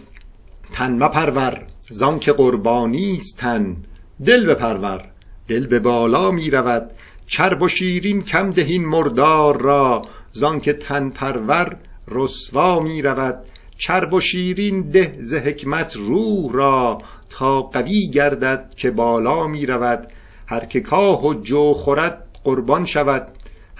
تن 0.72 1.02
مپرور 1.02 1.66
زان 1.90 2.18
که 2.18 2.32
قربانی 2.32 3.16
است 3.16 3.38
تن 3.38 3.76
دل 4.24 4.46
بپرور 4.46 5.04
دل 5.48 5.66
به 5.66 5.78
بالا 5.78 6.30
می‌رود 6.30 6.90
چرب 7.26 7.62
و 7.62 7.68
شیرین 7.68 8.22
کم 8.22 8.50
دهین 8.50 8.86
مردار 8.86 9.60
را 9.60 10.02
زان 10.32 10.60
که 10.60 10.72
تن 10.72 11.10
پرور 11.10 11.76
رسوا 12.08 12.80
می‌رود 12.80 13.38
چرب 13.78 14.12
و 14.12 14.20
شیرین 14.20 14.90
ده 14.90 15.16
ز 15.20 15.34
حکمت 15.34 15.96
روح 15.96 16.52
را 16.52 17.02
تا 17.30 17.62
قوی 17.62 18.10
گردد 18.10 18.74
که 18.76 18.90
بالا 18.90 19.46
می‌رود 19.46 20.08
هر 20.46 20.64
که 20.64 20.80
کاه 20.80 21.26
و 21.26 21.34
جو 21.34 21.72
خورد 21.72 22.26
قربان 22.44 22.84
شود 22.84 23.32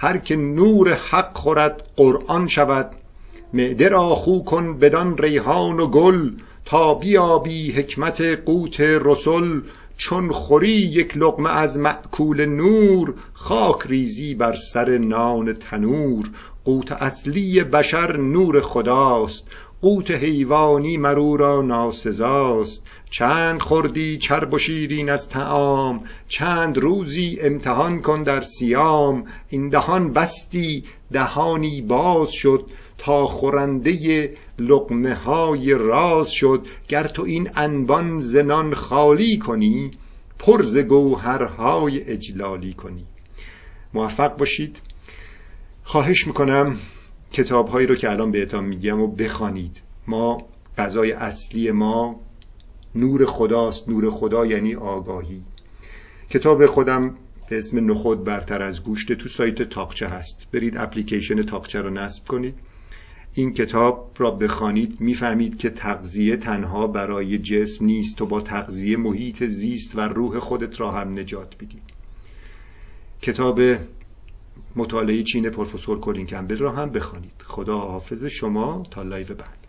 هر 0.03 0.17
که 0.17 0.35
نور 0.35 0.93
حق 0.93 1.37
خورد 1.37 1.89
قرآن 1.95 2.47
شود. 2.47 2.91
معده 3.53 3.89
را 3.89 4.15
خو 4.15 4.43
کن 4.43 4.77
بدان 4.77 5.17
ریحان 5.17 5.79
و 5.79 5.87
گل 5.87 6.31
تا 6.65 6.93
بیابی 6.93 7.71
حکمت 7.71 8.21
قوت 8.21 8.79
رسل. 8.79 9.59
چون 9.97 10.31
خوری 10.31 10.69
یک 10.69 11.17
لقمه 11.17 11.49
از 11.49 11.77
معکول 11.77 12.45
نور 12.45 13.13
خاک 13.33 13.77
ریزی 13.85 14.35
بر 14.35 14.53
سر 14.53 14.97
نان 14.97 15.53
تنور. 15.53 16.29
قوت 16.65 16.91
اصلی 16.91 17.63
بشر 17.63 18.17
نور 18.17 18.61
خداست. 18.61 19.43
قوت 19.81 20.11
حیوانی 20.11 20.97
مرو 20.97 21.37
را 21.37 21.61
ناسزاست. 21.61 22.83
چند 23.13 23.61
خوردی 23.61 24.17
چرب 24.17 24.53
و 24.53 24.57
شیرین 24.57 25.09
از 25.09 25.29
تعام 25.29 26.03
چند 26.27 26.77
روزی 26.77 27.37
امتحان 27.41 28.01
کن 28.01 28.23
در 28.23 28.41
سیام 28.41 29.25
این 29.49 29.69
دهان 29.69 30.13
بستی 30.13 30.83
دهانی 31.11 31.81
باز 31.81 32.31
شد 32.31 32.65
تا 32.97 33.27
خورنده 33.27 34.33
لقمه 34.59 35.13
های 35.13 35.73
راز 35.73 36.31
شد. 36.31 36.65
گر 36.87 37.03
تو 37.03 37.23
این 37.23 37.49
انبان 37.55 38.21
زنان 38.21 38.73
خالی 38.73 39.37
کنی 39.37 39.91
پر 40.39 40.63
ز 40.63 40.77
گوهرهای 40.77 42.03
اجلالی 42.03 42.73
کنی. 42.73 43.05
موفق 43.93 44.37
باشید. 44.37 44.77
خواهش 45.83 46.27
می‌کنم 46.27 46.77
کتاب 47.31 47.67
هایی 47.67 47.87
رو 47.87 47.95
که 47.95 48.11
الان 48.11 48.31
بهتان 48.31 48.65
میگم 48.65 49.01
و 49.01 49.07
بخوانید. 49.07 49.81
ما 50.07 50.45
غذای 50.77 51.11
اصلی 51.11 51.71
ما 51.71 52.19
نور 52.95 53.25
خداست 53.25 53.89
نور 53.89 54.09
خدا 54.09 54.45
یعنی 54.45 54.75
آگاهی. 54.75 55.41
کتاب 56.29 56.65
خودم 56.65 57.15
به 57.49 57.57
اسم 57.57 57.91
نخود 57.91 58.23
برتر 58.23 58.61
از 58.61 58.83
گوشت 58.83 59.13
تو 59.13 59.29
سایت 59.29 59.61
تاقچه 59.61 60.07
هست. 60.07 60.47
برید 60.51 60.77
اپلیکیشن 60.77 61.43
تاقچه 61.43 61.81
رو 61.81 61.89
نصب 61.89 62.27
کنید. 62.27 62.55
این 63.33 63.53
کتاب 63.53 64.11
را 64.17 64.31
بخوانید 64.31 65.01
می‌فهمید 65.01 65.57
که 65.57 65.69
تغذیه 65.69 66.37
تنها 66.37 66.87
برای 66.87 67.37
جسم 67.37 67.85
نیست. 67.85 68.17
تو 68.17 68.25
با 68.25 68.41
تغذیه 68.41 68.97
محیط 68.97 69.43
زیست 69.43 69.95
و 69.95 69.99
روح 69.99 70.39
خودت 70.39 70.79
را 70.79 70.91
هم 70.91 71.19
نجات 71.19 71.55
بدی 71.55 71.81
کتاب 73.21 73.61
مطالعه 74.75 75.23
چین 75.23 75.49
پروفسور 75.49 75.99
کالین 75.99 76.25
کمبل 76.25 76.57
را 76.57 76.71
هم 76.71 76.89
بخوانید. 76.89 77.31
خدا 77.43 77.77
حافظ 77.77 78.25
شما. 78.25 78.83
تا 78.91 79.03
live 79.03 79.27
بعد. 79.27 79.62